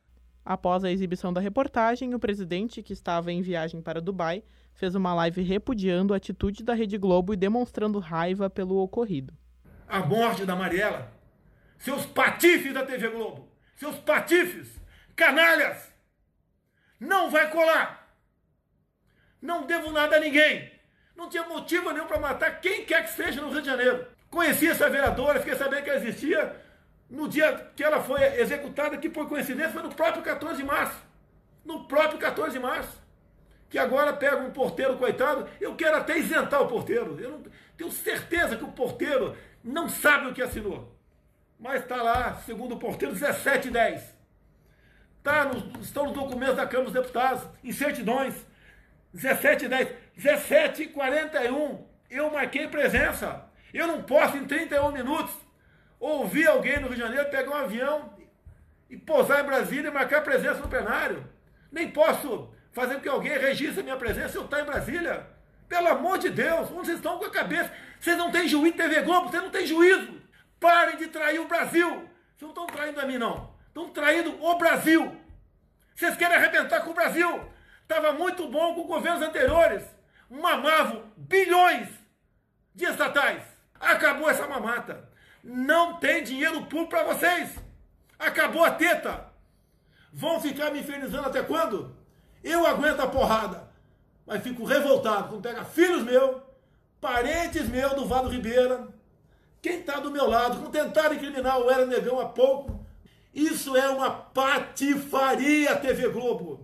Após 0.44 0.84
a 0.84 0.92
exibição 0.92 1.32
da 1.32 1.40
reportagem, 1.40 2.14
o 2.14 2.20
presidente, 2.20 2.82
que 2.82 2.92
estava 2.92 3.32
em 3.32 3.40
viagem 3.40 3.80
para 3.80 4.02
Dubai, 4.02 4.44
fez 4.74 4.94
uma 4.94 5.14
live 5.14 5.40
repudiando 5.40 6.12
a 6.12 6.18
atitude 6.18 6.62
da 6.62 6.74
Rede 6.74 6.98
Globo 6.98 7.32
e 7.32 7.36
demonstrando 7.38 7.98
raiva 7.98 8.50
pelo 8.50 8.76
ocorrido. 8.76 9.32
A 9.88 10.00
morte 10.00 10.46
da 10.46 10.56
Mariela, 10.56 11.12
seus 11.78 12.06
patifes 12.06 12.72
da 12.72 12.84
TV 12.84 13.08
Globo, 13.08 13.48
seus 13.76 13.96
patifes, 13.98 14.68
canalhas, 15.14 15.92
não 16.98 17.30
vai 17.30 17.50
colar. 17.50 18.04
Não 19.40 19.66
devo 19.66 19.92
nada 19.92 20.16
a 20.16 20.20
ninguém. 20.20 20.72
Não 21.14 21.28
tinha 21.28 21.44
motivo 21.44 21.92
nenhum 21.92 22.06
para 22.06 22.18
matar 22.18 22.60
quem 22.60 22.84
quer 22.84 23.04
que 23.04 23.12
seja 23.12 23.40
no 23.40 23.50
Rio 23.50 23.60
de 23.60 23.68
Janeiro. 23.68 24.06
Conheci 24.30 24.68
essa 24.68 24.88
vereadora, 24.88 25.38
fiquei 25.38 25.54
sabendo 25.54 25.84
que 25.84 25.90
ela 25.90 26.00
existia 26.00 26.56
no 27.08 27.28
dia 27.28 27.70
que 27.76 27.84
ela 27.84 28.02
foi 28.02 28.22
executada, 28.40 28.96
que 28.96 29.08
por 29.08 29.28
coincidência 29.28 29.72
foi 29.72 29.82
no 29.82 29.94
próprio 29.94 30.22
14 30.22 30.56
de 30.56 30.64
março. 30.64 30.96
No 31.64 31.84
próprio 31.86 32.18
14 32.18 32.52
de 32.52 32.58
março. 32.58 33.02
Que 33.70 33.78
agora 33.78 34.12
pega 34.12 34.36
um 34.36 34.50
porteiro, 34.50 34.96
coitado, 34.96 35.48
eu 35.60 35.74
quero 35.76 35.96
até 35.96 36.18
isentar 36.18 36.62
o 36.62 36.66
porteiro. 36.66 37.18
Eu 37.20 37.30
não, 37.30 37.42
tenho 37.76 37.90
certeza 37.90 38.56
que 38.56 38.64
o 38.64 38.72
porteiro 38.72 39.36
não 39.64 39.88
sabe 39.88 40.28
o 40.28 40.34
que 40.34 40.42
assinou. 40.42 40.94
Mas 41.58 41.82
está 41.82 42.02
lá, 42.02 42.34
segundo 42.44 42.74
o 42.74 42.78
porteiro, 42.78 43.14
17 43.14 43.68
e 43.68 43.70
10. 43.70 44.14
Tá 45.22 45.46
no, 45.46 45.80
estão 45.80 46.04
nos 46.04 46.12
documentos 46.12 46.56
da 46.56 46.66
Câmara 46.66 46.90
dos 46.90 47.00
Deputados, 47.00 47.48
em 47.64 47.72
certidões. 47.72 48.34
17 49.14 49.68
10, 49.68 49.88
17 50.16 50.88
41, 50.88 51.86
eu 52.10 52.30
marquei 52.30 52.66
presença. 52.66 53.44
Eu 53.72 53.86
não 53.86 54.02
posso 54.02 54.36
em 54.36 54.44
31 54.44 54.90
minutos 54.90 55.34
ouvir 56.00 56.48
alguém 56.48 56.80
no 56.80 56.88
Rio 56.88 56.96
de 56.96 57.02
Janeiro 57.02 57.30
pegar 57.30 57.50
um 57.50 57.54
avião 57.54 58.12
e 58.90 58.96
pousar 58.96 59.42
em 59.42 59.46
Brasília 59.46 59.88
e 59.88 59.92
marcar 59.92 60.22
presença 60.22 60.60
no 60.60 60.68
plenário. 60.68 61.24
Nem 61.70 61.90
posso 61.90 62.52
fazer 62.72 62.96
com 62.96 63.00
que 63.00 63.08
alguém 63.08 63.38
registre 63.38 63.80
a 63.80 63.84
minha 63.84 63.96
presença 63.96 64.30
se 64.30 64.36
eu 64.36 64.44
estou 64.44 64.58
em 64.58 64.64
Brasília. 64.64 65.26
Pelo 65.68 65.88
amor 65.88 66.18
de 66.18 66.28
Deus, 66.28 66.70
onde 66.70 66.86
vocês 66.86 66.98
estão 66.98 67.18
com 67.18 67.24
a 67.24 67.30
cabeça? 67.30 67.72
Vocês 68.04 68.18
não 68.18 68.30
têm 68.30 68.46
juízo, 68.46 68.76
TV 68.76 69.00
Globo, 69.00 69.30
vocês 69.30 69.42
não 69.42 69.48
têm 69.48 69.66
juízo. 69.66 70.20
Parem 70.60 70.98
de 70.98 71.06
trair 71.06 71.40
o 71.40 71.48
Brasil. 71.48 71.88
Vocês 71.88 72.42
não 72.42 72.50
estão 72.50 72.66
traindo 72.66 73.00
a 73.00 73.06
mim, 73.06 73.16
não. 73.16 73.54
Estão 73.68 73.88
traindo 73.88 74.44
o 74.44 74.58
Brasil. 74.58 75.16
Vocês 75.94 76.14
querem 76.14 76.36
arrebentar 76.36 76.82
com 76.82 76.90
o 76.90 76.94
Brasil. 76.94 77.48
Estava 77.80 78.12
muito 78.12 78.46
bom 78.46 78.74
com 78.74 78.82
governos 78.86 79.22
anteriores. 79.22 79.82
Mamavam 80.28 81.10
bilhões 81.16 81.88
de 82.74 82.84
estatais. 82.84 83.42
Acabou 83.80 84.28
essa 84.28 84.46
mamata. 84.46 85.08
Não 85.42 85.96
tem 85.98 86.22
dinheiro 86.22 86.66
público 86.66 86.90
para 86.90 87.04
vocês. 87.04 87.58
Acabou 88.18 88.66
a 88.66 88.70
teta. 88.70 89.32
Vão 90.12 90.38
ficar 90.42 90.70
me 90.70 90.80
infernizando 90.80 91.28
até 91.28 91.42
quando? 91.42 91.96
Eu 92.42 92.66
aguento 92.66 93.00
a 93.00 93.06
porrada. 93.06 93.66
Mas 94.26 94.42
fico 94.42 94.62
revoltado 94.66 95.28
quando 95.28 95.42
pega 95.42 95.64
filhos 95.64 96.02
meus, 96.02 96.42
parentes 97.04 97.68
meus 97.68 97.92
do 97.92 98.06
Vado 98.06 98.30
Ribeira, 98.30 98.88
quem 99.60 99.80
está 99.80 100.00
do 100.00 100.10
meu 100.10 100.26
lado, 100.26 100.56
quando 100.56 100.72
tentaram 100.72 101.14
incriminar 101.14 101.60
o 101.60 101.70
Era 101.70 101.84
Negão 101.84 102.18
há 102.18 102.24
pouco. 102.24 102.80
Isso 103.34 103.76
é 103.76 103.90
uma 103.90 104.10
patifaria, 104.10 105.76
TV 105.76 106.08
Globo. 106.08 106.60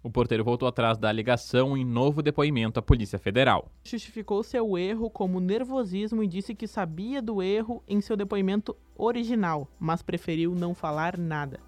O 0.00 0.08
porteiro 0.08 0.44
voltou 0.44 0.68
atrás 0.68 0.96
da 0.96 1.08
alegação 1.08 1.76
em 1.76 1.84
novo 1.84 2.22
depoimento 2.22 2.78
à 2.78 2.82
Polícia 2.82 3.18
Federal. 3.18 3.68
Justificou 3.82 4.44
seu 4.44 4.78
erro 4.78 5.10
como 5.10 5.40
nervosismo 5.40 6.22
e 6.22 6.28
disse 6.28 6.54
que 6.54 6.68
sabia 6.68 7.20
do 7.20 7.42
erro 7.42 7.82
em 7.88 8.00
seu 8.00 8.16
depoimento 8.16 8.76
original, 8.96 9.68
mas 9.76 10.02
preferiu 10.02 10.54
não 10.54 10.72
falar 10.72 11.18
nada. 11.18 11.58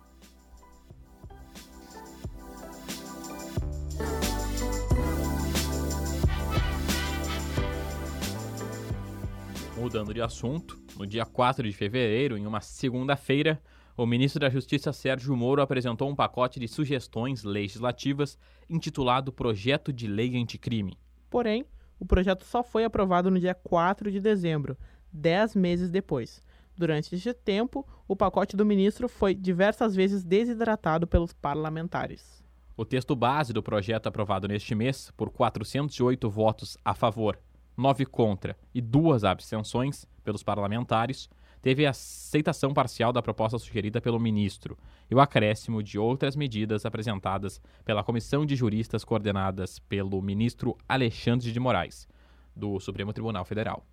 Mudando 9.83 10.15
de 10.15 10.23
assunto, 10.23 10.81
no 10.97 11.05
dia 11.05 11.27
4 11.27 11.69
de 11.69 11.73
fevereiro, 11.73 12.39
em 12.39 12.47
uma 12.47 12.61
segunda-feira, 12.61 13.61
o 13.97 14.07
ministro 14.07 14.39
da 14.39 14.49
Justiça 14.49 14.93
Sérgio 14.93 15.37
Moro 15.37 15.61
apresentou 15.61 16.09
um 16.09 16.15
pacote 16.15 16.61
de 16.61 16.69
sugestões 16.69 17.43
legislativas 17.43 18.39
intitulado 18.71 19.33
Projeto 19.33 19.93
de 19.93 20.07
Lei 20.07 20.41
Anticrime. 20.41 20.97
Porém, 21.29 21.65
o 21.99 22.07
projeto 22.07 22.45
só 22.45 22.63
foi 22.63 22.85
aprovado 22.85 23.29
no 23.29 23.41
dia 23.41 23.57
4 23.57 24.09
de 24.13 24.21
dezembro, 24.21 24.79
dez 25.13 25.57
meses 25.57 25.91
depois. 25.91 26.41
Durante 26.79 27.13
este 27.13 27.35
tempo, 27.35 27.85
o 28.07 28.15
pacote 28.15 28.57
do 28.57 28.65
ministro 28.65 29.09
foi 29.09 29.35
diversas 29.35 29.97
vezes 29.97 30.23
desidratado 30.23 31.09
pelos 31.09 31.33
parlamentares. 31.33 32.41
O 32.77 32.85
texto 32.85 33.17
base 33.17 33.53
do 33.53 33.65
projeto 33.65 34.07
aprovado 34.07 34.47
neste 34.47 34.77
mês, 34.77 35.11
por 35.17 35.29
408 35.29 36.31
votos 36.31 36.79
a 36.85 36.95
favor, 36.95 37.37
9 37.77 38.07
contra 38.07 38.57
e 38.75 38.81
duas 38.81 39.25
abstenções 39.25 40.07
pelos 40.23 40.43
parlamentares, 40.43 41.29
teve 41.61 41.87
a 41.87 41.91
aceitação 41.91 42.75
parcial 42.75 43.13
da 43.13 43.23
proposta 43.23 43.59
sugerida 43.59 44.01
pelo 44.01 44.19
ministro 44.19 44.77
e 45.11 45.15
o 45.15 45.21
acréscimo 45.21 45.83
de 45.83 45.99
outras 45.99 46.35
medidas 46.35 46.85
apresentadas 46.85 47.61
pela 47.85 48.03
comissão 48.03 48.45
de 48.45 48.57
juristas 48.57 49.05
coordenadas 49.05 49.79
pelo 49.79 50.21
ministro 50.21 50.77
Alexandre 50.89 51.53
de 51.53 51.61
Moraes, 51.61 52.09
do 52.55 52.81
Supremo 52.81 53.13
Tribunal 53.13 53.45
Federal. 53.45 53.87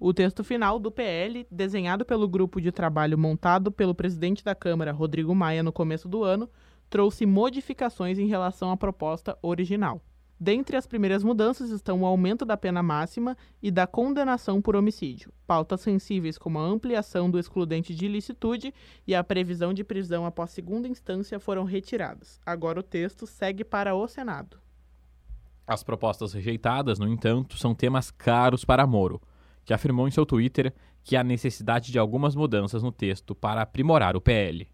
O 0.00 0.14
texto 0.14 0.44
final 0.44 0.78
do 0.78 0.92
PL, 0.92 1.44
desenhado 1.50 2.04
pelo 2.04 2.28
grupo 2.28 2.60
de 2.60 2.70
trabalho 2.70 3.18
montado 3.18 3.72
pelo 3.72 3.96
presidente 3.96 4.44
da 4.44 4.54
Câmara, 4.54 4.92
Rodrigo 4.92 5.34
Maia, 5.34 5.60
no 5.60 5.72
começo 5.72 6.08
do 6.08 6.22
ano, 6.22 6.48
trouxe 6.88 7.26
modificações 7.26 8.16
em 8.16 8.28
relação 8.28 8.70
à 8.70 8.76
proposta 8.76 9.36
original. 9.42 10.00
Dentre 10.40 10.76
as 10.76 10.86
primeiras 10.86 11.24
mudanças 11.24 11.70
estão 11.70 12.02
o 12.02 12.06
aumento 12.06 12.44
da 12.44 12.56
pena 12.56 12.80
máxima 12.80 13.36
e 13.60 13.72
da 13.72 13.88
condenação 13.88 14.62
por 14.62 14.76
homicídio, 14.76 15.32
pautas 15.44 15.80
sensíveis 15.80 16.38
como 16.38 16.60
a 16.60 16.62
ampliação 16.62 17.28
do 17.28 17.40
excludente 17.40 17.92
de 17.92 18.06
ilicitude 18.06 18.72
e 19.04 19.16
a 19.16 19.24
previsão 19.24 19.74
de 19.74 19.82
prisão 19.82 20.24
após 20.24 20.50
segunda 20.50 20.86
instância 20.86 21.40
foram 21.40 21.64
retiradas. 21.64 22.40
Agora 22.46 22.78
o 22.78 22.84
texto 22.84 23.26
segue 23.26 23.64
para 23.64 23.96
o 23.96 24.06
Senado. 24.06 24.58
As 25.66 25.82
propostas 25.82 26.32
rejeitadas, 26.32 27.00
no 27.00 27.08
entanto, 27.08 27.58
são 27.58 27.74
temas 27.74 28.10
caros 28.10 28.64
para 28.64 28.86
Moro, 28.86 29.20
que 29.64 29.74
afirmou 29.74 30.06
em 30.06 30.10
seu 30.12 30.24
Twitter 30.24 30.72
que 31.02 31.16
há 31.16 31.24
necessidade 31.24 31.90
de 31.90 31.98
algumas 31.98 32.36
mudanças 32.36 32.82
no 32.82 32.92
texto 32.92 33.34
para 33.34 33.62
aprimorar 33.62 34.16
o 34.16 34.20
PL. 34.20 34.68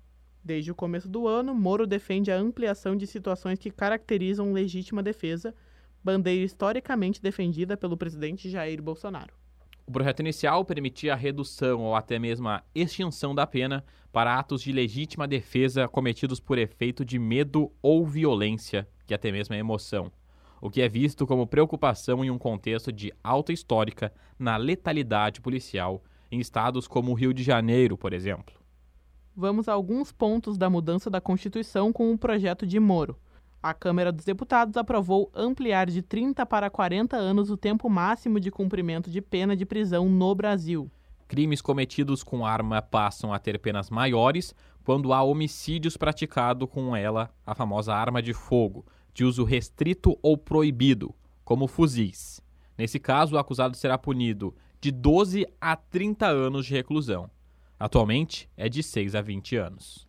Desde 0.45 0.70
o 0.70 0.74
começo 0.74 1.09
do 1.09 1.26
ano, 1.26 1.55
Moro 1.55 1.86
defende 1.86 2.30
a 2.30 2.36
ampliação 2.36 2.95
de 2.95 3.07
situações 3.07 3.59
que 3.59 3.70
caracterizam 3.70 4.53
legítima 4.53 5.03
defesa, 5.03 5.55
bandeira 6.05 6.45
historicamente 6.45 7.22
defendida 7.22 7.78
pelo 7.78 7.97
presidente 7.97 8.51
Jair 8.51 8.82
Bolsonaro. 8.82 9.32
O 9.86 9.92
projeto 9.92 10.20
inicial 10.20 10.62
permitia 10.62 11.14
a 11.14 11.16
redução 11.16 11.80
ou 11.80 11.97
até 11.97 12.18
mesmo 12.18 12.47
a 12.49 12.62
extinção 12.74 13.34
da 13.34 13.47
pena 13.47 13.82
para 14.12 14.38
atos 14.38 14.61
de 14.61 14.70
legítima 14.70 15.26
defesa 15.26 15.88
cometidos 15.88 16.40
por 16.40 16.59
efeito 16.59 17.07
de 17.07 17.18
medo 17.18 17.72
ou 17.80 18.05
violência, 18.05 18.86
que 19.07 19.14
até 19.14 19.32
mesmo 19.32 19.55
é 19.55 19.59
emoção, 19.59 20.12
o 20.61 20.68
que 20.68 20.82
é 20.82 20.88
visto 20.88 21.26
como 21.26 21.47
preocupação 21.47 22.22
em 22.22 22.30
um 22.30 22.38
contexto 22.38 22.92
de 22.92 23.11
alta 23.22 23.51
histórica 23.51 24.12
na 24.38 24.59
letalidade 24.59 25.40
policial 25.40 26.05
em 26.30 26.38
estados 26.38 26.86
como 26.86 27.12
o 27.12 27.14
Rio 27.14 27.32
de 27.32 27.42
Janeiro, 27.42 27.97
por 27.97 28.12
exemplo 28.12 28.64
vamos 29.37 29.68
a 29.68 29.72
alguns 29.72 30.12
pontos 30.12 30.57
da 30.57 30.70
mudança 30.70 31.11
da 31.11 31.20
Constituição 31.20 31.93
com 31.93 32.12
o 32.12 32.18
projeto 32.18 32.66
de 32.66 32.78
Moro. 32.78 33.18
A 33.62 33.72
Câmara 33.72 34.12
dos 34.12 34.24
Deputados 34.24 34.76
aprovou 34.76 35.30
ampliar 35.35 35.89
de 35.91 36.03
30 36.03 36.45
para 36.45 36.68
40 36.68 37.16
anos 37.16 37.51
o 37.51 37.57
tempo 37.57 37.89
máximo 37.89 38.39
de 38.39 38.51
cumprimento 38.51 39.11
de 39.11 39.20
pena 39.22 39.57
de 39.57 39.64
prisão 39.64 40.09
no 40.09 40.35
Brasil. 40.35 40.91
Crimes 41.26 41.62
cometidos 41.62 42.22
com 42.22 42.45
arma 42.45 42.82
passam 42.82 43.32
a 43.32 43.39
ter 43.39 43.59
penas 43.59 43.89
maiores 43.89 44.55
quando 44.85 45.12
há 45.14 45.22
homicídios 45.22 45.97
praticados 45.97 46.68
com 46.68 46.95
ela, 46.95 47.30
a 47.47 47.55
famosa 47.55 47.95
arma 47.95 48.20
de 48.20 48.35
fogo, 48.35 48.85
de 49.14 49.24
uso 49.24 49.45
restrito 49.45 50.18
ou 50.22 50.37
proibido, 50.37 51.14
como 51.43 51.66
fuzis. 51.66 52.43
Nesse 52.76 53.01
caso, 53.01 53.35
o 53.35 53.39
acusado 53.39 53.76
será 53.76 53.97
punido 53.97 54.55
de 54.80 54.91
12 54.91 55.47
a 55.59 55.74
30 55.74 56.26
anos 56.26 56.66
de 56.66 56.74
reclusão. 56.74 57.30
Atualmente 57.79 58.49
é 58.57 58.68
de 58.68 58.83
6 58.83 59.14
a 59.14 59.20
20 59.20 59.57
anos. 59.57 60.07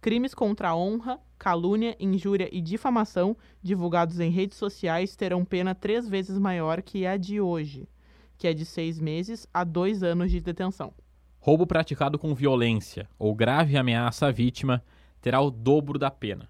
Crimes 0.00 0.34
contra 0.34 0.68
a 0.68 0.76
honra, 0.76 1.18
calúnia, 1.36 1.96
injúria 1.98 2.48
e 2.52 2.60
difamação 2.60 3.36
divulgados 3.62 4.20
em 4.20 4.30
redes 4.30 4.56
sociais 4.56 5.16
terão 5.16 5.44
pena 5.44 5.74
três 5.74 6.08
vezes 6.08 6.38
maior 6.38 6.80
que 6.80 7.04
a 7.04 7.16
de 7.16 7.40
hoje, 7.40 7.88
que 8.38 8.46
é 8.46 8.54
de 8.54 8.64
seis 8.64 9.00
meses 9.00 9.48
a 9.52 9.64
dois 9.64 10.02
anos 10.02 10.30
de 10.30 10.40
detenção. 10.40 10.94
Roubo 11.40 11.66
praticado 11.66 12.18
com 12.18 12.34
violência 12.34 13.08
ou 13.18 13.34
grave 13.34 13.76
ameaça 13.76 14.28
à 14.28 14.30
vítima 14.30 14.82
terá 15.20 15.40
o 15.40 15.50
dobro 15.50 15.98
da 15.98 16.10
pena, 16.10 16.48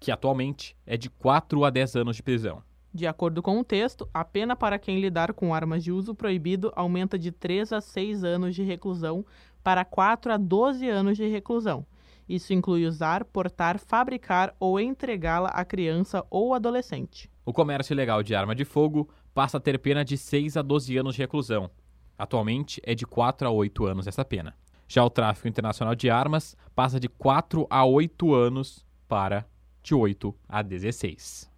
que 0.00 0.10
atualmente 0.10 0.76
é 0.84 0.96
de 0.96 1.08
4 1.08 1.64
a 1.64 1.70
10 1.70 1.96
anos 1.96 2.16
de 2.16 2.22
prisão. 2.22 2.62
De 2.94 3.06
acordo 3.06 3.40
com 3.40 3.58
o 3.58 3.64
texto, 3.64 4.06
a 4.12 4.22
pena 4.22 4.54
para 4.54 4.78
quem 4.78 5.00
lidar 5.00 5.32
com 5.32 5.54
armas 5.54 5.82
de 5.82 5.90
uso 5.90 6.14
proibido 6.14 6.70
aumenta 6.76 7.18
de 7.18 7.32
3 7.32 7.72
a 7.72 7.80
6 7.80 8.22
anos 8.22 8.54
de 8.54 8.62
reclusão 8.62 9.24
para 9.62 9.84
4 9.84 10.32
a 10.32 10.36
12 10.36 10.88
anos 10.88 11.16
de 11.16 11.26
reclusão. 11.26 11.86
Isso 12.28 12.52
inclui 12.52 12.86
usar, 12.86 13.24
portar, 13.24 13.78
fabricar 13.78 14.54
ou 14.58 14.80
entregá-la 14.80 15.48
a 15.48 15.64
criança 15.64 16.24
ou 16.30 16.54
adolescente. 16.54 17.30
O 17.44 17.52
comércio 17.52 17.92
ilegal 17.92 18.22
de 18.22 18.34
arma 18.34 18.54
de 18.54 18.64
fogo 18.64 19.08
passa 19.34 19.58
a 19.58 19.60
ter 19.60 19.78
pena 19.78 20.04
de 20.04 20.16
6 20.16 20.56
a 20.56 20.62
12 20.62 20.96
anos 20.96 21.14
de 21.14 21.20
reclusão. 21.20 21.70
Atualmente 22.16 22.80
é 22.84 22.94
de 22.94 23.04
4 23.04 23.46
a 23.46 23.50
8 23.50 23.84
anos 23.86 24.06
essa 24.06 24.24
pena. 24.24 24.54
Já 24.88 25.04
o 25.04 25.10
tráfico 25.10 25.48
internacional 25.48 25.94
de 25.94 26.08
armas 26.10 26.56
passa 26.74 27.00
de 27.00 27.08
4 27.08 27.66
a 27.68 27.84
8 27.84 28.34
anos 28.34 28.86
para 29.08 29.46
de 29.82 29.94
8 29.94 30.34
a 30.48 30.62
16. 30.62 31.51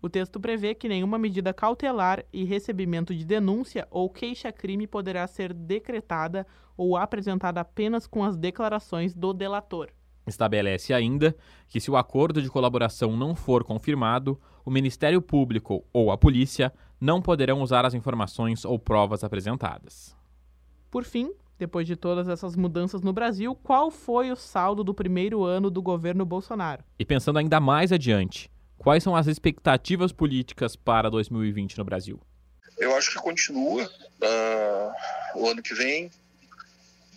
O 0.00 0.08
texto 0.08 0.38
prevê 0.38 0.74
que 0.74 0.88
nenhuma 0.88 1.18
medida 1.18 1.52
cautelar 1.52 2.24
e 2.32 2.44
recebimento 2.44 3.14
de 3.14 3.24
denúncia 3.24 3.86
ou 3.90 4.08
queixa-crime 4.08 4.86
poderá 4.86 5.26
ser 5.26 5.52
decretada 5.52 6.46
ou 6.76 6.96
apresentada 6.96 7.60
apenas 7.60 8.06
com 8.06 8.22
as 8.22 8.36
declarações 8.36 9.12
do 9.12 9.32
delator. 9.32 9.88
Estabelece 10.24 10.94
ainda 10.94 11.34
que, 11.68 11.80
se 11.80 11.90
o 11.90 11.96
acordo 11.96 12.40
de 12.40 12.48
colaboração 12.48 13.16
não 13.16 13.34
for 13.34 13.64
confirmado, 13.64 14.38
o 14.64 14.70
Ministério 14.70 15.20
Público 15.20 15.84
ou 15.92 16.12
a 16.12 16.18
polícia 16.18 16.72
não 17.00 17.20
poderão 17.20 17.60
usar 17.60 17.84
as 17.84 17.94
informações 17.94 18.64
ou 18.64 18.78
provas 18.78 19.24
apresentadas. 19.24 20.16
Por 20.90 21.04
fim, 21.04 21.32
depois 21.58 21.86
de 21.86 21.96
todas 21.96 22.28
essas 22.28 22.54
mudanças 22.54 23.02
no 23.02 23.12
Brasil, 23.12 23.54
qual 23.54 23.90
foi 23.90 24.30
o 24.30 24.36
saldo 24.36 24.84
do 24.84 24.94
primeiro 24.94 25.42
ano 25.42 25.70
do 25.70 25.82
governo 25.82 26.24
Bolsonaro? 26.24 26.84
E 26.98 27.04
pensando 27.04 27.38
ainda 27.38 27.58
mais 27.58 27.90
adiante, 27.90 28.48
Quais 28.78 29.02
são 29.02 29.16
as 29.16 29.26
expectativas 29.26 30.12
políticas 30.12 30.76
para 30.76 31.10
2020 31.10 31.76
no 31.76 31.84
Brasil? 31.84 32.20
Eu 32.78 32.94
acho 32.96 33.10
que 33.10 33.18
continua 33.18 33.84
uh, 33.84 35.38
o 35.40 35.48
ano 35.48 35.60
que 35.60 35.74
vem. 35.74 36.10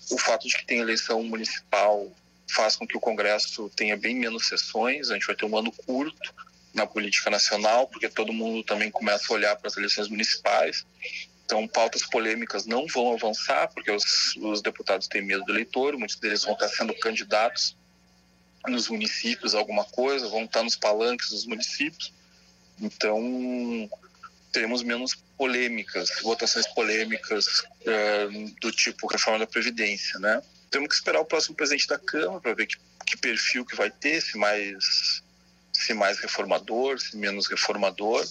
O 0.10 0.18
fato 0.18 0.48
de 0.48 0.58
que 0.58 0.66
tem 0.66 0.80
eleição 0.80 1.24
municipal 1.24 2.12
faz 2.50 2.76
com 2.76 2.88
que 2.88 2.98
o 2.98 3.00
Congresso 3.00 3.70
tenha 3.76 3.96
bem 3.96 4.16
menos 4.16 4.48
sessões. 4.48 5.12
A 5.12 5.14
gente 5.14 5.28
vai 5.28 5.36
ter 5.36 5.46
um 5.46 5.56
ano 5.56 5.72
curto 5.72 6.34
na 6.74 6.88
política 6.88 7.30
nacional, 7.30 7.88
porque 7.88 8.10
todo 8.10 8.34
mundo 8.34 8.64
também 8.64 8.90
começa 8.90 9.32
a 9.32 9.36
olhar 9.36 9.56
para 9.56 9.68
as 9.68 9.78
eleições 9.78 10.08
municipais. 10.08 10.86
Então, 11.46 11.68
pautas 11.68 12.04
polêmicas 12.04 12.66
não 12.66 12.88
vão 12.88 13.14
avançar, 13.14 13.70
porque 13.74 13.92
os, 13.92 14.36
os 14.38 14.62
deputados 14.62 15.08
têm 15.08 15.22
medo 15.22 15.44
do 15.44 15.52
eleitor, 15.52 15.98
muitos 15.98 16.16
deles 16.16 16.44
vão 16.44 16.54
estar 16.54 16.70
sendo 16.70 16.94
candidatos 16.96 17.78
nos 18.68 18.90
municípios 18.90 19.56
alguma 19.56 19.84
coisa, 19.86 20.28
vão 20.28 20.44
estar 20.44 20.64
nos 20.64 20.76
palanques 20.76 21.30
dos 21.30 21.46
municípios. 21.46 22.14
Então, 22.80 23.90
teremos 24.52 24.84
menos 24.84 25.16
polêmicas, 25.38 26.10
votações 26.22 26.68
polêmicas 26.68 27.60
uh, 27.60 28.56
do 28.60 28.72
tipo 28.72 29.08
reforma 29.08 29.40
da 29.40 29.48
Previdência, 29.48 30.20
né? 30.20 30.42
Temos 30.70 30.90
que 30.90 30.96
esperar 30.96 31.20
o 31.20 31.26
próximo 31.26 31.56
presidente 31.56 31.88
da 31.88 31.98
Câmara 31.98 32.40
para 32.40 32.54
ver 32.54 32.68
que, 32.68 32.78
que, 33.06 33.18
perfil 33.18 33.66
que 33.66 33.76
vai 33.76 33.90
ter, 33.90 34.22
se 34.22 34.38
mais, 34.38 35.22
se 35.74 35.94
mais 35.94 36.20
reformador, 36.20 37.00
se 37.00 37.18
menos 37.18 37.48
reformador. 37.48 38.26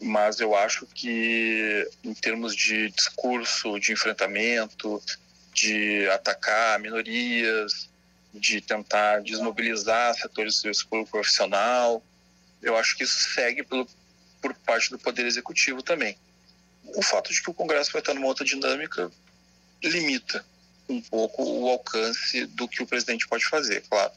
Mas 0.00 0.40
eu 0.40 0.54
acho 0.54 0.86
que, 0.86 1.88
em 2.02 2.14
termos 2.14 2.54
de 2.54 2.90
discurso, 2.90 3.78
de 3.78 3.92
enfrentamento, 3.92 5.02
de 5.52 6.08
atacar 6.08 6.78
minorias, 6.78 7.88
de 8.32 8.60
tentar 8.60 9.20
desmobilizar 9.20 10.14
setores 10.14 10.54
do 10.54 10.60
serviço 10.60 10.88
público 10.88 11.10
profissional. 11.10 12.02
Eu 12.62 12.76
acho 12.76 12.96
que 12.96 13.04
isso 13.04 13.18
segue 13.34 13.62
pelo, 13.62 13.86
por 14.40 14.54
parte 14.54 14.90
do 14.90 14.98
Poder 14.98 15.26
Executivo 15.26 15.82
também. 15.82 16.16
O 16.94 17.02
fato 17.02 17.32
de 17.32 17.42
que 17.42 17.50
o 17.50 17.54
Congresso 17.54 17.92
vai 17.92 18.00
estar 18.00 18.14
numa 18.14 18.26
outra 18.26 18.44
dinâmica 18.44 19.10
limita 19.82 20.44
um 20.88 21.00
pouco 21.00 21.42
o 21.42 21.68
alcance 21.68 22.46
do 22.46 22.68
que 22.68 22.82
o 22.82 22.86
presidente 22.86 23.26
pode 23.26 23.46
fazer, 23.46 23.82
claro. 23.88 24.12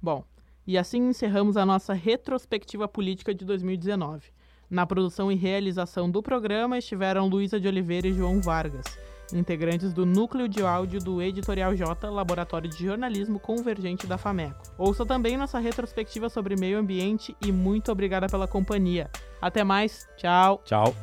Bom, 0.00 0.24
e 0.66 0.78
assim 0.78 1.08
encerramos 1.08 1.56
a 1.56 1.66
nossa 1.66 1.92
retrospectiva 1.92 2.88
política 2.88 3.34
de 3.34 3.44
2019. 3.44 4.32
Na 4.70 4.86
produção 4.86 5.32
e 5.32 5.34
realização 5.34 6.10
do 6.10 6.22
programa 6.22 6.78
estiveram 6.78 7.26
Luísa 7.26 7.58
de 7.58 7.66
Oliveira 7.66 8.08
e 8.08 8.12
João 8.12 8.40
Vargas 8.40 8.84
integrantes 9.32 9.92
do 9.92 10.06
núcleo 10.06 10.48
de 10.48 10.62
áudio 10.62 11.00
do 11.00 11.22
Editorial 11.22 11.74
J, 11.74 12.10
Laboratório 12.10 12.68
de 12.68 12.84
Jornalismo 12.84 13.38
Convergente 13.38 14.06
da 14.06 14.18
FAMECO. 14.18 14.62
Ouça 14.76 15.04
também 15.04 15.36
nossa 15.36 15.58
retrospectiva 15.58 16.28
sobre 16.28 16.56
meio 16.56 16.78
ambiente 16.78 17.36
e 17.44 17.52
muito 17.52 17.90
obrigada 17.92 18.26
pela 18.26 18.48
companhia. 18.48 19.10
Até 19.40 19.62
mais, 19.64 20.08
tchau. 20.16 20.62
Tchau. 20.64 20.94